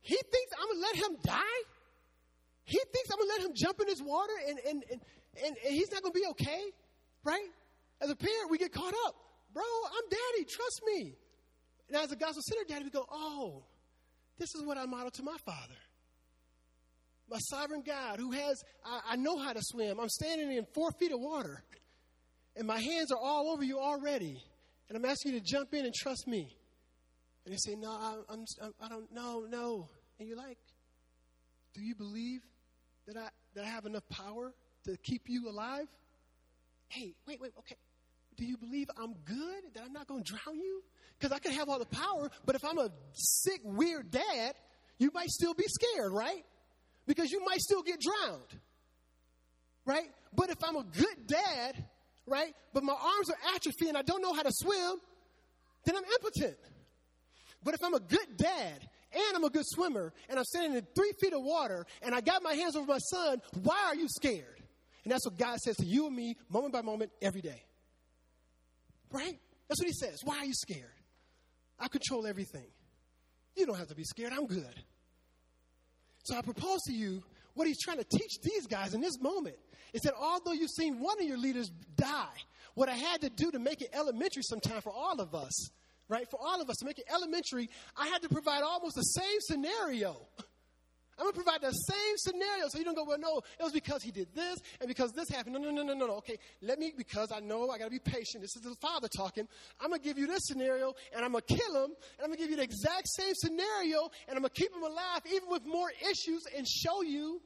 He 0.00 0.16
thinks 0.16 0.52
I'm 0.60 0.68
gonna 0.68 0.80
let 0.80 0.96
him 0.96 1.16
die. 1.24 1.62
He 2.64 2.78
thinks 2.92 3.10
I'm 3.12 3.18
gonna 3.18 3.30
let 3.30 3.40
him 3.42 3.52
jump 3.54 3.80
in 3.80 3.86
this 3.86 4.00
water 4.02 4.32
and 4.48 4.58
and 4.58 4.84
and, 4.90 5.00
and, 5.44 5.56
and 5.64 5.74
he's 5.74 5.90
not 5.92 6.02
gonna 6.02 6.12
be 6.12 6.26
okay, 6.30 6.62
right? 7.22 7.48
As 8.00 8.10
a 8.10 8.16
parent, 8.16 8.50
we 8.50 8.58
get 8.58 8.72
caught 8.72 8.94
up. 9.06 9.14
Bro, 9.54 9.62
I'm 9.86 10.08
daddy. 10.10 10.44
Trust 10.44 10.82
me. 10.84 11.14
And 11.88 11.96
as 11.96 12.12
a 12.12 12.16
gospel 12.16 12.42
center 12.42 12.64
daddy, 12.68 12.84
we 12.84 12.90
go, 12.90 13.06
oh, 13.10 13.64
this 14.38 14.54
is 14.54 14.62
what 14.64 14.76
I 14.76 14.84
model 14.84 15.10
to 15.12 15.22
my 15.22 15.36
father. 15.46 15.74
My 17.30 17.38
sovereign 17.38 17.82
God 17.86 18.18
who 18.18 18.32
has, 18.32 18.62
I, 18.84 19.00
I 19.10 19.16
know 19.16 19.38
how 19.38 19.52
to 19.52 19.60
swim. 19.62 19.98
I'm 19.98 20.08
standing 20.08 20.52
in 20.52 20.66
four 20.74 20.90
feet 20.98 21.12
of 21.12 21.20
water. 21.20 21.62
And 22.56 22.66
my 22.66 22.80
hands 22.80 23.10
are 23.12 23.18
all 23.18 23.50
over 23.52 23.64
you 23.64 23.78
already. 23.78 24.42
And 24.88 24.98
I'm 24.98 25.04
asking 25.04 25.32
you 25.32 25.40
to 25.40 25.44
jump 25.44 25.72
in 25.72 25.84
and 25.84 25.94
trust 25.94 26.26
me. 26.26 26.56
And 27.44 27.52
you 27.52 27.58
say, 27.58 27.74
no, 27.76 27.90
I, 27.90 28.16
I'm, 28.28 28.44
I 28.80 28.88
don't, 28.88 29.10
no, 29.12 29.46
no. 29.48 29.88
And 30.18 30.28
you're 30.28 30.36
like, 30.36 30.58
do 31.74 31.82
you 31.82 31.94
believe 31.94 32.40
that 33.06 33.16
I, 33.16 33.28
that 33.54 33.64
I 33.64 33.68
have 33.68 33.86
enough 33.86 34.08
power 34.08 34.52
to 34.84 34.96
keep 35.02 35.22
you 35.26 35.48
alive? 35.48 35.86
Hey, 36.88 37.14
wait, 37.26 37.40
wait, 37.40 37.52
okay. 37.58 37.76
Do 38.36 38.44
you 38.44 38.56
believe 38.56 38.88
I'm 38.96 39.14
good? 39.24 39.62
That 39.74 39.84
I'm 39.84 39.92
not 39.92 40.06
going 40.06 40.22
to 40.22 40.32
drown 40.32 40.58
you? 40.58 40.82
Because 41.18 41.32
I 41.32 41.38
can 41.38 41.52
have 41.52 41.68
all 41.68 41.78
the 41.78 41.86
power, 41.86 42.30
but 42.44 42.56
if 42.56 42.64
I'm 42.64 42.78
a 42.78 42.90
sick, 43.12 43.60
weird 43.62 44.10
dad, 44.10 44.54
you 44.98 45.10
might 45.14 45.28
still 45.28 45.54
be 45.54 45.64
scared, 45.66 46.12
right? 46.12 46.44
Because 47.06 47.30
you 47.30 47.44
might 47.44 47.60
still 47.60 47.82
get 47.82 48.00
drowned, 48.00 48.60
right? 49.84 50.08
But 50.34 50.50
if 50.50 50.62
I'm 50.64 50.76
a 50.76 50.84
good 50.84 51.26
dad, 51.26 51.84
right, 52.26 52.54
but 52.72 52.82
my 52.82 52.94
arms 52.94 53.30
are 53.30 53.54
atrophy 53.54 53.88
and 53.88 53.96
I 53.96 54.02
don't 54.02 54.22
know 54.22 54.32
how 54.32 54.42
to 54.42 54.50
swim, 54.52 54.96
then 55.84 55.96
I'm 55.96 56.04
impotent. 56.04 56.56
But 57.62 57.74
if 57.74 57.84
I'm 57.84 57.94
a 57.94 58.00
good 58.00 58.36
dad 58.36 58.88
and 59.12 59.36
I'm 59.36 59.44
a 59.44 59.50
good 59.50 59.64
swimmer 59.66 60.12
and 60.28 60.38
I'm 60.38 60.44
standing 60.44 60.76
in 60.76 60.86
three 60.94 61.12
feet 61.20 61.32
of 61.32 61.42
water 61.42 61.86
and 62.02 62.14
I 62.14 62.20
got 62.20 62.42
my 62.42 62.54
hands 62.54 62.76
over 62.76 62.86
my 62.86 62.98
son, 62.98 63.40
why 63.62 63.84
are 63.86 63.94
you 63.94 64.08
scared? 64.08 64.60
And 65.04 65.12
that's 65.12 65.26
what 65.26 65.38
God 65.38 65.58
says 65.58 65.76
to 65.76 65.86
you 65.86 66.06
and 66.06 66.16
me, 66.16 66.36
moment 66.50 66.72
by 66.72 66.82
moment, 66.82 67.12
every 67.22 67.42
day. 67.42 67.62
Right? 69.14 69.38
That's 69.68 69.80
what 69.80 69.86
he 69.86 69.92
says. 69.92 70.20
Why 70.24 70.38
are 70.38 70.44
you 70.44 70.52
scared? 70.52 70.90
I 71.78 71.86
control 71.86 72.26
everything. 72.26 72.66
You 73.56 73.64
don't 73.64 73.78
have 73.78 73.86
to 73.88 73.94
be 73.94 74.02
scared. 74.02 74.32
I'm 74.32 74.46
good. 74.46 74.74
So 76.24 76.36
I 76.36 76.42
propose 76.42 76.80
to 76.88 76.92
you 76.92 77.22
what 77.54 77.68
he's 77.68 77.80
trying 77.80 77.98
to 77.98 78.04
teach 78.04 78.40
these 78.42 78.66
guys 78.66 78.92
in 78.92 79.00
this 79.00 79.20
moment 79.20 79.54
is 79.92 80.02
that 80.02 80.14
although 80.20 80.52
you've 80.52 80.70
seen 80.70 80.98
one 80.98 81.20
of 81.20 81.26
your 81.26 81.38
leaders 81.38 81.70
die, 81.94 82.34
what 82.74 82.88
I 82.88 82.94
had 82.94 83.20
to 83.20 83.30
do 83.30 83.52
to 83.52 83.60
make 83.60 83.82
it 83.82 83.90
elementary 83.92 84.42
sometime 84.42 84.80
for 84.80 84.92
all 84.92 85.20
of 85.20 85.32
us, 85.32 85.70
right? 86.08 86.28
For 86.28 86.40
all 86.40 86.60
of 86.60 86.68
us 86.68 86.76
to 86.78 86.84
make 86.84 86.98
it 86.98 87.04
elementary, 87.08 87.70
I 87.96 88.08
had 88.08 88.20
to 88.22 88.28
provide 88.28 88.62
almost 88.64 88.96
the 88.96 89.02
same 89.02 89.38
scenario 89.42 90.26
I'm 91.18 91.26
going 91.26 91.34
to 91.34 91.42
provide 91.42 91.60
the 91.60 91.70
same 91.70 92.16
scenario 92.16 92.68
so 92.68 92.78
you 92.78 92.84
don't 92.84 92.96
go, 92.96 93.04
well, 93.04 93.18
no, 93.18 93.38
it 93.58 93.62
was 93.62 93.72
because 93.72 94.02
he 94.02 94.10
did 94.10 94.34
this 94.34 94.58
and 94.80 94.88
because 94.88 95.12
this 95.12 95.28
happened. 95.28 95.54
No, 95.54 95.60
no, 95.60 95.70
no, 95.70 95.82
no, 95.82 95.94
no, 95.94 96.06
no. 96.06 96.14
Okay, 96.16 96.38
let 96.60 96.78
me, 96.78 96.92
because 96.96 97.30
I 97.32 97.40
know 97.40 97.70
I 97.70 97.78
got 97.78 97.84
to 97.84 97.90
be 97.90 98.00
patient. 98.00 98.42
This 98.42 98.56
is 98.56 98.62
the 98.62 98.74
father 98.80 99.08
talking. 99.16 99.46
I'm 99.80 99.90
going 99.90 100.00
to 100.00 100.04
give 100.04 100.18
you 100.18 100.26
this 100.26 100.40
scenario 100.44 100.94
and 101.14 101.24
I'm 101.24 101.32
going 101.32 101.44
to 101.46 101.54
kill 101.54 101.84
him 101.84 101.92
and 102.18 102.20
I'm 102.20 102.26
going 102.26 102.38
to 102.38 102.42
give 102.42 102.50
you 102.50 102.56
the 102.56 102.62
exact 102.62 103.08
same 103.08 103.34
scenario 103.34 104.10
and 104.28 104.36
I'm 104.36 104.42
going 104.42 104.50
to 104.54 104.60
keep 104.60 104.74
him 104.74 104.82
alive 104.82 105.20
even 105.32 105.48
with 105.48 105.64
more 105.64 105.90
issues 106.10 106.42
and 106.56 106.66
show 106.66 107.02
you, 107.02 107.40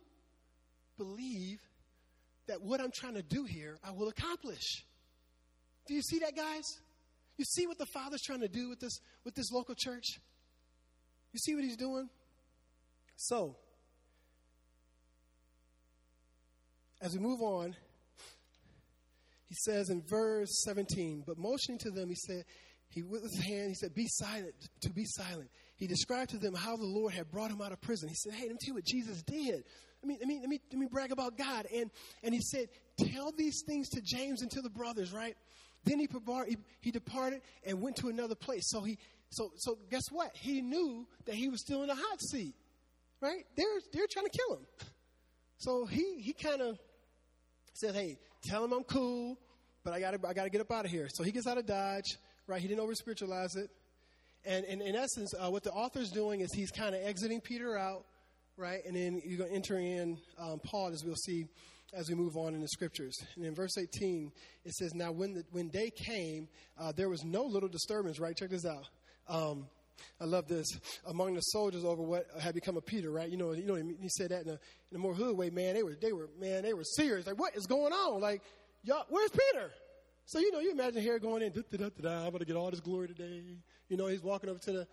believe 0.96 1.60
that 2.46 2.62
what 2.62 2.80
I'm 2.80 2.90
trying 2.94 3.14
to 3.14 3.22
do 3.22 3.44
here, 3.44 3.78
I 3.84 3.90
will 3.90 4.08
accomplish. 4.08 4.84
Do 5.86 5.94
you 5.94 6.02
see 6.02 6.18
that, 6.20 6.34
guys? 6.34 6.64
You 7.36 7.44
see 7.44 7.66
what 7.66 7.78
the 7.78 7.86
father's 7.86 8.22
trying 8.22 8.40
to 8.40 8.48
do 8.48 8.68
with 8.68 8.80
this, 8.80 8.98
with 9.24 9.34
this 9.34 9.52
local 9.52 9.74
church? 9.76 10.18
You 11.32 11.38
see 11.38 11.54
what 11.54 11.64
he's 11.64 11.76
doing? 11.76 12.08
So, 13.20 13.56
as 17.02 17.14
we 17.14 17.18
move 17.18 17.40
on, 17.42 17.74
he 19.46 19.56
says 19.56 19.90
in 19.90 20.02
verse 20.08 20.62
17, 20.62 21.24
but 21.26 21.36
motioning 21.36 21.78
to 21.80 21.90
them, 21.90 22.08
he 22.10 22.14
said, 22.14 22.44
he 22.90 23.02
with 23.02 23.22
his 23.22 23.36
hand, 23.44 23.70
he 23.70 23.74
said, 23.74 23.92
Be 23.92 24.06
silent, 24.06 24.54
to 24.82 24.90
be 24.90 25.04
silent. 25.04 25.50
He 25.76 25.88
described 25.88 26.30
to 26.30 26.38
them 26.38 26.54
how 26.54 26.76
the 26.76 26.86
Lord 26.86 27.12
had 27.12 27.28
brought 27.30 27.50
him 27.50 27.60
out 27.60 27.72
of 27.72 27.80
prison. 27.80 28.08
He 28.08 28.14
said, 28.14 28.34
Hey, 28.34 28.46
let 28.46 28.52
me 28.52 28.58
tell 28.60 28.68
you 28.68 28.74
what 28.74 28.84
Jesus 28.84 29.20
did. 29.22 29.64
Let 30.00 30.06
me, 30.06 30.16
let 30.20 30.28
me, 30.28 30.38
let 30.40 30.48
me, 30.48 30.60
let 30.70 30.78
me 30.78 30.86
brag 30.90 31.10
about 31.10 31.36
God. 31.36 31.66
And, 31.74 31.90
and 32.22 32.32
he 32.32 32.40
said, 32.40 32.68
Tell 33.12 33.32
these 33.36 33.64
things 33.66 33.88
to 33.90 34.00
James 34.00 34.42
and 34.42 34.50
to 34.52 34.62
the 34.62 34.70
brothers, 34.70 35.12
right? 35.12 35.36
Then 35.84 35.98
he, 35.98 36.08
he, 36.46 36.56
he 36.80 36.90
departed 36.92 37.40
and 37.66 37.82
went 37.82 37.96
to 37.96 38.08
another 38.08 38.36
place. 38.36 38.70
So 38.70 38.82
he, 38.82 38.96
so, 39.30 39.50
so 39.56 39.76
guess 39.90 40.04
what? 40.12 40.30
He 40.34 40.62
knew 40.62 41.06
that 41.26 41.34
he 41.34 41.48
was 41.48 41.60
still 41.60 41.82
in 41.82 41.88
the 41.88 41.96
hot 41.96 42.20
seat 42.20 42.54
right? 43.20 43.44
They're, 43.56 43.80
they're 43.92 44.06
trying 44.10 44.26
to 44.26 44.36
kill 44.36 44.56
him. 44.56 44.66
So 45.58 45.86
he, 45.86 46.20
he 46.20 46.32
kind 46.32 46.62
of 46.62 46.78
says, 47.74 47.94
hey, 47.94 48.18
tell 48.44 48.64
him 48.64 48.72
I'm 48.72 48.84
cool, 48.84 49.36
but 49.84 49.92
I 49.92 50.00
got 50.00 50.14
I 50.14 50.32
gotta 50.32 50.50
get 50.50 50.60
up 50.60 50.70
out 50.70 50.84
of 50.84 50.90
here. 50.90 51.08
So 51.12 51.24
he 51.24 51.32
gets 51.32 51.46
out 51.46 51.58
of 51.58 51.66
Dodge, 51.66 52.16
right? 52.46 52.60
He 52.60 52.68
didn't 52.68 52.80
over 52.80 52.94
spiritualize 52.94 53.56
it. 53.56 53.70
And, 54.44 54.64
and 54.66 54.80
in 54.80 54.94
essence, 54.94 55.34
uh, 55.34 55.50
what 55.50 55.64
the 55.64 55.72
author's 55.72 56.10
doing 56.10 56.40
is 56.40 56.52
he's 56.52 56.70
kind 56.70 56.94
of 56.94 57.02
exiting 57.02 57.40
Peter 57.40 57.76
out, 57.76 58.04
right? 58.56 58.80
And 58.86 58.96
then 58.96 59.20
you're 59.24 59.38
going 59.38 59.50
to 59.50 59.56
enter 59.56 59.78
in 59.78 60.16
um, 60.38 60.60
Paul, 60.64 60.92
as 60.92 61.02
we'll 61.04 61.16
see 61.16 61.48
as 61.94 62.08
we 62.08 62.14
move 62.14 62.36
on 62.36 62.54
in 62.54 62.60
the 62.60 62.68
scriptures. 62.68 63.16
And 63.36 63.44
in 63.44 63.54
verse 63.54 63.76
18, 63.78 64.30
it 64.64 64.74
says, 64.74 64.94
Now 64.94 65.10
when, 65.10 65.34
the, 65.34 65.44
when 65.52 65.68
day 65.68 65.90
came, 65.90 66.48
uh, 66.78 66.92
there 66.92 67.08
was 67.08 67.24
no 67.24 67.44
little 67.44 67.68
disturbance, 67.68 68.20
right? 68.20 68.36
Check 68.36 68.50
this 68.50 68.66
out. 68.66 68.88
Um, 69.28 69.66
I 70.20 70.24
love 70.24 70.48
this. 70.48 70.66
Among 71.06 71.34
the 71.34 71.40
soldiers 71.40 71.84
over 71.84 72.02
what 72.02 72.26
had 72.40 72.54
become 72.54 72.76
a 72.76 72.80
Peter, 72.80 73.10
right? 73.10 73.28
You 73.28 73.36
know, 73.36 73.52
you 73.52 73.66
know, 73.66 73.74
he 73.74 74.08
said 74.08 74.30
that 74.30 74.42
in 74.42 74.50
a, 74.50 74.58
in 74.90 74.96
a 74.96 74.98
more 74.98 75.14
hood 75.14 75.36
way. 75.36 75.50
Man, 75.50 75.74
they 75.74 75.82
were, 75.82 75.96
they 76.00 76.12
were, 76.12 76.28
man, 76.38 76.62
they 76.62 76.74
were 76.74 76.84
serious. 76.84 77.26
Like, 77.26 77.38
what 77.38 77.56
is 77.56 77.66
going 77.66 77.92
on? 77.92 78.20
Like, 78.20 78.42
y'all, 78.82 79.04
where's 79.08 79.30
Peter? 79.30 79.70
So, 80.26 80.38
you 80.38 80.52
know, 80.52 80.60
you 80.60 80.72
imagine 80.72 81.02
Herod 81.02 81.22
going 81.22 81.42
in, 81.42 81.52
da 81.52 81.62
da 81.70 81.76
da 81.76 81.88
da. 82.02 82.16
I'm 82.24 82.30
going 82.30 82.40
to 82.40 82.44
get 82.44 82.56
all 82.56 82.70
this 82.70 82.80
glory 82.80 83.08
today. 83.08 83.42
You 83.88 83.96
know, 83.96 84.06
he's 84.06 84.22
walking 84.22 84.50
over 84.50 84.58
to 84.58 84.72
the, 84.72 84.86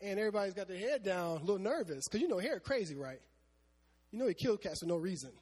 and 0.00 0.18
everybody's 0.18 0.54
got 0.54 0.68
their 0.68 0.78
head 0.78 1.04
down, 1.04 1.36
a 1.36 1.40
little 1.40 1.58
nervous. 1.58 2.08
Because, 2.08 2.20
you 2.20 2.28
know, 2.28 2.38
Herod 2.38 2.64
crazy, 2.64 2.96
right? 2.96 3.20
You 4.10 4.18
know, 4.18 4.26
he 4.26 4.34
killed 4.34 4.60
cats 4.60 4.80
for 4.80 4.86
no 4.86 4.96
reason. 4.96 5.30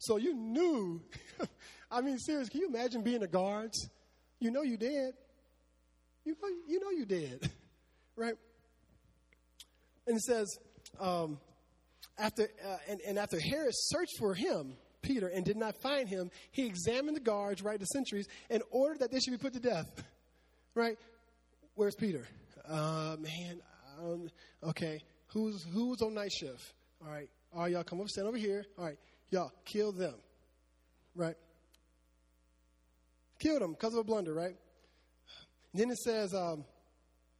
So 0.00 0.18
you 0.18 0.34
knew. 0.34 1.00
I 1.90 2.02
mean, 2.02 2.18
seriously, 2.18 2.50
can 2.50 2.60
you 2.60 2.68
imagine 2.68 3.02
being 3.02 3.20
the 3.20 3.26
guards? 3.26 3.88
You 4.38 4.50
know 4.50 4.60
you 4.60 4.76
did. 4.76 5.14
You 6.24 6.36
know 6.42 6.48
you, 6.68 6.80
know 6.80 6.90
you 6.90 7.06
dead, 7.06 7.50
right? 8.16 8.34
And 10.06 10.16
it 10.16 10.22
says, 10.22 10.58
um, 11.00 11.38
after 12.18 12.44
uh, 12.64 12.76
and, 12.88 13.00
and 13.06 13.18
after 13.18 13.38
Herod 13.40 13.72
searched 13.72 14.18
for 14.18 14.34
him, 14.34 14.76
Peter, 15.02 15.28
and 15.28 15.44
did 15.44 15.56
not 15.56 15.74
find 15.82 16.08
him, 16.08 16.30
he 16.50 16.66
examined 16.66 17.16
the 17.16 17.20
guards, 17.20 17.62
right, 17.62 17.78
the 17.78 17.86
sentries, 17.86 18.26
and 18.50 18.62
ordered 18.70 19.00
that 19.00 19.10
they 19.10 19.20
should 19.20 19.32
be 19.32 19.38
put 19.38 19.52
to 19.54 19.60
death. 19.60 19.86
Right? 20.74 20.98
Where's 21.74 21.94
Peter? 21.94 22.26
Uh, 22.68 23.16
man, 23.20 23.60
um, 24.00 24.28
okay. 24.62 25.02
Who's 25.28 25.64
who's 25.72 26.00
on 26.02 26.14
night 26.14 26.32
shift? 26.32 26.72
All 27.04 27.12
right. 27.12 27.28
All 27.54 27.62
right, 27.62 27.72
y'all 27.72 27.84
come 27.84 28.00
up, 28.00 28.08
stand 28.08 28.26
over 28.26 28.36
here. 28.36 28.64
All 28.78 28.84
right, 28.84 28.98
y'all 29.30 29.52
kill 29.64 29.92
them. 29.92 30.14
Right? 31.14 31.36
Killed 33.38 33.62
them 33.62 33.72
because 33.72 33.92
of 33.92 34.00
a 34.00 34.04
blunder, 34.04 34.34
right? 34.34 34.56
And 35.72 35.82
then 35.82 35.90
it 35.90 35.98
says 35.98 36.34
um, 36.34 36.64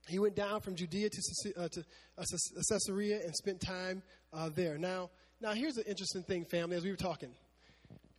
he 0.08 0.18
went 0.18 0.36
down 0.36 0.60
from 0.60 0.74
Judea 0.74 1.08
to, 1.10 1.52
uh, 1.56 1.68
to 1.68 1.84
uh, 2.18 2.24
Caesarea 2.68 3.20
and 3.22 3.34
spent 3.34 3.60
time 3.60 4.02
uh, 4.32 4.50
there. 4.54 4.76
Now, 4.78 5.10
now 5.40 5.52
here's 5.52 5.76
an 5.76 5.84
interesting 5.86 6.22
thing, 6.22 6.44
family, 6.44 6.76
as 6.76 6.84
we 6.84 6.90
were 6.90 6.96
talking. 6.96 7.30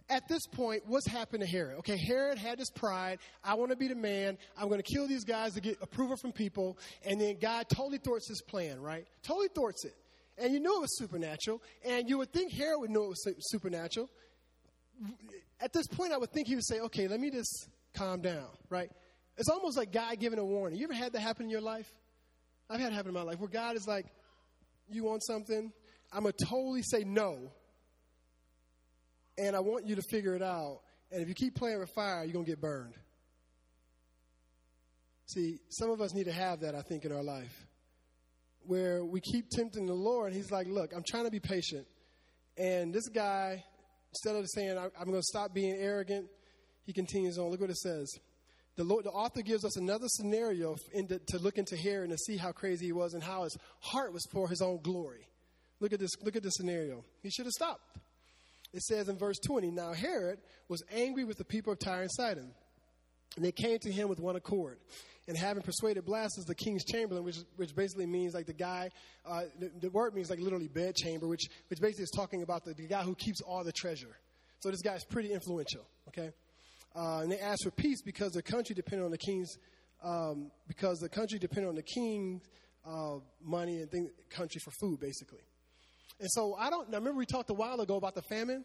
At 0.07 0.27
this 0.27 0.45
point, 0.45 0.83
what's 0.85 1.07
happened 1.07 1.41
to 1.41 1.47
Herod? 1.47 1.79
Okay, 1.79 1.97
Herod 1.97 2.37
had 2.37 2.59
this 2.59 2.69
pride. 2.69 3.17
I 3.43 3.55
want 3.55 3.71
to 3.71 3.75
be 3.75 3.87
the 3.87 3.95
man. 3.95 4.37
I'm 4.55 4.67
going 4.67 4.81
to 4.81 4.93
kill 4.93 5.07
these 5.07 5.23
guys 5.23 5.53
to 5.53 5.61
get 5.61 5.77
approval 5.81 6.15
from 6.15 6.31
people. 6.31 6.77
And 7.03 7.19
then 7.19 7.37
God 7.41 7.67
totally 7.69 7.97
thwarts 7.97 8.27
his 8.27 8.41
plan, 8.43 8.79
right? 8.81 9.07
Totally 9.23 9.47
thwarts 9.47 9.83
it. 9.83 9.95
And 10.37 10.53
you 10.53 10.59
know 10.59 10.77
it 10.77 10.81
was 10.81 10.97
supernatural. 10.97 11.61
And 11.83 12.07
you 12.07 12.19
would 12.19 12.31
think 12.31 12.51
Herod 12.51 12.81
would 12.81 12.91
know 12.91 13.05
it 13.05 13.09
was 13.09 13.27
supernatural. 13.39 14.09
At 15.59 15.73
this 15.73 15.87
point, 15.87 16.13
I 16.13 16.17
would 16.17 16.31
think 16.31 16.47
he 16.47 16.55
would 16.55 16.65
say, 16.65 16.81
okay, 16.81 17.07
let 17.07 17.19
me 17.19 17.31
just 17.31 17.67
calm 17.95 18.21
down, 18.21 18.47
right? 18.69 18.91
It's 19.37 19.49
almost 19.49 19.77
like 19.77 19.91
God 19.91 20.19
giving 20.19 20.39
a 20.39 20.45
warning. 20.45 20.79
You 20.79 20.85
ever 20.85 20.93
had 20.93 21.13
that 21.13 21.19
happen 21.19 21.45
in 21.45 21.49
your 21.49 21.61
life? 21.61 21.89
I've 22.69 22.79
had 22.79 22.91
it 22.91 22.95
happen 22.95 23.09
in 23.09 23.13
my 23.13 23.21
life 23.21 23.39
where 23.39 23.49
God 23.49 23.75
is 23.75 23.87
like, 23.87 24.05
you 24.89 25.03
want 25.03 25.23
something? 25.23 25.71
I'm 26.11 26.23
going 26.23 26.33
to 26.37 26.45
totally 26.45 26.81
say 26.83 27.03
no. 27.03 27.51
And 29.37 29.55
I 29.55 29.59
want 29.59 29.87
you 29.87 29.95
to 29.95 30.01
figure 30.09 30.35
it 30.35 30.41
out. 30.41 30.79
And 31.11 31.21
if 31.21 31.27
you 31.27 31.35
keep 31.35 31.55
playing 31.55 31.79
with 31.79 31.89
fire, 31.89 32.23
you're 32.23 32.33
going 32.33 32.45
to 32.45 32.51
get 32.51 32.61
burned. 32.61 32.93
See, 35.27 35.59
some 35.69 35.89
of 35.89 36.01
us 36.01 36.13
need 36.13 36.25
to 36.25 36.31
have 36.31 36.61
that, 36.61 36.75
I 36.75 36.81
think, 36.81 37.03
in 37.03 37.11
our 37.11 37.23
life 37.23 37.65
where 38.67 39.03
we 39.03 39.21
keep 39.21 39.49
tempting 39.49 39.85
the 39.85 39.93
Lord. 39.93 40.27
and 40.27 40.35
He's 40.35 40.51
like, 40.51 40.67
Look, 40.67 40.91
I'm 40.95 41.03
trying 41.07 41.25
to 41.25 41.31
be 41.31 41.39
patient. 41.39 41.85
And 42.57 42.93
this 42.93 43.07
guy, 43.09 43.63
instead 44.11 44.35
of 44.35 44.45
saying, 44.49 44.77
I'm 44.77 45.05
going 45.05 45.19
to 45.19 45.23
stop 45.23 45.53
being 45.53 45.75
arrogant, 45.75 46.27
he 46.85 46.93
continues 46.93 47.37
on. 47.37 47.49
Look 47.49 47.61
what 47.61 47.69
it 47.69 47.77
says. 47.77 48.09
The, 48.75 48.83
Lord, 48.83 49.05
the 49.05 49.11
author 49.11 49.41
gives 49.41 49.63
us 49.63 49.77
another 49.77 50.07
scenario 50.07 50.75
the, 50.93 51.19
to 51.27 51.39
look 51.39 51.57
into 51.57 51.75
here 51.75 52.03
and 52.03 52.11
to 52.11 52.17
see 52.17 52.37
how 52.37 52.51
crazy 52.51 52.87
he 52.87 52.91
was 52.91 53.13
and 53.13 53.23
how 53.23 53.43
his 53.43 53.57
heart 53.79 54.11
was 54.11 54.25
for 54.31 54.49
his 54.49 54.61
own 54.61 54.81
glory. 54.81 55.27
Look 55.79 55.93
at 55.93 55.99
this, 55.99 56.11
look 56.23 56.35
at 56.35 56.43
this 56.43 56.55
scenario. 56.55 57.03
He 57.23 57.29
should 57.29 57.45
have 57.45 57.53
stopped. 57.53 57.97
It 58.73 58.81
says 58.81 59.07
in 59.07 59.17
verse 59.17 59.37
20 59.39 59.71
Now 59.71 59.93
Herod 59.93 60.39
was 60.67 60.83
angry 60.91 61.23
with 61.23 61.37
the 61.37 61.45
people 61.45 61.71
of 61.71 61.79
Tyre 61.79 62.01
and 62.01 62.11
Sidon, 62.11 62.51
and 63.37 63.45
they 63.45 63.51
came 63.51 63.79
to 63.79 63.91
him 63.91 64.09
with 64.09 64.19
one 64.19 64.35
accord 64.35 64.77
and 65.27 65.37
having 65.37 65.63
persuaded 65.63 66.05
Blastus, 66.05 66.45
the 66.45 66.55
king's 66.55 66.83
chamberlain, 66.83 67.23
which, 67.23 67.37
which 67.55 67.75
basically 67.75 68.05
means 68.05 68.33
like 68.33 68.45
the 68.45 68.53
guy, 68.53 68.91
uh, 69.25 69.43
the, 69.59 69.71
the, 69.81 69.89
word 69.89 70.13
means 70.13 70.29
like 70.29 70.39
literally 70.39 70.67
bed 70.67 70.95
chamber, 70.95 71.27
which, 71.27 71.47
which 71.69 71.79
basically 71.81 72.03
is 72.03 72.11
talking 72.15 72.43
about 72.43 72.63
the, 72.63 72.73
the 72.73 72.87
guy 72.87 73.01
who 73.01 73.15
keeps 73.15 73.41
all 73.41 73.63
the 73.63 73.71
treasure. 73.71 74.15
So 74.59 74.69
this 74.69 74.81
guy's 74.81 75.03
pretty 75.03 75.33
influential, 75.33 75.85
okay? 76.09 76.31
Uh, 76.95 77.19
and 77.19 77.31
they 77.31 77.39
asked 77.39 77.63
for 77.63 77.71
peace 77.71 78.01
because 78.01 78.31
the 78.31 78.41
country 78.41 78.73
depended 78.73 79.03
on 79.03 79.11
the 79.11 79.17
king's, 79.17 79.57
um, 80.03 80.51
because 80.67 80.99
the 80.99 81.09
country 81.09 81.37
depended 81.37 81.67
on 81.67 81.75
the 81.75 81.83
king's 81.83 82.41
uh, 82.85 83.17
money 83.43 83.81
and 83.81 83.91
thing, 83.91 84.09
country 84.29 84.61
for 84.63 84.71
food, 84.71 84.99
basically. 84.99 85.41
And 86.19 86.29
so 86.31 86.55
I 86.55 86.69
don't, 86.69 86.87
I 86.93 86.97
remember 86.97 87.17
we 87.17 87.25
talked 87.25 87.49
a 87.49 87.53
while 87.53 87.81
ago 87.81 87.97
about 87.97 88.15
the 88.15 88.21
famine. 88.21 88.63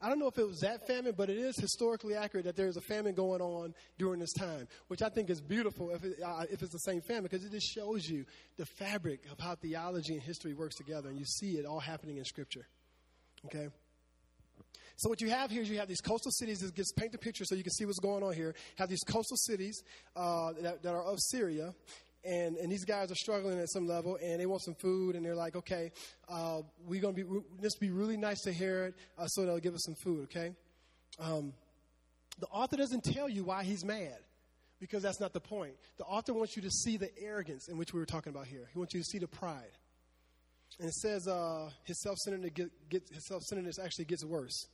I 0.00 0.08
don't 0.08 0.20
know 0.20 0.28
if 0.28 0.38
it 0.38 0.46
was 0.46 0.60
that 0.60 0.86
famine, 0.86 1.14
but 1.16 1.28
it 1.28 1.38
is 1.38 1.56
historically 1.58 2.14
accurate 2.14 2.44
that 2.46 2.56
there's 2.56 2.76
a 2.76 2.80
famine 2.80 3.14
going 3.14 3.40
on 3.40 3.74
during 3.98 4.20
this 4.20 4.32
time, 4.32 4.68
which 4.86 5.02
I 5.02 5.08
think 5.08 5.28
is 5.28 5.40
beautiful 5.40 5.90
if, 5.90 6.04
it, 6.04 6.22
uh, 6.24 6.44
if 6.50 6.62
it's 6.62 6.72
the 6.72 6.78
same 6.78 7.00
famine 7.00 7.24
because 7.24 7.44
it 7.44 7.50
just 7.50 7.66
shows 7.74 8.08
you 8.08 8.24
the 8.56 8.66
fabric 8.66 9.24
of 9.30 9.40
how 9.40 9.56
theology 9.56 10.14
and 10.14 10.22
history 10.22 10.54
works 10.54 10.76
together, 10.76 11.08
and 11.08 11.18
you 11.18 11.24
see 11.24 11.58
it 11.58 11.66
all 11.66 11.80
happening 11.80 12.18
in 12.18 12.24
Scripture. 12.24 12.66
Okay? 13.46 13.68
So 14.98 15.08
what 15.08 15.20
you 15.20 15.30
have 15.30 15.52
here 15.52 15.62
is 15.62 15.70
you 15.70 15.78
have 15.78 15.86
these 15.86 16.00
coastal 16.00 16.32
cities. 16.32 16.58
This 16.58 16.72
gets 16.72 16.90
paint 16.90 17.12
the 17.12 17.18
picture 17.18 17.44
so 17.44 17.54
you 17.54 17.62
can 17.62 17.70
see 17.70 17.84
what's 17.84 18.00
going 18.00 18.24
on 18.24 18.34
here. 18.34 18.56
Have 18.78 18.88
these 18.88 19.04
coastal 19.04 19.36
cities 19.36 19.84
uh, 20.16 20.52
that, 20.60 20.82
that, 20.82 20.92
are 20.92 21.04
of 21.04 21.20
Syria, 21.20 21.72
and, 22.24 22.56
and 22.56 22.70
these 22.70 22.84
guys 22.84 23.12
are 23.12 23.14
struggling 23.14 23.60
at 23.60 23.70
some 23.70 23.86
level 23.86 24.18
and 24.20 24.40
they 24.40 24.46
want 24.46 24.62
some 24.62 24.74
food 24.74 25.14
and 25.14 25.24
they're 25.24 25.36
like 25.36 25.54
okay 25.54 25.92
uh, 26.28 26.62
we're 26.84 27.00
to 27.00 27.12
be 27.12 27.24
this 27.60 27.76
be 27.76 27.90
really 27.90 28.16
nice 28.16 28.40
to 28.40 28.52
herod 28.52 28.94
uh, 29.18 29.26
so 29.28 29.46
they'll 29.46 29.60
give 29.60 29.74
us 29.74 29.84
some 29.84 29.94
food 29.94 30.24
okay 30.24 30.52
um, 31.20 31.52
the 32.40 32.46
author 32.46 32.76
doesn't 32.76 33.04
tell 33.04 33.28
you 33.28 33.44
why 33.44 33.62
he's 33.62 33.84
mad 33.84 34.18
because 34.80 35.02
that's 35.02 35.20
not 35.20 35.32
the 35.32 35.40
point 35.40 35.74
the 35.98 36.04
author 36.04 36.32
wants 36.32 36.56
you 36.56 36.62
to 36.62 36.70
see 36.70 36.96
the 36.96 37.10
arrogance 37.22 37.68
in 37.68 37.78
which 37.78 37.94
we 37.94 38.00
were 38.00 38.06
talking 38.06 38.30
about 38.30 38.46
here 38.46 38.68
he 38.72 38.78
wants 38.78 38.94
you 38.94 39.00
to 39.00 39.06
see 39.06 39.18
the 39.18 39.28
pride 39.28 39.78
and 40.80 40.88
it 40.88 40.94
says 40.94 41.28
uh, 41.28 41.70
his 41.84 42.02
self-centeredness 42.02 43.78
actually 43.78 44.04
gets 44.04 44.24
worse 44.24 44.66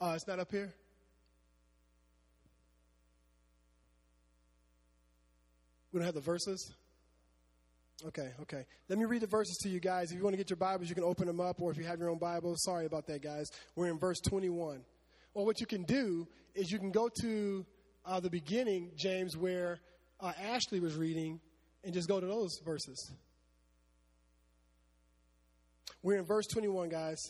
uh, 0.00 0.12
it's 0.14 0.26
not 0.26 0.38
up 0.38 0.50
here 0.50 0.72
We 5.96 6.00
don't 6.00 6.06
have 6.08 6.14
the 6.14 6.20
verses? 6.20 6.74
Okay, 8.06 8.30
okay. 8.42 8.66
Let 8.90 8.98
me 8.98 9.06
read 9.06 9.22
the 9.22 9.26
verses 9.26 9.56
to 9.62 9.70
you 9.70 9.80
guys. 9.80 10.10
If 10.10 10.18
you 10.18 10.24
want 10.24 10.34
to 10.34 10.36
get 10.36 10.50
your 10.50 10.58
Bibles, 10.58 10.90
you 10.90 10.94
can 10.94 11.04
open 11.04 11.26
them 11.26 11.40
up, 11.40 11.62
or 11.62 11.70
if 11.70 11.78
you 11.78 11.84
have 11.84 11.98
your 11.98 12.10
own 12.10 12.18
Bible, 12.18 12.54
sorry 12.58 12.84
about 12.84 13.06
that, 13.06 13.22
guys. 13.22 13.46
We're 13.74 13.86
in 13.86 13.98
verse 13.98 14.20
21. 14.20 14.84
Or 15.32 15.46
what 15.46 15.58
you 15.58 15.64
can 15.64 15.84
do 15.84 16.28
is 16.54 16.70
you 16.70 16.78
can 16.78 16.90
go 16.90 17.08
to 17.22 17.64
uh, 18.04 18.20
the 18.20 18.28
beginning, 18.28 18.90
James, 18.94 19.38
where 19.38 19.78
uh, 20.20 20.32
Ashley 20.38 20.80
was 20.80 20.96
reading, 20.96 21.40
and 21.82 21.94
just 21.94 22.08
go 22.08 22.20
to 22.20 22.26
those 22.26 22.60
verses. 22.62 23.12
We're 26.02 26.18
in 26.18 26.26
verse 26.26 26.46
21, 26.52 26.90
guys. 26.90 27.22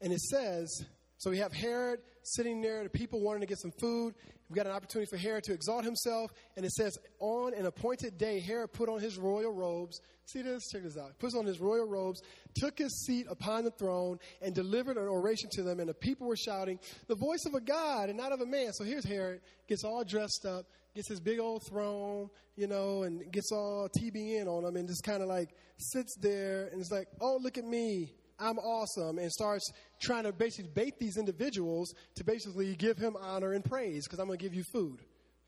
And 0.00 0.12
it 0.12 0.20
says, 0.20 0.84
so 1.22 1.30
we 1.30 1.38
have 1.38 1.52
Herod 1.52 2.00
sitting 2.24 2.60
there, 2.60 2.82
the 2.82 2.90
people 2.90 3.20
wanting 3.20 3.42
to 3.42 3.46
get 3.46 3.60
some 3.60 3.70
food. 3.78 4.14
We've 4.48 4.56
got 4.56 4.66
an 4.66 4.72
opportunity 4.72 5.08
for 5.08 5.16
Herod 5.16 5.44
to 5.44 5.52
exalt 5.52 5.84
himself. 5.84 6.32
And 6.56 6.66
it 6.66 6.72
says, 6.72 6.98
on 7.20 7.54
an 7.54 7.64
appointed 7.64 8.18
day, 8.18 8.40
Herod 8.40 8.72
put 8.72 8.88
on 8.88 8.98
his 8.98 9.18
royal 9.18 9.52
robes. 9.52 10.00
See 10.24 10.42
this? 10.42 10.68
Check 10.72 10.82
this 10.82 10.98
out. 10.98 11.16
Puts 11.20 11.36
on 11.36 11.46
his 11.46 11.60
royal 11.60 11.86
robes, 11.86 12.22
took 12.56 12.76
his 12.76 13.04
seat 13.06 13.26
upon 13.30 13.62
the 13.62 13.70
throne, 13.70 14.18
and 14.40 14.52
delivered 14.52 14.96
an 14.96 15.06
oration 15.06 15.48
to 15.52 15.62
them. 15.62 15.78
And 15.78 15.88
the 15.88 15.94
people 15.94 16.26
were 16.26 16.34
shouting, 16.34 16.80
the 17.06 17.14
voice 17.14 17.46
of 17.46 17.54
a 17.54 17.60
God 17.60 18.08
and 18.08 18.18
not 18.18 18.32
of 18.32 18.40
a 18.40 18.46
man. 18.46 18.72
So 18.72 18.82
here's 18.82 19.04
Herod, 19.04 19.42
gets 19.68 19.84
all 19.84 20.02
dressed 20.02 20.44
up, 20.44 20.66
gets 20.96 21.08
his 21.08 21.20
big 21.20 21.38
old 21.38 21.62
throne, 21.68 22.30
you 22.56 22.66
know, 22.66 23.04
and 23.04 23.30
gets 23.30 23.52
all 23.52 23.88
TBN 23.96 24.48
on 24.48 24.64
him, 24.64 24.74
and 24.74 24.88
just 24.88 25.04
kind 25.04 25.22
of 25.22 25.28
like 25.28 25.50
sits 25.76 26.16
there 26.20 26.68
and 26.72 26.80
is 26.80 26.90
like, 26.90 27.06
oh, 27.20 27.38
look 27.40 27.58
at 27.58 27.64
me. 27.64 28.12
I'm 28.42 28.58
awesome, 28.58 29.18
and 29.18 29.30
starts 29.30 29.70
trying 30.02 30.24
to 30.24 30.32
basically 30.32 30.70
bait 30.74 30.94
these 30.98 31.16
individuals 31.16 31.94
to 32.16 32.24
basically 32.24 32.74
give 32.74 32.98
him 32.98 33.16
honor 33.20 33.52
and 33.52 33.64
praise 33.64 34.06
because 34.06 34.18
I'm 34.18 34.26
going 34.26 34.38
to 34.38 34.44
give 34.44 34.54
you 34.54 34.64
food. 34.72 34.98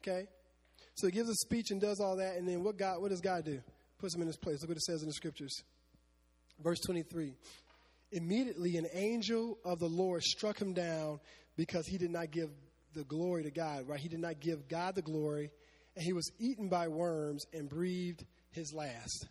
Okay? 0.03 0.27
So 0.95 1.09
he 1.09 1.13
gives 1.13 1.29
a 1.29 1.35
speech 1.35 1.71
and 1.71 1.81
does 1.81 2.01
all 2.01 2.17
that, 2.17 2.37
and 2.37 2.49
then 2.49 2.63
what 2.63 2.79
God? 2.79 3.01
What 3.01 3.11
does 3.11 3.21
God 3.21 3.45
do? 3.45 3.61
Puts 3.99 4.15
him 4.15 4.23
in 4.23 4.29
his 4.29 4.37
place. 4.37 4.61
Look 4.61 4.71
what 4.71 4.77
it 4.77 4.83
says 4.83 5.03
in 5.03 5.09
the 5.09 5.15
scriptures. 5.15 5.63
Verse 6.63 6.79
23. 6.87 7.35
Immediately, 8.13 8.77
an 8.77 8.87
angel 8.93 9.59
of 9.65 9.81
the 9.81 9.89
Lord 9.89 10.23
struck 10.23 10.61
him 10.61 10.73
down 10.73 11.19
because 11.57 11.87
he 11.89 11.99
did 11.99 12.11
not 12.11 12.31
give 12.31 12.51
the 12.95 13.03
glory 13.05 13.43
to 13.43 13.51
God. 13.51 13.89
Right? 13.89 13.99
He 13.99 14.09
did 14.09 14.21
not 14.21 14.41
give 14.41 14.69
God 14.69 14.95
the 14.95 15.03
glory, 15.03 15.51
and 15.97 16.05
he 16.05 16.13
was 16.13 16.31
eaten 16.39 16.69
by 16.69 16.87
worms 16.87 17.45
and 17.53 17.69
breathed 17.69 18.25
his 18.53 18.73
last. 18.73 19.27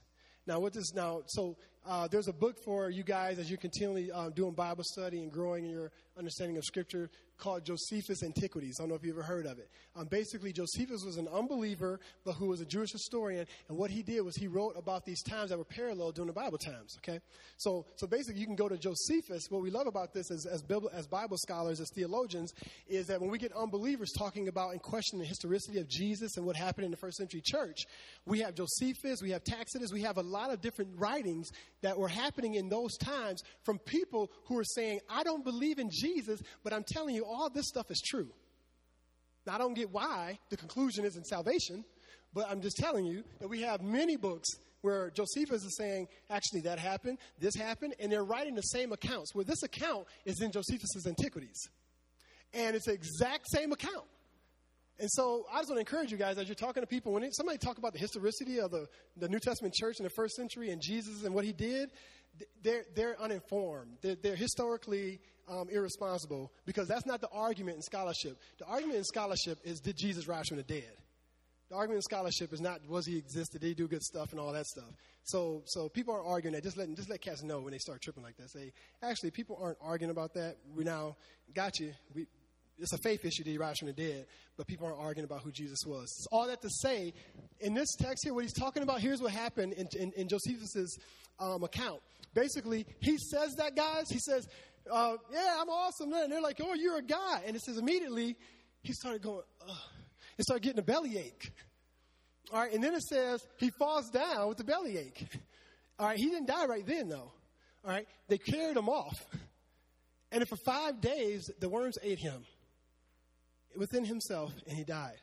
Now, 0.45 0.59
what 0.59 0.73
this 0.73 0.93
now? 0.93 1.21
So 1.27 1.55
uh, 1.85 2.07
there's 2.09 2.27
a 2.27 2.33
book 2.33 2.57
for 2.63 2.89
you 2.89 3.03
guys 3.03 3.39
as 3.39 3.49
you're 3.49 3.57
continually 3.57 4.11
uh, 4.11 4.29
doing 4.29 4.53
Bible 4.53 4.83
study 4.83 5.21
and 5.21 5.31
growing 5.31 5.65
in 5.65 5.71
your 5.71 5.91
understanding 6.17 6.57
of 6.57 6.65
Scripture 6.65 7.09
called 7.37 7.65
Josephus 7.65 8.23
Antiquities. 8.23 8.77
I 8.79 8.83
don't 8.83 8.89
know 8.89 8.95
if 8.95 9.03
you've 9.03 9.15
ever 9.17 9.23
heard 9.23 9.45
of 9.45 9.57
it. 9.57 9.69
Um, 9.95 10.05
basically, 10.05 10.53
Josephus 10.53 11.03
was 11.03 11.17
an 11.17 11.27
unbeliever, 11.27 11.99
but 12.23 12.33
who 12.33 12.47
was 12.47 12.61
a 12.61 12.65
Jewish 12.65 12.91
historian. 12.91 13.45
And 13.67 13.77
what 13.77 13.89
he 13.89 14.03
did 14.03 14.21
was 14.21 14.35
he 14.35 14.47
wrote 14.47 14.75
about 14.77 15.05
these 15.05 15.21
times 15.23 15.49
that 15.49 15.57
were 15.57 15.65
parallel 15.65 16.11
during 16.11 16.27
the 16.27 16.33
Bible 16.33 16.57
times. 16.57 16.97
Okay, 16.99 17.19
so 17.57 17.85
so 17.95 18.07
basically, 18.07 18.39
you 18.39 18.45
can 18.45 18.55
go 18.55 18.69
to 18.69 18.77
Josephus. 18.77 19.47
What 19.49 19.61
we 19.61 19.71
love 19.71 19.87
about 19.87 20.13
this 20.13 20.31
as 20.31 20.45
as 20.45 20.61
Bible, 20.61 20.89
as 20.93 21.07
Bible 21.07 21.37
scholars, 21.37 21.79
as 21.79 21.89
theologians, 21.93 22.53
is 22.87 23.07
that 23.07 23.19
when 23.19 23.29
we 23.29 23.37
get 23.37 23.51
unbelievers 23.53 24.11
talking 24.17 24.47
about 24.47 24.71
and 24.71 24.81
questioning 24.81 25.21
the 25.21 25.27
historicity 25.27 25.79
of 25.79 25.87
Jesus 25.89 26.37
and 26.37 26.45
what 26.45 26.55
happened 26.55 26.85
in 26.85 26.91
the 26.91 26.97
first 26.97 27.17
century 27.17 27.41
church, 27.43 27.85
we 28.25 28.39
have 28.39 28.55
Josephus, 28.55 29.21
we 29.21 29.31
have 29.31 29.43
Tacitus, 29.43 29.91
we 29.91 30.01
have 30.01 30.17
a 30.17 30.21
lot 30.21 30.51
of 30.51 30.61
different 30.61 30.91
writings 30.97 31.49
that 31.81 31.97
were 31.97 32.07
happening 32.07 32.55
in 32.55 32.69
those 32.69 32.95
times 32.97 33.43
from 33.63 33.79
people 33.79 34.31
who 34.45 34.57
are 34.57 34.63
saying, 34.63 35.01
I 35.09 35.23
don't 35.23 35.43
believe 35.43 35.77
in 35.77 35.89
Jesus, 35.91 36.41
but 36.63 36.71
I'm 36.71 36.85
telling 36.85 37.15
you, 37.15 37.25
all 37.25 37.49
this 37.49 37.67
stuff 37.67 37.91
is 37.91 38.01
true. 38.01 38.29
Now, 39.45 39.55
I 39.55 39.57
don't 39.57 39.73
get 39.73 39.91
why 39.91 40.39
the 40.49 40.57
conclusion 40.57 41.03
isn't 41.03 41.27
salvation, 41.27 41.83
but 42.33 42.49
I'm 42.49 42.61
just 42.61 42.77
telling 42.77 43.05
you 43.05 43.23
that 43.39 43.49
we 43.49 43.61
have 43.61 43.81
many 43.81 44.15
books 44.15 44.49
where 44.81 45.09
Josephus 45.11 45.63
is 45.63 45.75
saying, 45.77 46.07
actually, 46.29 46.61
that 46.61 46.79
happened, 46.79 47.17
this 47.39 47.55
happened, 47.55 47.95
and 47.99 48.11
they're 48.11 48.23
writing 48.23 48.55
the 48.55 48.61
same 48.61 48.91
accounts. 48.91 49.33
Well, 49.33 49.45
this 49.45 49.63
account 49.63 50.05
is 50.25 50.41
in 50.41 50.51
Josephus's 50.51 51.07
Antiquities. 51.07 51.67
And 52.53 52.75
it's 52.75 52.85
the 52.85 52.93
exact 52.93 53.49
same 53.49 53.71
account. 53.71 54.05
And 54.99 55.09
so 55.11 55.45
I 55.51 55.57
just 55.57 55.69
want 55.69 55.77
to 55.77 55.79
encourage 55.79 56.11
you 56.11 56.17
guys 56.17 56.37
as 56.37 56.47
you're 56.47 56.55
talking 56.55 56.83
to 56.83 56.87
people, 56.87 57.13
when 57.13 57.31
somebody 57.31 57.57
talk 57.57 57.77
about 57.77 57.93
the 57.93 57.99
historicity 57.99 58.59
of 58.59 58.71
the, 58.71 58.87
the 59.17 59.27
New 59.27 59.39
Testament 59.39 59.73
church 59.73 59.97
in 59.99 60.03
the 60.03 60.11
first 60.11 60.35
century 60.35 60.69
and 60.69 60.81
Jesus 60.81 61.23
and 61.23 61.33
what 61.33 61.45
he 61.45 61.51
did, 61.51 61.89
they're, 62.61 62.83
they're 62.95 63.19
uninformed. 63.19 63.97
They're, 64.01 64.15
they're 64.15 64.35
historically 64.35 65.19
um, 65.49 65.67
irresponsible 65.69 66.51
because 66.65 66.87
that's 66.87 67.05
not 67.05 67.21
the 67.21 67.29
argument 67.29 67.77
in 67.77 67.81
scholarship. 67.81 68.37
The 68.59 68.65
argument 68.65 68.97
in 68.97 69.03
scholarship 69.03 69.59
is 69.63 69.79
did 69.79 69.97
Jesus 69.97 70.27
rise 70.27 70.47
from 70.47 70.57
the 70.57 70.63
dead? 70.63 70.91
The 71.69 71.75
argument 71.75 71.97
in 71.97 72.01
scholarship 72.03 72.53
is 72.53 72.61
not 72.61 72.87
was 72.87 73.05
he 73.05 73.17
existed, 73.17 73.61
did 73.61 73.67
he 73.67 73.73
do 73.73 73.87
good 73.87 74.03
stuff 74.03 74.31
and 74.31 74.39
all 74.39 74.53
that 74.53 74.67
stuff. 74.67 74.91
So 75.23 75.63
so 75.65 75.89
people 75.89 76.13
aren't 76.13 76.27
arguing 76.27 76.53
that. 76.53 76.63
Just 76.63 76.77
let 76.77 76.93
just 76.95 77.09
let 77.09 77.21
cats 77.21 77.43
know 77.43 77.61
when 77.61 77.71
they 77.71 77.79
start 77.79 78.01
tripping 78.01 78.23
like 78.23 78.37
that. 78.37 78.51
Say 78.51 78.71
actually 79.01 79.31
people 79.31 79.57
aren't 79.61 79.77
arguing 79.81 80.11
about 80.11 80.33
that. 80.35 80.57
We 80.75 80.83
now 80.83 81.15
got 81.53 81.79
you. 81.79 81.93
We 82.13 82.27
it's 82.79 82.93
a 82.93 82.97
faith 82.97 83.23
issue 83.23 83.43
that 83.43 83.49
he 83.49 83.57
rise 83.57 83.77
from 83.77 83.87
the 83.87 83.93
dead, 83.93 84.25
but 84.57 84.67
people 84.67 84.87
aren't 84.87 84.99
arguing 84.99 85.25
about 85.25 85.41
who 85.41 85.51
Jesus 85.51 85.79
was. 85.85 86.03
It's 86.03 86.27
All 86.31 86.47
that 86.47 86.61
to 86.61 86.69
say, 86.69 87.13
in 87.59 87.73
this 87.73 87.95
text 87.99 88.23
here, 88.23 88.33
what 88.33 88.43
he's 88.43 88.53
talking 88.53 88.83
about, 88.83 88.99
here's 88.99 89.21
what 89.21 89.31
happened 89.31 89.73
in, 89.73 89.87
in, 89.99 90.11
in 90.13 90.27
Josephus's 90.27 90.97
um, 91.39 91.63
account. 91.63 92.01
Basically, 92.33 92.85
he 92.99 93.17
says 93.17 93.53
that, 93.57 93.75
guys, 93.75 94.09
he 94.09 94.19
says, 94.19 94.47
uh, 94.91 95.15
yeah, 95.31 95.57
I'm 95.59 95.69
awesome. 95.69 96.11
And 96.13 96.31
they're 96.31 96.41
like, 96.41 96.59
oh, 96.63 96.73
you're 96.73 96.97
a 96.97 97.03
guy. 97.03 97.43
And 97.45 97.55
it 97.55 97.61
says 97.61 97.77
immediately, 97.77 98.35
he 98.81 98.93
started 98.93 99.21
going, 99.21 99.43
Ugh. 99.67 99.77
He 100.37 100.43
started 100.43 100.63
getting 100.63 100.79
a 100.79 100.83
bellyache. 100.83 101.51
All 102.51 102.59
right, 102.59 102.73
and 102.73 102.83
then 102.83 102.93
it 102.93 103.03
says 103.03 103.45
he 103.57 103.69
falls 103.69 104.09
down 104.09 104.49
with 104.49 104.57
the 104.57 104.63
bellyache. 104.63 105.27
All 105.99 106.07
right, 106.07 106.17
he 106.17 106.25
didn't 106.25 106.47
die 106.47 106.65
right 106.65 106.85
then, 106.85 107.07
though. 107.07 107.31
All 107.85 107.91
right, 107.91 108.07
they 108.27 108.37
carried 108.37 108.75
him 108.75 108.89
off. 108.89 109.25
And 110.31 110.47
for 110.47 110.55
five 110.65 110.99
days, 110.99 111.49
the 111.59 111.69
worms 111.69 111.95
ate 112.01 112.19
him 112.19 112.43
within 113.77 114.05
himself, 114.05 114.51
and 114.67 114.77
he 114.77 114.83
died. 114.83 115.19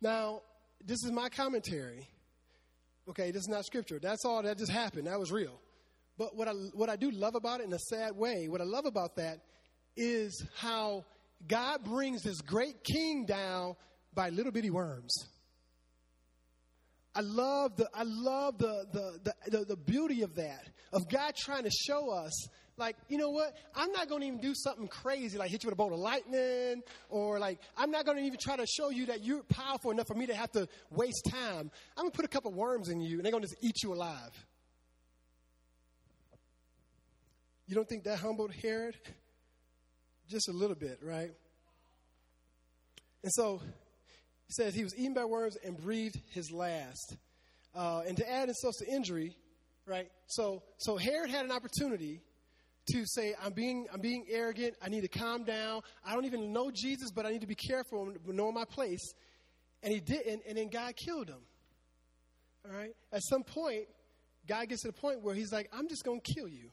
Now, 0.00 0.42
this 0.84 1.04
is 1.04 1.12
my 1.12 1.28
commentary. 1.28 2.08
Okay, 3.08 3.30
this 3.30 3.42
is 3.42 3.48
not 3.48 3.64
scripture. 3.64 3.98
That's 4.00 4.24
all 4.24 4.42
that 4.42 4.58
just 4.58 4.70
happened. 4.70 5.06
That 5.06 5.18
was 5.18 5.32
real. 5.32 5.60
But 6.18 6.36
what 6.36 6.48
I, 6.48 6.52
what 6.74 6.88
I 6.88 6.96
do 6.96 7.10
love 7.10 7.34
about 7.34 7.60
it 7.60 7.64
in 7.64 7.72
a 7.72 7.78
sad 7.78 8.16
way, 8.16 8.48
what 8.48 8.60
I 8.60 8.64
love 8.64 8.84
about 8.84 9.16
that 9.16 9.38
is 9.96 10.44
how 10.56 11.04
God 11.46 11.84
brings 11.84 12.22
this 12.22 12.40
great 12.40 12.84
king 12.84 13.26
down 13.26 13.74
by 14.14 14.30
little 14.30 14.52
bitty 14.52 14.70
worms. 14.70 15.12
I 17.14 17.20
love 17.20 17.76
the 17.76 17.88
I 17.92 18.04
love 18.04 18.58
the 18.58 18.86
the, 18.92 19.34
the, 19.50 19.64
the 19.64 19.76
beauty 19.76 20.22
of 20.22 20.34
that, 20.36 20.68
of 20.92 21.08
God 21.08 21.34
trying 21.36 21.64
to 21.64 21.70
show 21.70 22.10
us 22.10 22.48
like, 22.78 22.96
you 23.08 23.18
know 23.18 23.30
what? 23.30 23.54
I'm 23.74 23.92
not 23.92 24.08
going 24.08 24.22
to 24.22 24.26
even 24.26 24.40
do 24.40 24.54
something 24.54 24.88
crazy 24.88 25.36
like 25.36 25.50
hit 25.50 25.62
you 25.62 25.68
with 25.68 25.74
a 25.74 25.76
bolt 25.76 25.92
of 25.92 25.98
lightning 25.98 26.82
or 27.10 27.38
like, 27.38 27.60
I'm 27.76 27.90
not 27.90 28.06
going 28.06 28.16
to 28.16 28.24
even 28.24 28.38
try 28.40 28.56
to 28.56 28.66
show 28.66 28.88
you 28.88 29.06
that 29.06 29.22
you're 29.22 29.42
powerful 29.44 29.90
enough 29.90 30.06
for 30.06 30.14
me 30.14 30.26
to 30.26 30.34
have 30.34 30.50
to 30.52 30.66
waste 30.90 31.28
time. 31.30 31.70
I'm 31.96 32.04
going 32.04 32.10
to 32.10 32.16
put 32.16 32.24
a 32.24 32.28
couple 32.28 32.52
worms 32.52 32.88
in 32.88 33.00
you 33.00 33.16
and 33.16 33.24
they're 33.24 33.30
going 33.30 33.42
to 33.42 33.48
just 33.48 33.62
eat 33.62 33.82
you 33.82 33.92
alive. 33.92 34.46
You 37.66 37.74
don't 37.74 37.88
think 37.88 38.04
that 38.04 38.18
humbled 38.18 38.52
Herod? 38.52 38.96
Just 40.28 40.48
a 40.48 40.52
little 40.52 40.76
bit, 40.76 40.98
right? 41.02 41.30
And 43.22 43.32
so 43.32 43.60
says 44.52 44.74
he 44.74 44.84
was 44.84 44.96
eaten 44.96 45.14
by 45.14 45.24
worms 45.24 45.56
and 45.64 45.76
breathed 45.76 46.20
his 46.30 46.50
last. 46.50 47.16
Uh, 47.74 48.02
and 48.06 48.16
to 48.16 48.30
add 48.30 48.48
insult 48.48 48.74
to 48.78 48.86
injury, 48.86 49.36
right? 49.86 50.08
So, 50.26 50.62
so 50.78 50.96
Herod 50.96 51.30
had 51.30 51.44
an 51.44 51.52
opportunity 51.52 52.20
to 52.92 53.04
say, 53.06 53.34
I'm 53.42 53.52
being, 53.52 53.86
I'm 53.92 54.00
being 54.00 54.26
arrogant. 54.30 54.74
I 54.82 54.88
need 54.88 55.02
to 55.02 55.08
calm 55.08 55.44
down. 55.44 55.82
I 56.04 56.14
don't 56.14 56.24
even 56.24 56.52
know 56.52 56.70
Jesus, 56.70 57.10
but 57.10 57.24
I 57.26 57.30
need 57.30 57.42
to 57.42 57.46
be 57.46 57.54
careful 57.54 58.02
and 58.02 58.36
know 58.36 58.52
my 58.52 58.64
place. 58.64 59.14
And 59.82 59.92
he 59.92 60.00
didn't, 60.00 60.42
and 60.48 60.58
then 60.58 60.68
God 60.68 60.94
killed 60.96 61.28
him. 61.28 61.40
All 62.64 62.76
right? 62.76 62.94
At 63.12 63.22
some 63.22 63.42
point, 63.42 63.86
God 64.46 64.68
gets 64.68 64.82
to 64.82 64.88
the 64.88 64.92
point 64.92 65.22
where 65.22 65.34
he's 65.34 65.52
like, 65.52 65.68
I'm 65.72 65.88
just 65.88 66.04
going 66.04 66.20
to 66.20 66.34
kill 66.34 66.48
you. 66.48 66.70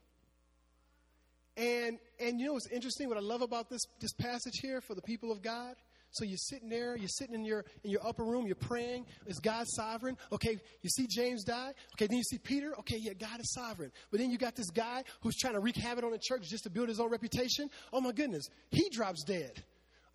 And, 1.57 1.99
and 2.19 2.39
you 2.39 2.47
know 2.47 2.53
what's 2.53 2.69
interesting? 2.71 3.09
What 3.09 3.17
I 3.17 3.21
love 3.21 3.41
about 3.41 3.69
this, 3.69 3.81
this 3.99 4.13
passage 4.13 4.59
here 4.61 4.81
for 4.81 4.95
the 4.95 5.01
people 5.01 5.31
of 5.31 5.41
God? 5.41 5.75
So 6.11 6.25
you're 6.25 6.37
sitting 6.37 6.69
there, 6.69 6.97
you're 6.97 7.07
sitting 7.07 7.35
in 7.35 7.45
your 7.45 7.65
in 7.83 7.91
your 7.91 8.05
upper 8.05 8.23
room, 8.23 8.47
you're 8.47 8.55
praying. 8.55 9.05
Is 9.27 9.39
God 9.39 9.65
sovereign? 9.67 10.17
Okay, 10.31 10.57
you 10.81 10.89
see 10.89 11.07
James 11.07 11.43
die. 11.43 11.73
Okay, 11.93 12.07
then 12.07 12.17
you 12.17 12.23
see 12.23 12.39
Peter. 12.39 12.73
Okay, 12.79 12.97
yeah, 12.99 13.13
God 13.13 13.39
is 13.39 13.53
sovereign. 13.53 13.91
But 14.09 14.19
then 14.19 14.31
you 14.31 14.37
got 14.37 14.55
this 14.55 14.71
guy 14.71 15.03
who's 15.21 15.35
trying 15.35 15.53
to 15.53 15.59
wreak 15.59 15.75
havoc 15.75 16.03
on 16.03 16.11
the 16.11 16.19
church 16.19 16.47
just 16.49 16.63
to 16.63 16.69
build 16.69 16.89
his 16.89 16.99
own 16.99 17.11
reputation. 17.11 17.69
Oh 17.93 18.01
my 18.01 18.11
goodness, 18.11 18.49
he 18.71 18.89
drops 18.89 19.23
dead. 19.23 19.63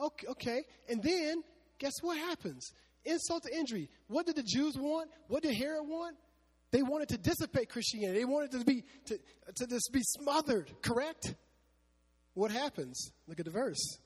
Okay, 0.01 0.26
okay, 0.28 0.64
and 0.88 1.03
then 1.03 1.42
guess 1.78 1.92
what 2.03 2.18
happens? 2.18 2.72
Insult 3.05 3.45
to 3.45 3.57
injury. 3.57 3.88
What 4.09 4.26
did 4.26 4.36
the 4.36 4.42
Jews 4.42 4.76
want? 4.76 5.11
What 5.28 5.42
did 5.42 5.55
Herod 5.55 5.86
want? 5.86 6.16
They 6.72 6.82
wanted 6.82 7.11
to 7.11 7.18
dissipate 7.18 7.68
Christianity. 7.68 8.18
They 8.18 8.24
wanted 8.24 8.51
to 8.53 8.64
be 8.64 8.82
to, 9.07 9.18
to 9.55 9.66
just 9.66 9.90
be 9.92 10.03
smothered. 10.03 10.72
Correct? 10.82 11.34
What 12.32 12.51
happens? 12.51 13.12
Look 13.28 13.38
at 13.38 13.45
the 13.45 13.53
verse. 13.53 13.99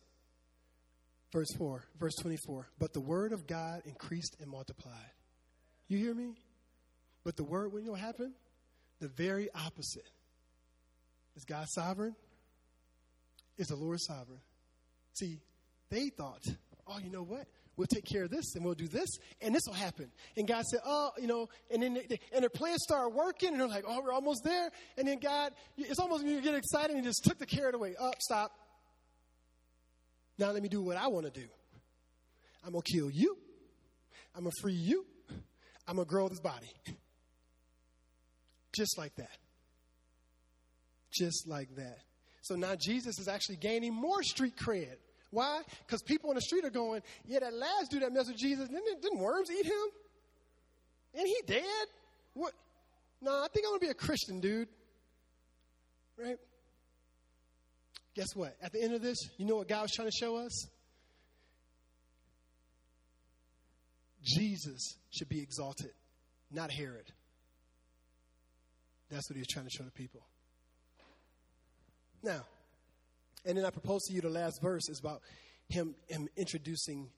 Verse 1.33 1.53
4, 1.59 1.85
verse 1.99 2.15
24. 2.21 2.69
But 2.79 2.93
the 2.93 3.01
word 3.01 3.33
of 3.33 3.47
God 3.47 3.83
increased 3.85 4.37
and 4.41 4.51
multiplied. 4.51 4.95
You 5.89 5.99
hear 5.99 6.15
me? 6.15 6.37
But 7.25 7.37
the 7.37 7.45
word, 7.45 7.73
you 7.75 7.83
know 7.83 7.95
happened? 7.95 8.33
The 9.01 9.09
very 9.09 9.49
opposite. 9.55 10.09
Is 11.37 11.45
God 11.45 11.67
sovereign? 11.69 12.17
Is 13.59 13.69
the 13.69 13.77
Lord 13.77 14.01
sovereign? 14.01 14.41
See, 15.13 15.41
they 15.91 16.09
thought, 16.09 16.45
oh, 16.87 16.99
you 16.99 17.11
know 17.11 17.23
what? 17.23 17.47
We'll 17.77 17.87
take 17.87 18.07
care 18.07 18.25
of 18.25 18.31
this 18.31 18.57
and 18.57 18.65
we'll 18.65 18.75
do 18.75 18.89
this 18.89 19.09
and 19.41 19.55
this 19.55 19.63
will 19.67 19.75
happen. 19.75 20.11
And 20.37 20.49
God 20.49 20.65
said, 20.65 20.81
oh, 20.85 21.11
you 21.17 21.29
know, 21.29 21.49
and 21.71 21.81
then 21.83 21.95
they, 21.95 22.19
and 22.33 22.43
their 22.43 22.51
plans 22.51 22.83
started 22.83 23.15
working 23.15 23.51
and 23.51 23.61
they're 23.61 23.69
like, 23.69 23.85
oh, 23.87 24.01
we're 24.03 24.13
almost 24.13 24.43
there. 24.43 24.71
And 24.97 25.07
then 25.07 25.21
God, 25.21 25.53
it's 25.77 26.01
almost 26.01 26.25
you 26.25 26.41
get 26.41 26.55
excited 26.55 26.97
and 26.97 27.05
just 27.05 27.23
took 27.23 27.39
the 27.39 27.47
carrot 27.47 27.77
away. 27.77 27.95
Up, 27.95 28.15
oh, 28.15 28.19
stop. 28.19 28.53
Now 30.39 30.53
let 30.53 30.63
me 30.63 30.69
do 30.69 30.81
what 30.81 30.97
I 30.97 31.09
want 31.09 31.27
to 31.27 31.33
do. 31.33 31.47
I'm 32.65 32.73
going 32.73 32.83
to 32.83 32.93
kill 32.93 33.11
you. 33.11 33.37
I'm 34.35 34.45
going 34.45 34.53
to 34.53 34.63
free 34.63 34.75
you. 34.75 35.05
I'm 35.87 35.97
going 35.97 36.07
to 36.07 36.11
grow 36.11 36.29
this 36.29 36.41
body. 36.41 36.71
Just 38.77 38.97
like 38.99 39.15
that. 39.17 39.37
Just 41.13 41.49
like 41.49 41.75
that. 41.77 41.99
So 42.43 42.55
now 42.55 42.75
Jesus 42.79 43.19
is 43.19 43.27
actually 43.27 43.57
gaining 43.57 43.93
more 43.93 44.23
street 44.23 44.57
cred. 44.57 44.97
Why? 45.31 45.63
Because 45.87 46.03
people 46.03 46.31
on 46.31 46.37
the 46.37 46.43
street 46.43 46.65
are 46.65 46.71
going, 46.71 47.03
yeah, 47.27 47.41
that 47.41 47.53
last 47.53 47.91
dude 47.91 48.03
that 48.03 48.13
messed 48.13 48.29
with 48.29 48.39
Jesus, 48.39 48.69
didn't, 48.69 49.03
didn't 49.03 49.19
worms 49.19 49.51
eat 49.51 49.67
him? 49.67 49.89
And 51.15 51.27
he 51.27 51.37
dead? 51.47 51.65
What? 52.35 52.53
No, 53.21 53.33
I 53.33 53.49
think 53.53 53.67
I'm 53.67 53.73
going 53.73 53.81
to 53.81 53.87
be 53.87 53.91
a 53.91 53.95
Christian, 53.95 54.41
dude. 54.41 54.69
Right? 56.17 56.39
Guess 58.15 58.35
what? 58.35 58.57
At 58.63 58.73
the 58.73 58.83
end 58.83 58.95
of 58.95 59.03
this, 59.03 59.19
you 59.37 59.47
know 59.47 59.57
what 59.57 59.69
God 59.69 59.83
was 59.83 59.93
trying 59.93 60.09
to 60.09 60.17
show 60.17 60.37
us? 60.37 60.67
Jesus 64.23 64.97
should 65.11 65.29
be 65.29 65.41
exalted, 65.41 65.93
not 66.51 66.71
Herod. 66.71 67.13
That's 69.11 69.31
what 69.31 69.37
he 69.37 69.41
was 69.41 69.49
trying 69.49 69.67
to 69.67 69.71
show 69.71 69.85
the 69.85 69.91
people. 69.91 70.21
Now, 72.23 72.43
and 73.47 73.57
then 73.57 73.65
I 73.65 73.71
propose 73.71 74.03
to 74.05 74.15
you 74.15 74.21
the 74.21 74.29
last 74.29 74.61
verse 74.61 74.89
is 74.89 75.01
about 75.01 75.23
him, 75.69 75.95
him 76.09 76.29
introducing 76.37 77.09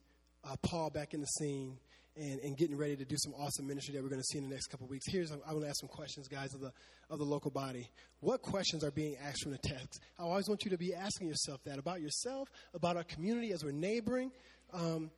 uh, 0.45 0.57
Paul 0.63 0.91
back 0.91 1.15
in 1.15 1.21
the 1.21 1.27
scene 1.27 1.79
and, 2.21 2.41
and 2.41 2.57
getting 2.57 2.77
ready 2.77 2.97
to 2.97 3.05
do 3.05 3.17
some 3.19 3.33
awesome 3.35 3.67
ministry 3.67 3.95
that 3.95 4.03
we're 4.03 4.11
going 4.11 4.21
to 4.21 4.27
see 4.27 4.39
in 4.39 4.45
the 4.45 4.51
next 4.51 4.67
couple 4.67 4.87
weeks. 4.87 5.07
Here's, 5.09 5.31
I'm 5.31 5.41
going 5.49 5.63
to 5.63 5.69
ask 5.69 5.81
some 5.81 5.89
questions, 5.89 6.29
guys, 6.29 6.55
of 6.55 6.61
the, 6.61 6.73
of 7.09 7.19
the 7.19 7.25
local 7.25 7.51
body. 7.51 7.89
What 8.21 8.43
questions 8.43 8.85
are 8.85 8.91
being 8.91 9.17
asked 9.17 9.43
from 9.43 9.53
the 9.53 9.59
text? 9.59 10.01
I 10.19 10.25
always 10.25 10.49
want 10.49 10.65
you 10.65 10.71
to 10.71 10.79
be 10.79 10.95
asking 10.95 11.29
yourself 11.29 11.61
that 11.65 11.79
about 11.79 12.01
yourself, 12.01 12.49
about 12.75 12.97
our 12.97 13.05
community 13.05 13.53
as 13.53 13.65
we're 13.65 13.73
neighboring. 13.73 14.31
Um, 14.73 15.11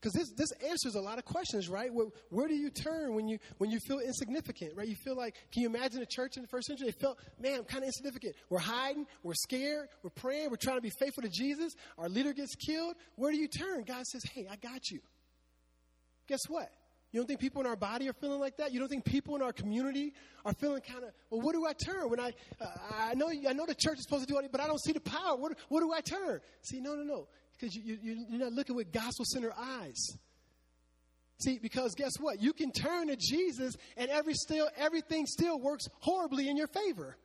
because 0.00 0.14
this, 0.14 0.32
this 0.36 0.50
answers 0.68 0.96
a 0.96 1.00
lot 1.00 1.18
of 1.18 1.24
questions, 1.24 1.68
right? 1.68 1.88
Where, 1.94 2.08
where 2.30 2.48
do 2.48 2.56
you 2.56 2.70
turn 2.70 3.14
when 3.14 3.28
you 3.28 3.38
when 3.58 3.70
you 3.70 3.78
feel 3.86 4.00
insignificant, 4.00 4.72
right? 4.74 4.88
You 4.88 4.96
feel 4.96 5.16
like, 5.16 5.36
can 5.52 5.62
you 5.62 5.68
imagine 5.68 6.02
a 6.02 6.06
church 6.06 6.36
in 6.36 6.42
the 6.42 6.48
first 6.48 6.66
century? 6.66 6.88
They 6.88 6.98
felt, 7.00 7.18
man, 7.40 7.60
I'm 7.60 7.64
kind 7.64 7.84
of 7.84 7.86
insignificant. 7.86 8.34
We're 8.50 8.58
hiding, 8.58 9.06
we're 9.22 9.34
scared, 9.34 9.88
we're 10.02 10.10
praying, 10.10 10.50
we're 10.50 10.56
trying 10.56 10.76
to 10.76 10.82
be 10.82 10.90
faithful 10.98 11.22
to 11.22 11.28
Jesus. 11.28 11.74
Our 11.98 12.08
leader 12.08 12.32
gets 12.32 12.56
killed. 12.56 12.96
Where 13.14 13.30
do 13.30 13.38
you 13.38 13.46
turn? 13.46 13.84
God 13.84 14.04
says, 14.06 14.24
hey, 14.34 14.48
I 14.50 14.56
got 14.56 14.90
you. 14.90 14.98
Guess 16.28 16.40
what? 16.48 16.70
You 17.12 17.20
don't 17.20 17.26
think 17.26 17.40
people 17.40 17.60
in 17.60 17.66
our 17.66 17.76
body 17.76 18.08
are 18.08 18.14
feeling 18.14 18.40
like 18.40 18.56
that? 18.56 18.72
You 18.72 18.80
don't 18.80 18.88
think 18.88 19.04
people 19.04 19.36
in 19.36 19.42
our 19.42 19.52
community 19.52 20.14
are 20.46 20.54
feeling 20.54 20.80
kind 20.80 21.04
of, 21.04 21.10
well, 21.30 21.42
what 21.42 21.52
do 21.52 21.66
I 21.66 21.74
turn? 21.74 22.08
When 22.08 22.18
I, 22.18 22.32
uh, 22.58 22.66
I 22.98 23.14
know, 23.14 23.28
I 23.28 23.52
know 23.52 23.66
the 23.66 23.74
church 23.74 23.98
is 23.98 24.04
supposed 24.04 24.26
to 24.26 24.32
do 24.32 24.36
all 24.36 24.42
but 24.50 24.60
I 24.62 24.66
don't 24.66 24.80
see 24.80 24.92
the 24.92 25.00
power. 25.00 25.36
What, 25.36 25.58
where 25.68 25.82
do 25.82 25.92
I 25.92 26.00
turn? 26.00 26.40
See, 26.62 26.80
no, 26.80 26.94
no, 26.94 27.02
no 27.02 27.28
because 27.62 27.76
you, 27.76 27.96
you, 28.02 28.26
you're 28.28 28.40
not 28.40 28.52
looking 28.52 28.74
with 28.74 28.92
gospel 28.92 29.24
centered 29.24 29.52
eyes. 29.56 30.16
See, 31.40 31.58
because 31.60 31.94
guess 31.94 32.12
what? 32.18 32.40
You 32.40 32.52
can 32.52 32.72
turn 32.72 33.08
to 33.08 33.16
Jesus 33.16 33.74
and 33.96 34.10
every 34.10 34.34
still, 34.34 34.68
everything 34.76 35.26
still 35.26 35.58
works 35.58 35.86
horribly 36.00 36.48
in 36.48 36.56
your 36.56 36.66
favor, 36.68 37.16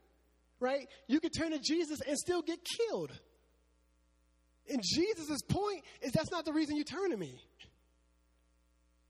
right? 0.60 0.88
You 1.08 1.20
can 1.20 1.32
turn 1.32 1.52
to 1.52 1.60
Jesus 1.60 2.00
and 2.08 2.18
still 2.18 2.42
get 2.42 2.60
killed. 2.64 3.12
And 4.70 4.82
Jesus' 4.84 5.42
point 5.48 5.84
is 6.02 6.12
that's 6.12 6.32
not 6.32 6.46
the 6.46 6.54
reason 6.54 6.76
you 6.76 6.84
turn 6.84 7.12
to 7.12 7.18
me. 7.18 7.40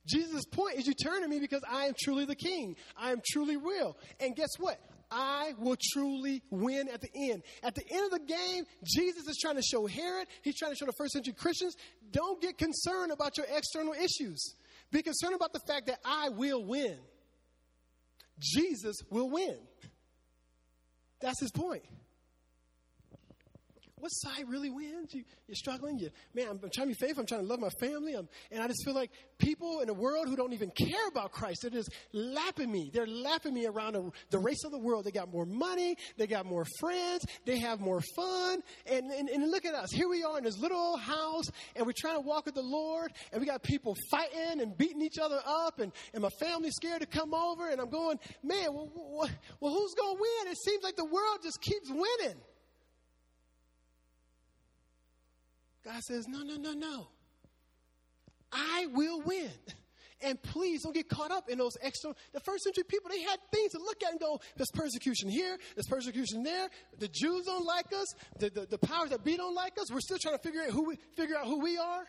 Jesus' 0.08 0.46
point 0.46 0.78
is 0.78 0.88
you 0.88 0.94
turn 0.94 1.22
to 1.22 1.28
me 1.28 1.40
because 1.40 1.62
I 1.70 1.86
am 1.86 1.94
truly 2.02 2.26
the 2.26 2.36
king. 2.36 2.76
I 2.98 3.12
am 3.12 3.22
truly 3.32 3.58
real. 3.58 3.98
And 4.20 4.36
guess 4.36 4.52
what? 4.58 4.80
I 5.10 5.54
will 5.58 5.78
truly 5.94 6.42
win 6.50 6.90
at 6.90 7.02
the 7.02 7.10
end. 7.16 7.44
At 7.64 7.76
the 7.76 7.84
end 7.90 8.06
of 8.06 8.20
the 8.20 8.26
game, 8.26 8.66
Jesus 8.84 9.28
is 9.28 9.38
trying 9.42 9.56
to 9.56 9.62
show 9.62 9.88
Herod, 9.88 10.28
he's 10.42 10.58
trying 10.58 10.72
to 10.72 10.76
show 10.76 10.86
the 10.86 10.94
first 10.98 11.14
century 11.14 11.34
Christians, 11.34 11.76
don't 12.12 12.42
get 12.42 12.58
concerned 12.58 13.12
about 13.12 13.38
your 13.38 13.46
external 13.56 13.94
issues. 13.94 14.56
Be 14.92 15.02
concerned 15.02 15.36
about 15.36 15.54
the 15.54 15.62
fact 15.68 15.88
that 15.88 16.00
I 16.04 16.30
will 16.30 16.64
win. 16.64 16.98
Jesus 18.40 18.98
will 19.10 19.30
win. 19.30 19.58
That's 21.22 21.40
his 21.40 21.52
point 21.52 21.84
what 24.00 24.10
side 24.10 24.48
really 24.48 24.70
wins? 24.70 25.14
You, 25.14 25.24
are 25.50 25.56
struggling. 25.56 25.98
You, 25.98 26.10
man, 26.34 26.48
I'm, 26.50 26.60
I'm, 26.64 26.70
trying 26.74 26.88
to 26.88 26.94
be 26.94 26.94
faithful. 26.94 27.22
I'm 27.22 27.28
trying 27.28 27.42
to 27.42 27.48
love 27.48 27.60
my 27.60 27.70
family. 27.80 28.14
I'm, 28.14 28.30
and 28.52 28.62
I 28.62 28.68
just 28.68 28.86
feel 28.86 28.94
like 28.94 29.12
people 29.40 29.80
in 29.82 29.88
the 29.88 29.94
world 29.94 30.28
who 30.28 30.36
don't 30.36 30.54
even 30.54 30.70
care 30.72 31.08
about 31.08 31.32
Christ, 31.32 31.60
they're 31.64 31.72
just 31.72 31.92
lapping 32.14 32.72
me. 32.72 32.92
They're 32.94 33.08
lapping 33.08 33.54
me 33.54 33.66
around 33.66 33.94
the, 33.94 34.10
the 34.30 34.40
race 34.40 34.64
of 34.66 34.72
the 34.72 34.78
world. 34.78 35.06
They 35.06 35.12
got 35.12 35.32
more 35.32 35.46
money. 35.46 35.98
They 36.18 36.28
got 36.28 36.46
more 36.46 36.66
friends. 36.80 37.26
They 37.46 37.60
have 37.60 37.80
more 37.80 38.02
fun. 38.16 38.62
And, 38.86 39.12
and, 39.12 39.30
and 39.30 39.50
look 39.50 39.66
at 39.66 39.74
us. 39.74 39.92
Here 39.92 40.08
we 40.08 40.24
are 40.24 40.38
in 40.38 40.44
this 40.44 40.58
little 40.60 40.78
old 40.78 41.00
house, 41.00 41.46
and 41.76 41.86
we're 41.86 41.94
trying 41.98 42.16
to 42.16 42.22
walk 42.22 42.46
with 42.46 42.56
the 42.56 42.62
Lord, 42.62 43.12
and 43.32 43.42
we 43.42 43.48
got 43.48 43.64
people 43.64 43.96
fighting 44.12 44.62
and 44.62 44.78
beating 44.78 45.02
each 45.02 45.18
other 45.18 45.40
up, 45.46 45.80
and, 45.80 45.92
and 46.14 46.22
my 46.22 46.30
family's 46.40 46.76
scared 46.76 47.02
to 47.02 47.08
come 47.08 47.34
over, 47.34 47.70
and 47.70 47.82
I'm 47.82 47.90
going, 47.90 48.20
man, 48.44 48.74
well, 48.74 48.92
well, 48.96 49.30
well 49.60 49.74
who's 49.74 49.94
going 49.96 50.16
to 50.16 50.22
win? 50.22 50.52
It 50.52 50.58
seems 50.58 50.84
like 50.84 50.96
the 50.96 51.06
world 51.06 51.40
just 51.44 51.62
keeps 51.62 51.90
winning. 51.90 52.38
God 55.88 56.04
says, 56.04 56.28
No, 56.28 56.44
no, 56.44 56.58
no, 56.58 56.74
no. 56.74 57.08
I 58.52 58.88
will 58.94 59.22
win. 59.22 59.52
And 60.22 60.42
please 60.42 60.82
don't 60.84 60.94
get 60.94 61.08
caught 61.10 61.32
up 61.32 61.48
in 61.48 61.60
those 61.60 61.78
external. 61.82 62.18
The 62.34 62.40
first 62.40 62.64
century 62.64 62.84
people, 62.84 63.10
they 63.10 63.22
had 63.22 63.40
things 63.54 63.72
to 63.74 63.78
look 63.78 64.02
at 64.04 64.12
and 64.12 64.20
go, 64.20 64.42
there's 64.56 64.72
persecution 64.74 65.30
here, 65.30 65.58
there's 65.76 65.86
persecution 65.86 66.42
there. 66.42 66.70
The 66.98 67.08
Jews 67.08 67.46
don't 67.46 67.66
like 67.66 67.94
us. 67.94 68.16
The, 68.40 68.50
the, 68.50 68.66
the 68.66 68.78
powers 68.80 69.12
that 69.12 69.24
be 69.24 69.38
don't 69.38 69.54
like 69.54 69.80
us. 69.80 69.92
We're 69.92 70.00
still 70.00 70.18
trying 70.20 70.36
to 70.36 70.42
figure 70.42 70.62
out 70.62 70.72
who 70.72 70.88
we, 70.88 70.96
figure 71.16 71.38
out 71.38 71.46
who 71.46 71.62
we 71.62 71.78
are. 71.78 72.04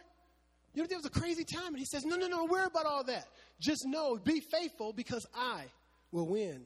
You 0.74 0.82
know, 0.82 0.88
there 0.88 0.98
was 0.98 1.06
a 1.06 1.10
crazy 1.10 1.44
time. 1.44 1.68
And 1.68 1.78
he 1.78 1.84
says, 1.84 2.04
no, 2.04 2.16
no, 2.16 2.28
no, 2.28 2.38
don't 2.38 2.50
worry 2.50 2.66
about 2.66 2.86
all 2.86 3.04
that. 3.04 3.26
Just 3.60 3.84
know, 3.86 4.16
be 4.16 4.40
faithful 4.40 4.94
because 4.94 5.26
I 5.36 5.64
will 6.10 6.28
win. 6.28 6.62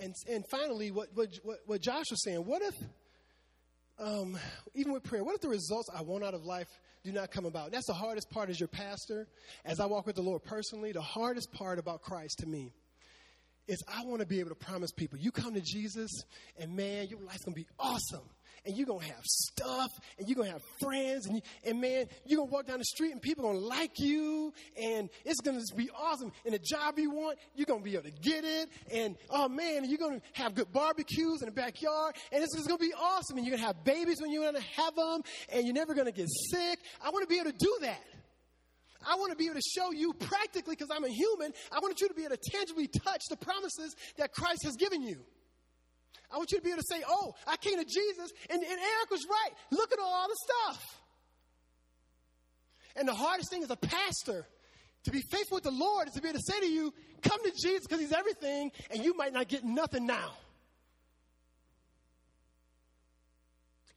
And, 0.00 0.14
and 0.30 0.44
finally, 0.50 0.90
what, 0.90 1.08
what, 1.14 1.28
what 1.66 1.82
Josh 1.82 2.06
was 2.10 2.22
saying, 2.24 2.46
what 2.46 2.62
if 2.62 2.74
um, 3.98 4.38
even 4.74 4.92
with 4.92 5.02
prayer, 5.02 5.24
what 5.24 5.34
if 5.34 5.40
the 5.40 5.48
results 5.48 5.88
I 5.94 6.02
want 6.02 6.24
out 6.24 6.34
of 6.34 6.44
life 6.44 6.68
do 7.04 7.12
not 7.12 7.30
come 7.30 7.46
about? 7.46 7.72
That's 7.72 7.86
the 7.86 7.94
hardest 7.94 8.30
part 8.30 8.50
as 8.50 8.60
your 8.60 8.68
pastor. 8.68 9.26
As 9.64 9.80
I 9.80 9.86
walk 9.86 10.06
with 10.06 10.16
the 10.16 10.22
Lord 10.22 10.44
personally, 10.44 10.92
the 10.92 11.02
hardest 11.02 11.52
part 11.52 11.78
about 11.78 12.02
Christ 12.02 12.38
to 12.40 12.46
me 12.46 12.72
is 13.66 13.82
I 13.86 14.02
want 14.04 14.20
to 14.20 14.26
be 14.26 14.40
able 14.40 14.50
to 14.50 14.54
promise 14.54 14.92
people, 14.92 15.18
you 15.18 15.30
come 15.30 15.54
to 15.54 15.60
Jesus, 15.60 16.10
and 16.58 16.74
man, 16.74 17.08
your 17.08 17.20
life's 17.20 17.44
going 17.44 17.54
to 17.54 17.60
be 17.60 17.68
awesome 17.78 18.28
and 18.64 18.76
you're 18.76 18.86
going 18.86 19.00
to 19.00 19.06
have 19.06 19.24
stuff 19.24 19.90
and 20.18 20.28
you're 20.28 20.36
going 20.36 20.48
to 20.48 20.52
have 20.52 20.62
friends 20.80 21.26
and, 21.26 21.36
you, 21.36 21.42
and 21.64 21.80
man, 21.80 22.06
you're 22.26 22.38
going 22.38 22.48
to 22.48 22.52
walk 22.52 22.66
down 22.66 22.78
the 22.78 22.84
street 22.84 23.12
and 23.12 23.22
people 23.22 23.44
are 23.46 23.52
going 23.52 23.60
to 23.60 23.66
like 23.66 23.98
you 23.98 24.52
and 24.80 25.08
it's 25.24 25.40
going 25.40 25.58
to 25.58 25.74
be 25.74 25.90
awesome. 25.90 26.32
And 26.44 26.54
the 26.54 26.58
job 26.58 26.98
you 26.98 27.10
want, 27.10 27.38
you're 27.54 27.66
going 27.66 27.80
to 27.80 27.84
be 27.84 27.94
able 27.94 28.04
to 28.04 28.20
get 28.22 28.44
it. 28.44 28.68
And 28.92 29.16
oh 29.30 29.48
man, 29.48 29.84
you're 29.88 29.98
going 29.98 30.20
to 30.20 30.26
have 30.34 30.54
good 30.54 30.72
barbecues 30.72 31.42
in 31.42 31.46
the 31.46 31.52
backyard 31.52 32.14
and 32.32 32.42
it's, 32.42 32.54
going 32.54 32.78
to 32.78 32.84
be 32.84 32.92
awesome. 32.94 33.38
And 33.38 33.46
you're 33.46 33.56
going 33.56 33.62
to 33.62 33.66
have 33.66 33.84
babies 33.84 34.20
when 34.20 34.32
you're 34.32 34.42
going 34.42 34.62
to 34.62 34.82
have 34.82 34.94
them 34.94 35.22
and 35.52 35.64
you're 35.64 35.74
never 35.74 35.94
going 35.94 36.06
to 36.06 36.12
get 36.12 36.28
sick. 36.50 36.78
I 37.02 37.10
want 37.10 37.22
to 37.22 37.28
be 37.28 37.40
able 37.40 37.50
to 37.50 37.56
do 37.56 37.76
that. 37.82 38.02
I 39.06 39.14
want 39.14 39.30
to 39.30 39.36
be 39.36 39.46
able 39.46 39.54
to 39.54 39.70
show 39.74 39.92
you 39.92 40.12
practically, 40.12 40.74
because 40.74 40.90
I'm 40.94 41.04
a 41.04 41.08
human, 41.08 41.52
I 41.72 41.78
want 41.78 42.00
you 42.00 42.08
to 42.08 42.14
be 42.14 42.24
able 42.24 42.36
to 42.36 42.50
tangibly 42.50 42.88
touch 42.88 43.22
the 43.30 43.36
promises 43.36 43.94
that 44.16 44.32
Christ 44.32 44.64
has 44.64 44.74
given 44.76 45.02
you. 45.02 45.24
I 46.30 46.36
want 46.36 46.50
you 46.52 46.58
to 46.58 46.64
be 46.64 46.70
able 46.70 46.82
to 46.82 46.86
say, 46.88 47.02
oh, 47.08 47.34
I 47.46 47.56
came 47.56 47.78
to 47.78 47.84
Jesus, 47.84 48.30
and, 48.50 48.62
and 48.62 48.70
Eric 48.70 49.10
was 49.10 49.26
right. 49.28 49.50
Look 49.70 49.92
at 49.92 49.98
all 49.98 50.28
the 50.28 50.36
stuff. 50.36 51.00
And 52.96 53.08
the 53.08 53.14
hardest 53.14 53.50
thing 53.50 53.62
as 53.62 53.70
a 53.70 53.76
pastor 53.76 54.46
to 55.04 55.10
be 55.10 55.22
faithful 55.30 55.56
with 55.56 55.64
the 55.64 55.70
Lord 55.70 56.08
is 56.08 56.14
to 56.14 56.20
be 56.20 56.28
able 56.28 56.38
to 56.38 56.44
say 56.44 56.60
to 56.60 56.66
you, 56.66 56.92
come 57.22 57.42
to 57.42 57.50
Jesus 57.50 57.86
because 57.86 58.00
he's 58.00 58.12
everything, 58.12 58.72
and 58.90 59.04
you 59.04 59.16
might 59.16 59.32
not 59.32 59.48
get 59.48 59.64
nothing 59.64 60.06
now. 60.06 60.32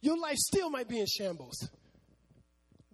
Your 0.00 0.18
life 0.18 0.36
still 0.36 0.70
might 0.70 0.88
be 0.88 1.00
in 1.00 1.06
shambles. 1.06 1.68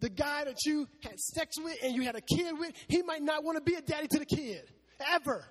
The 0.01 0.11
guy 0.11 0.45
that 0.45 0.57
you 0.65 0.87
had 1.03 1.19
sex 1.19 1.57
with 1.59 1.77
and 1.83 1.95
you 1.95 2.03
had 2.03 2.15
a 2.15 2.21
kid 2.21 2.59
with, 2.59 2.73
he 2.87 3.03
might 3.03 3.23
not 3.23 3.45
want 3.45 3.57
to 3.57 3.63
be 3.63 3.75
a 3.75 3.81
daddy 3.81 4.07
to 4.09 4.19
the 4.19 4.27
kid, 4.27 4.63
ever. 5.13 5.45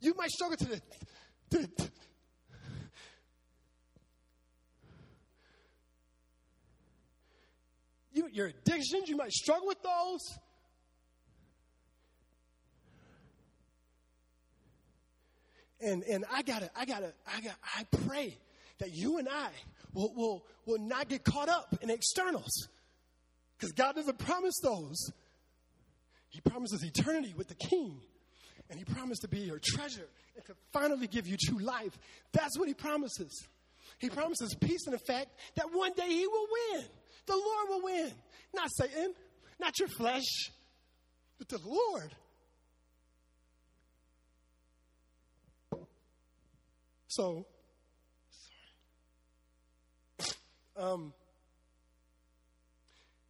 You 0.00 0.14
might 0.16 0.30
struggle 0.30 0.56
to 0.56 0.64
the 0.64 0.80
you, 8.12 8.28
your 8.32 8.46
addictions, 8.46 9.08
you 9.08 9.16
might 9.16 9.32
struggle 9.32 9.66
with 9.66 9.82
those. 9.82 10.38
And, 15.80 16.02
and 16.04 16.24
I 16.32 16.42
gotta, 16.42 16.70
I 16.74 16.86
gotta, 16.86 17.12
I 17.26 17.40
gotta, 17.40 17.56
I 17.76 17.84
pray 18.06 18.38
that 18.78 18.92
you 18.92 19.18
and 19.18 19.28
I 19.28 19.50
will, 19.92 20.14
will, 20.14 20.46
will 20.64 20.78
not 20.78 21.08
get 21.08 21.24
caught 21.24 21.48
up 21.48 21.76
in 21.82 21.90
externals. 21.90 22.68
Because 23.58 23.72
God 23.72 23.94
doesn't 23.94 24.18
promise 24.18 24.58
those. 24.62 25.12
He 26.28 26.40
promises 26.40 26.82
eternity 26.82 27.34
with 27.36 27.48
the 27.48 27.54
King. 27.54 28.00
And 28.74 28.84
He 28.84 28.92
promised 28.92 29.22
to 29.22 29.28
be 29.28 29.38
your 29.38 29.60
treasure 29.62 30.08
and 30.34 30.44
to 30.46 30.54
finally 30.72 31.06
give 31.06 31.28
you 31.28 31.36
true 31.40 31.60
life. 31.60 31.96
That's 32.32 32.58
what 32.58 32.66
he 32.66 32.74
promises. 32.74 33.46
He 34.00 34.10
promises 34.10 34.52
peace 34.60 34.84
in 34.86 34.92
the 34.92 34.98
fact 34.98 35.28
that 35.54 35.66
one 35.72 35.92
day 35.92 36.08
he 36.08 36.26
will 36.26 36.48
win. 36.72 36.84
The 37.26 37.34
Lord 37.36 37.68
will 37.68 37.82
win. 37.84 38.10
Not 38.52 38.68
Satan, 38.76 39.14
not 39.60 39.78
your 39.78 39.86
flesh, 39.86 40.24
but 41.38 41.48
the 41.48 41.60
Lord. 41.64 42.16
So, 47.06 47.46
sorry. 50.18 50.92
Um, 50.92 51.12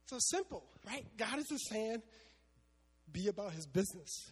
so 0.06 0.16
simple, 0.18 0.64
right? 0.86 1.04
God 1.18 1.38
is 1.38 1.48
just 1.48 1.68
saying, 1.68 2.00
be 3.12 3.28
about 3.28 3.52
his 3.52 3.66
business. 3.66 4.30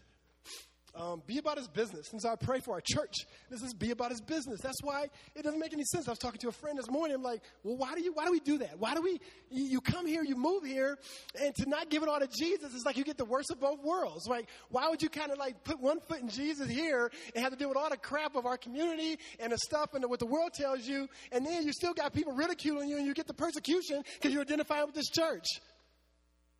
Um, 0.94 1.22
be 1.26 1.38
about 1.38 1.56
his 1.56 1.68
business. 1.68 2.12
So 2.18 2.28
I 2.28 2.36
pray 2.36 2.60
for 2.60 2.74
our 2.74 2.82
church. 2.82 3.14
This 3.48 3.62
is 3.62 3.72
be 3.72 3.92
about 3.92 4.10
his 4.10 4.20
business. 4.20 4.60
That's 4.60 4.82
why 4.82 5.06
it 5.34 5.42
doesn't 5.42 5.58
make 5.58 5.72
any 5.72 5.84
sense. 5.84 6.06
I 6.06 6.10
was 6.10 6.18
talking 6.18 6.38
to 6.40 6.48
a 6.48 6.52
friend 6.52 6.78
this 6.78 6.90
morning. 6.90 7.16
I'm 7.16 7.22
like, 7.22 7.40
well, 7.64 7.78
why 7.78 7.94
do 7.94 8.02
you, 8.02 8.12
why 8.12 8.26
do 8.26 8.30
we 8.30 8.40
do 8.40 8.58
that? 8.58 8.78
Why 8.78 8.94
do 8.94 9.00
we, 9.00 9.18
you, 9.50 9.64
you 9.64 9.80
come 9.80 10.04
here, 10.06 10.22
you 10.22 10.36
move 10.36 10.64
here, 10.64 10.98
and 11.40 11.54
to 11.54 11.66
not 11.66 11.88
give 11.88 12.02
it 12.02 12.10
all 12.10 12.20
to 12.20 12.28
Jesus 12.38 12.74
is 12.74 12.84
like 12.84 12.98
you 12.98 13.04
get 13.04 13.16
the 13.16 13.24
worst 13.24 13.50
of 13.50 13.58
both 13.58 13.82
worlds. 13.82 14.26
Like, 14.28 14.48
why 14.68 14.90
would 14.90 15.00
you 15.00 15.08
kind 15.08 15.32
of 15.32 15.38
like 15.38 15.64
put 15.64 15.80
one 15.80 15.98
foot 16.00 16.20
in 16.20 16.28
Jesus 16.28 16.68
here 16.68 17.10
and 17.34 17.42
have 17.42 17.52
to 17.52 17.58
deal 17.58 17.70
with 17.70 17.78
all 17.78 17.88
the 17.88 17.96
crap 17.96 18.36
of 18.36 18.44
our 18.44 18.58
community 18.58 19.18
and 19.40 19.50
the 19.50 19.58
stuff 19.58 19.94
and 19.94 20.04
the, 20.04 20.08
what 20.08 20.18
the 20.18 20.26
world 20.26 20.52
tells 20.52 20.86
you, 20.86 21.08
and 21.32 21.46
then 21.46 21.64
you 21.64 21.72
still 21.72 21.94
got 21.94 22.12
people 22.12 22.34
ridiculing 22.34 22.90
you 22.90 22.98
and 22.98 23.06
you 23.06 23.14
get 23.14 23.26
the 23.26 23.34
persecution 23.34 24.02
because 24.14 24.30
you're 24.30 24.42
identifying 24.42 24.84
with 24.84 24.94
this 24.94 25.08
church. 25.08 25.46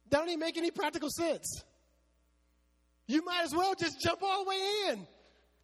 That 0.08 0.18
don't 0.18 0.28
even 0.28 0.40
make 0.40 0.56
any 0.56 0.70
practical 0.70 1.10
sense. 1.10 1.64
You 3.06 3.24
might 3.24 3.42
as 3.44 3.54
well 3.54 3.74
just 3.74 4.00
jump 4.00 4.22
all 4.22 4.44
the 4.44 4.50
way 4.50 4.60
in 4.90 5.06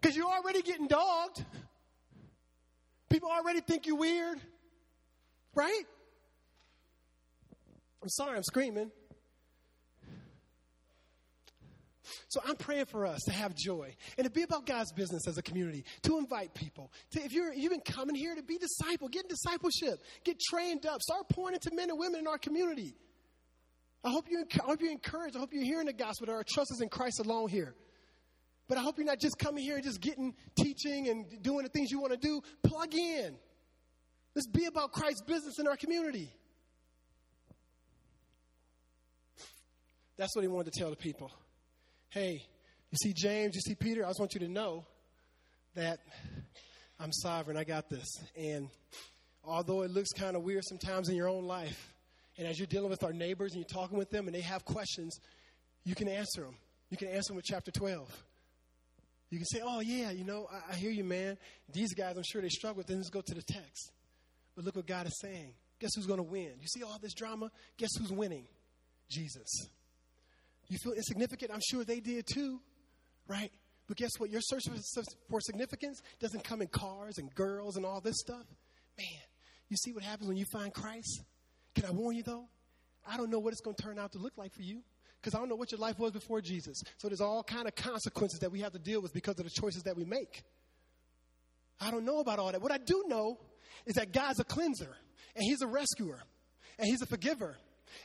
because 0.01 0.17
you're 0.17 0.31
already 0.31 0.63
getting 0.63 0.87
dogged. 0.87 1.45
People 3.09 3.31
already 3.31 3.61
think 3.61 3.87
you're 3.87 3.97
weird, 3.97 4.39
right? 5.55 5.85
I'm 8.03 8.09
sorry, 8.09 8.37
I'm 8.37 8.43
screaming. 8.43 8.91
So 12.29 12.41
I'm 12.47 12.57
praying 12.57 12.87
for 12.87 13.07
us 13.07 13.23
to 13.23 13.33
have 13.33 13.55
joy 13.55 13.95
and 14.17 14.25
to 14.27 14.31
be 14.31 14.43
about 14.43 14.67
God's 14.67 14.93
business 14.93 15.27
as 15.27 15.39
a 15.39 15.43
community, 15.43 15.85
to 16.03 16.19
invite 16.19 16.55
people. 16.55 16.93
To, 17.13 17.25
if 17.25 17.33
you're 17.33 17.53
you've 17.53 17.71
been 17.71 17.81
coming 17.81 18.15
here 18.15 18.35
to 18.35 18.43
be 18.43 18.59
disciple, 18.59 19.09
get 19.09 19.25
in 19.25 19.29
discipleship, 19.29 20.03
get 20.25 20.39
trained 20.41 20.87
up, 20.87 21.01
start 21.01 21.29
pointing 21.31 21.61
to 21.61 21.75
men 21.75 21.91
and 21.91 21.99
women 21.99 22.21
in 22.21 22.27
our 22.27 22.39
community. 22.39 22.95
I 24.05 24.11
hope 24.11 24.27
you 24.31 24.45
I 24.53 24.65
hope 24.65 24.81
you're 24.81 24.93
encouraged. 24.93 25.37
I 25.37 25.41
hope 25.41 25.53
you're 25.53 25.65
hearing 25.65 25.87
the 25.87 25.93
gospel 25.93 26.27
that 26.27 26.33
our 26.33 26.45
trust 26.49 26.71
is 26.73 26.81
in 26.81 26.89
Christ 26.89 27.21
alone 27.21 27.49
here. 27.49 27.75
But 28.69 28.79
I 28.79 28.83
hope 28.83 28.99
you're 28.99 29.07
not 29.07 29.19
just 29.19 29.39
coming 29.39 29.65
here 29.65 29.77
and 29.77 29.85
just 29.85 30.01
getting 30.01 30.35
teaching 30.57 31.09
and 31.09 31.43
doing 31.43 31.65
the 31.65 31.71
things 31.71 31.91
you 31.91 32.01
want 32.01 32.13
to 32.13 32.19
do. 32.19 32.43
Plug 32.63 32.95
in. 32.95 33.37
Let's 34.35 34.47
be 34.47 34.67
about 34.67 34.93
Christ's 34.93 35.23
business 35.23 35.59
in 35.59 35.67
our 35.67 35.77
community. 35.77 36.33
That's 40.19 40.35
what 40.37 40.43
he 40.43 40.49
wanted 40.49 40.73
to 40.73 40.79
tell 40.79 40.91
the 40.91 40.97
people. 40.97 41.33
Hey, 42.11 42.43
you 42.91 42.97
see 43.03 43.13
James, 43.15 43.55
you 43.55 43.61
see 43.61 43.75
Peter, 43.75 44.05
I 44.05 44.09
just 44.09 44.21
want 44.21 44.35
you 44.35 44.41
to 44.41 44.49
know 44.49 44.85
that 45.75 46.01
I'm 46.99 47.13
sovereign. 47.13 47.57
I 47.57 47.65
got 47.65 47.89
this. 47.89 48.07
And 48.37 48.69
although 49.45 49.83
it 49.83 49.91
looks 49.91 50.11
kind 50.13 50.37
of 50.37 50.43
weird 50.43 50.65
sometimes 50.65 51.09
in 51.09 51.17
your 51.17 51.29
own 51.29 51.45
life, 51.45 51.95
and 52.39 52.47
as 52.47 52.59
you're 52.59 52.67
dealing 52.67 52.89
with 52.89 53.03
our 53.03 53.13
neighbors 53.13 53.53
and 53.53 53.61
you're 53.61 53.83
talking 53.83 53.99
with 53.99 54.11
them 54.11 54.27
and 54.27 54.35
they 54.35 54.41
have 54.41 54.65
questions, 54.65 55.19
you 55.85 55.95
can 55.95 56.09
answer 56.09 56.43
them. 56.43 56.57
You 56.89 56.97
can 56.97 57.09
answer 57.09 57.29
them 57.31 57.37
with 57.37 57.45
chapter 57.45 57.71
12. 57.73 58.25
You 59.31 59.39
can 59.39 59.47
say, 59.47 59.61
oh, 59.63 59.81
yeah, 59.81 60.11
you 60.11 60.25
know, 60.25 60.47
I, 60.51 60.73
I 60.73 60.77
hear 60.77 60.91
you, 60.91 61.05
man. 61.05 61.37
These 61.73 61.95
guys, 61.95 62.17
I'm 62.17 62.23
sure 62.23 62.41
they 62.41 62.49
struggle 62.49 62.79
with 62.79 62.87
this. 62.87 62.97
Let's 62.97 63.11
go 63.11 63.21
to 63.21 63.35
the 63.35 63.43
text. 63.43 63.93
But 64.57 64.65
look 64.65 64.77
what 64.77 64.87
God 64.87 65.07
is 65.07 65.19
saying. 65.21 65.53
Guess 65.81 65.91
who's 65.97 66.07
going 66.07 66.19
to 66.19 66.25
win? 66.25 66.53
You 66.61 66.67
see 66.67 66.83
all 66.83 66.99
this 67.01 67.13
drama? 67.13 67.51
Guess 67.77 67.91
who's 67.99 68.13
winning? 68.13 68.47
Jesus. 69.11 69.69
You 70.69 70.79
feel 70.79 70.93
insignificant? 70.93 71.51
I'm 71.53 71.61
sure 71.69 71.85
they 71.85 72.01
did 72.01 72.27
too, 72.27 72.61
right? 73.27 73.51
But 73.87 73.97
guess 73.97 74.11
what? 74.19 74.31
Your 74.31 74.41
search 74.43 74.65
for 75.31 75.41
significance 75.41 76.03
doesn't 76.21 76.45
come 76.45 76.63
in 76.63 76.69
cars 76.69 77.19
and 77.19 77.35
girls 77.35 77.77
and 77.77 77.87
all 77.87 78.01
this 78.01 78.19
stuff. 78.19 78.47
Man, 78.99 79.07
you 79.69 79.77
see 79.77 79.93
what 79.93 80.05
happens 80.05 80.29
when 80.29 80.37
you 80.37 80.45
find 80.53 80.73
Christ? 80.73 81.23
Can 81.79 81.89
I 81.89 81.93
warn 81.93 82.17
you 82.17 82.25
though? 82.25 82.45
I 83.07 83.17
don't 83.17 83.31
know 83.31 83.39
what 83.39 83.53
it's 83.53 83.61
going 83.61 83.77
to 83.77 83.83
turn 83.83 83.99
out 83.99 84.13
to 84.13 84.19
look 84.19 84.37
like 84.37 84.53
for 84.53 84.63
you 84.63 84.81
because 85.21 85.35
I 85.35 85.39
don't 85.39 85.49
know 85.49 85.55
what 85.55 85.71
your 85.71 85.79
life 85.79 85.99
was 85.99 86.11
before 86.11 86.41
Jesus. 86.41 86.83
So 86.97 87.09
there's 87.09 87.21
all 87.21 87.45
kind 87.45 87.69
of 87.69 87.75
consequences 87.77 88.41
that 88.41 88.51
we 88.51 88.61
have 88.61 88.73
to 88.73 88.79
deal 88.79 89.01
with 89.01 89.13
because 89.13 89.39
of 89.39 89.45
the 89.45 89.51
choices 89.51 89.85
that 89.85 89.97
we 89.97 90.05
make. 90.05 90.43
I 91.81 91.93
don't 91.93 92.05
know 92.05 92.19
about 92.19 92.41
all 92.41 92.51
that. 92.51 92.61
What 92.61 92.73
I 92.73 92.79
do 92.79 93.05
know 93.07 93.39
is 93.87 93.95
that 93.95 94.13
God's 94.13 94.41
a 94.41 94.45
cleanser 94.45 94.97
and 95.37 95.45
he's 95.45 95.63
a 95.63 95.69
rescuer 95.69 96.21
and 96.79 96.89
he's 96.89 97.01
a 97.01 97.07
forgiver 97.07 97.57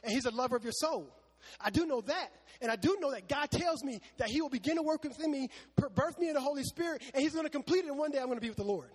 and 0.03 0.13
he's 0.13 0.25
a 0.25 0.31
lover 0.31 0.55
of 0.55 0.63
your 0.63 0.73
soul. 0.73 1.11
I 1.59 1.71
do 1.71 1.87
know 1.87 2.01
that. 2.01 2.29
And 2.61 2.71
I 2.71 2.75
do 2.75 2.95
know 3.01 3.11
that 3.11 3.27
God 3.27 3.49
tells 3.49 3.83
me 3.83 3.99
that 4.17 4.29
He 4.29 4.41
will 4.41 4.49
begin 4.49 4.77
to 4.77 4.83
work 4.83 5.03
within 5.03 5.29
me, 5.29 5.49
birth 5.75 6.17
me 6.17 6.29
in 6.29 6.35
the 6.35 6.39
Holy 6.39 6.63
Spirit, 6.63 7.01
and 7.13 7.21
He's 7.21 7.33
going 7.33 7.45
to 7.45 7.49
complete 7.49 7.79
it, 7.79 7.87
and 7.87 7.97
one 7.97 8.11
day 8.11 8.19
I'm 8.19 8.27
going 8.27 8.37
to 8.37 8.41
be 8.41 8.47
with 8.47 8.57
the 8.57 8.63
Lord. 8.63 8.91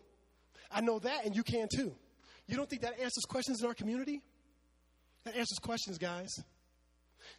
I 0.70 0.80
know 0.80 0.98
that, 1.00 1.26
and 1.26 1.36
you 1.36 1.42
can 1.42 1.68
too. 1.74 1.94
You 2.46 2.56
don't 2.56 2.70
think 2.70 2.80
that 2.82 2.94
answers 2.94 3.24
questions 3.28 3.60
in 3.60 3.68
our 3.68 3.74
community? 3.74 4.22
That 5.28 5.36
answers 5.36 5.58
questions, 5.58 5.98
guys. 5.98 6.34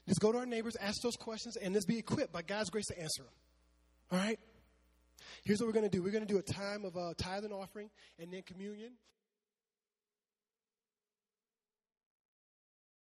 Just 0.08 0.20
go 0.20 0.32
to 0.32 0.38
our 0.38 0.46
neighbors, 0.46 0.76
ask 0.80 1.02
those 1.02 1.16
questions, 1.16 1.58
and 1.58 1.74
let's 1.74 1.88
be 1.88 1.98
equipped 1.98 2.32
by 2.32 2.44
God's 2.44 2.70
grace 2.70 2.86
to 2.86 3.00
answer 3.00 3.24
them. 3.24 3.34
All 4.12 4.20
right? 4.20 4.38
Here's 5.44 5.60
what 5.60 5.66
we're 5.66 5.74
going 5.74 5.90
to 5.90 5.98
do 5.98 6.04
we're 6.04 6.12
going 6.12 6.26
to 6.26 6.32
do 6.32 6.38
a 6.38 6.44
time 6.44 6.86
of 6.86 6.96
uh, 6.96 7.14
tithe 7.18 7.46
and 7.46 7.54
offering 7.54 7.90
and 8.20 8.32
then 8.32 8.44
communion. 8.44 8.92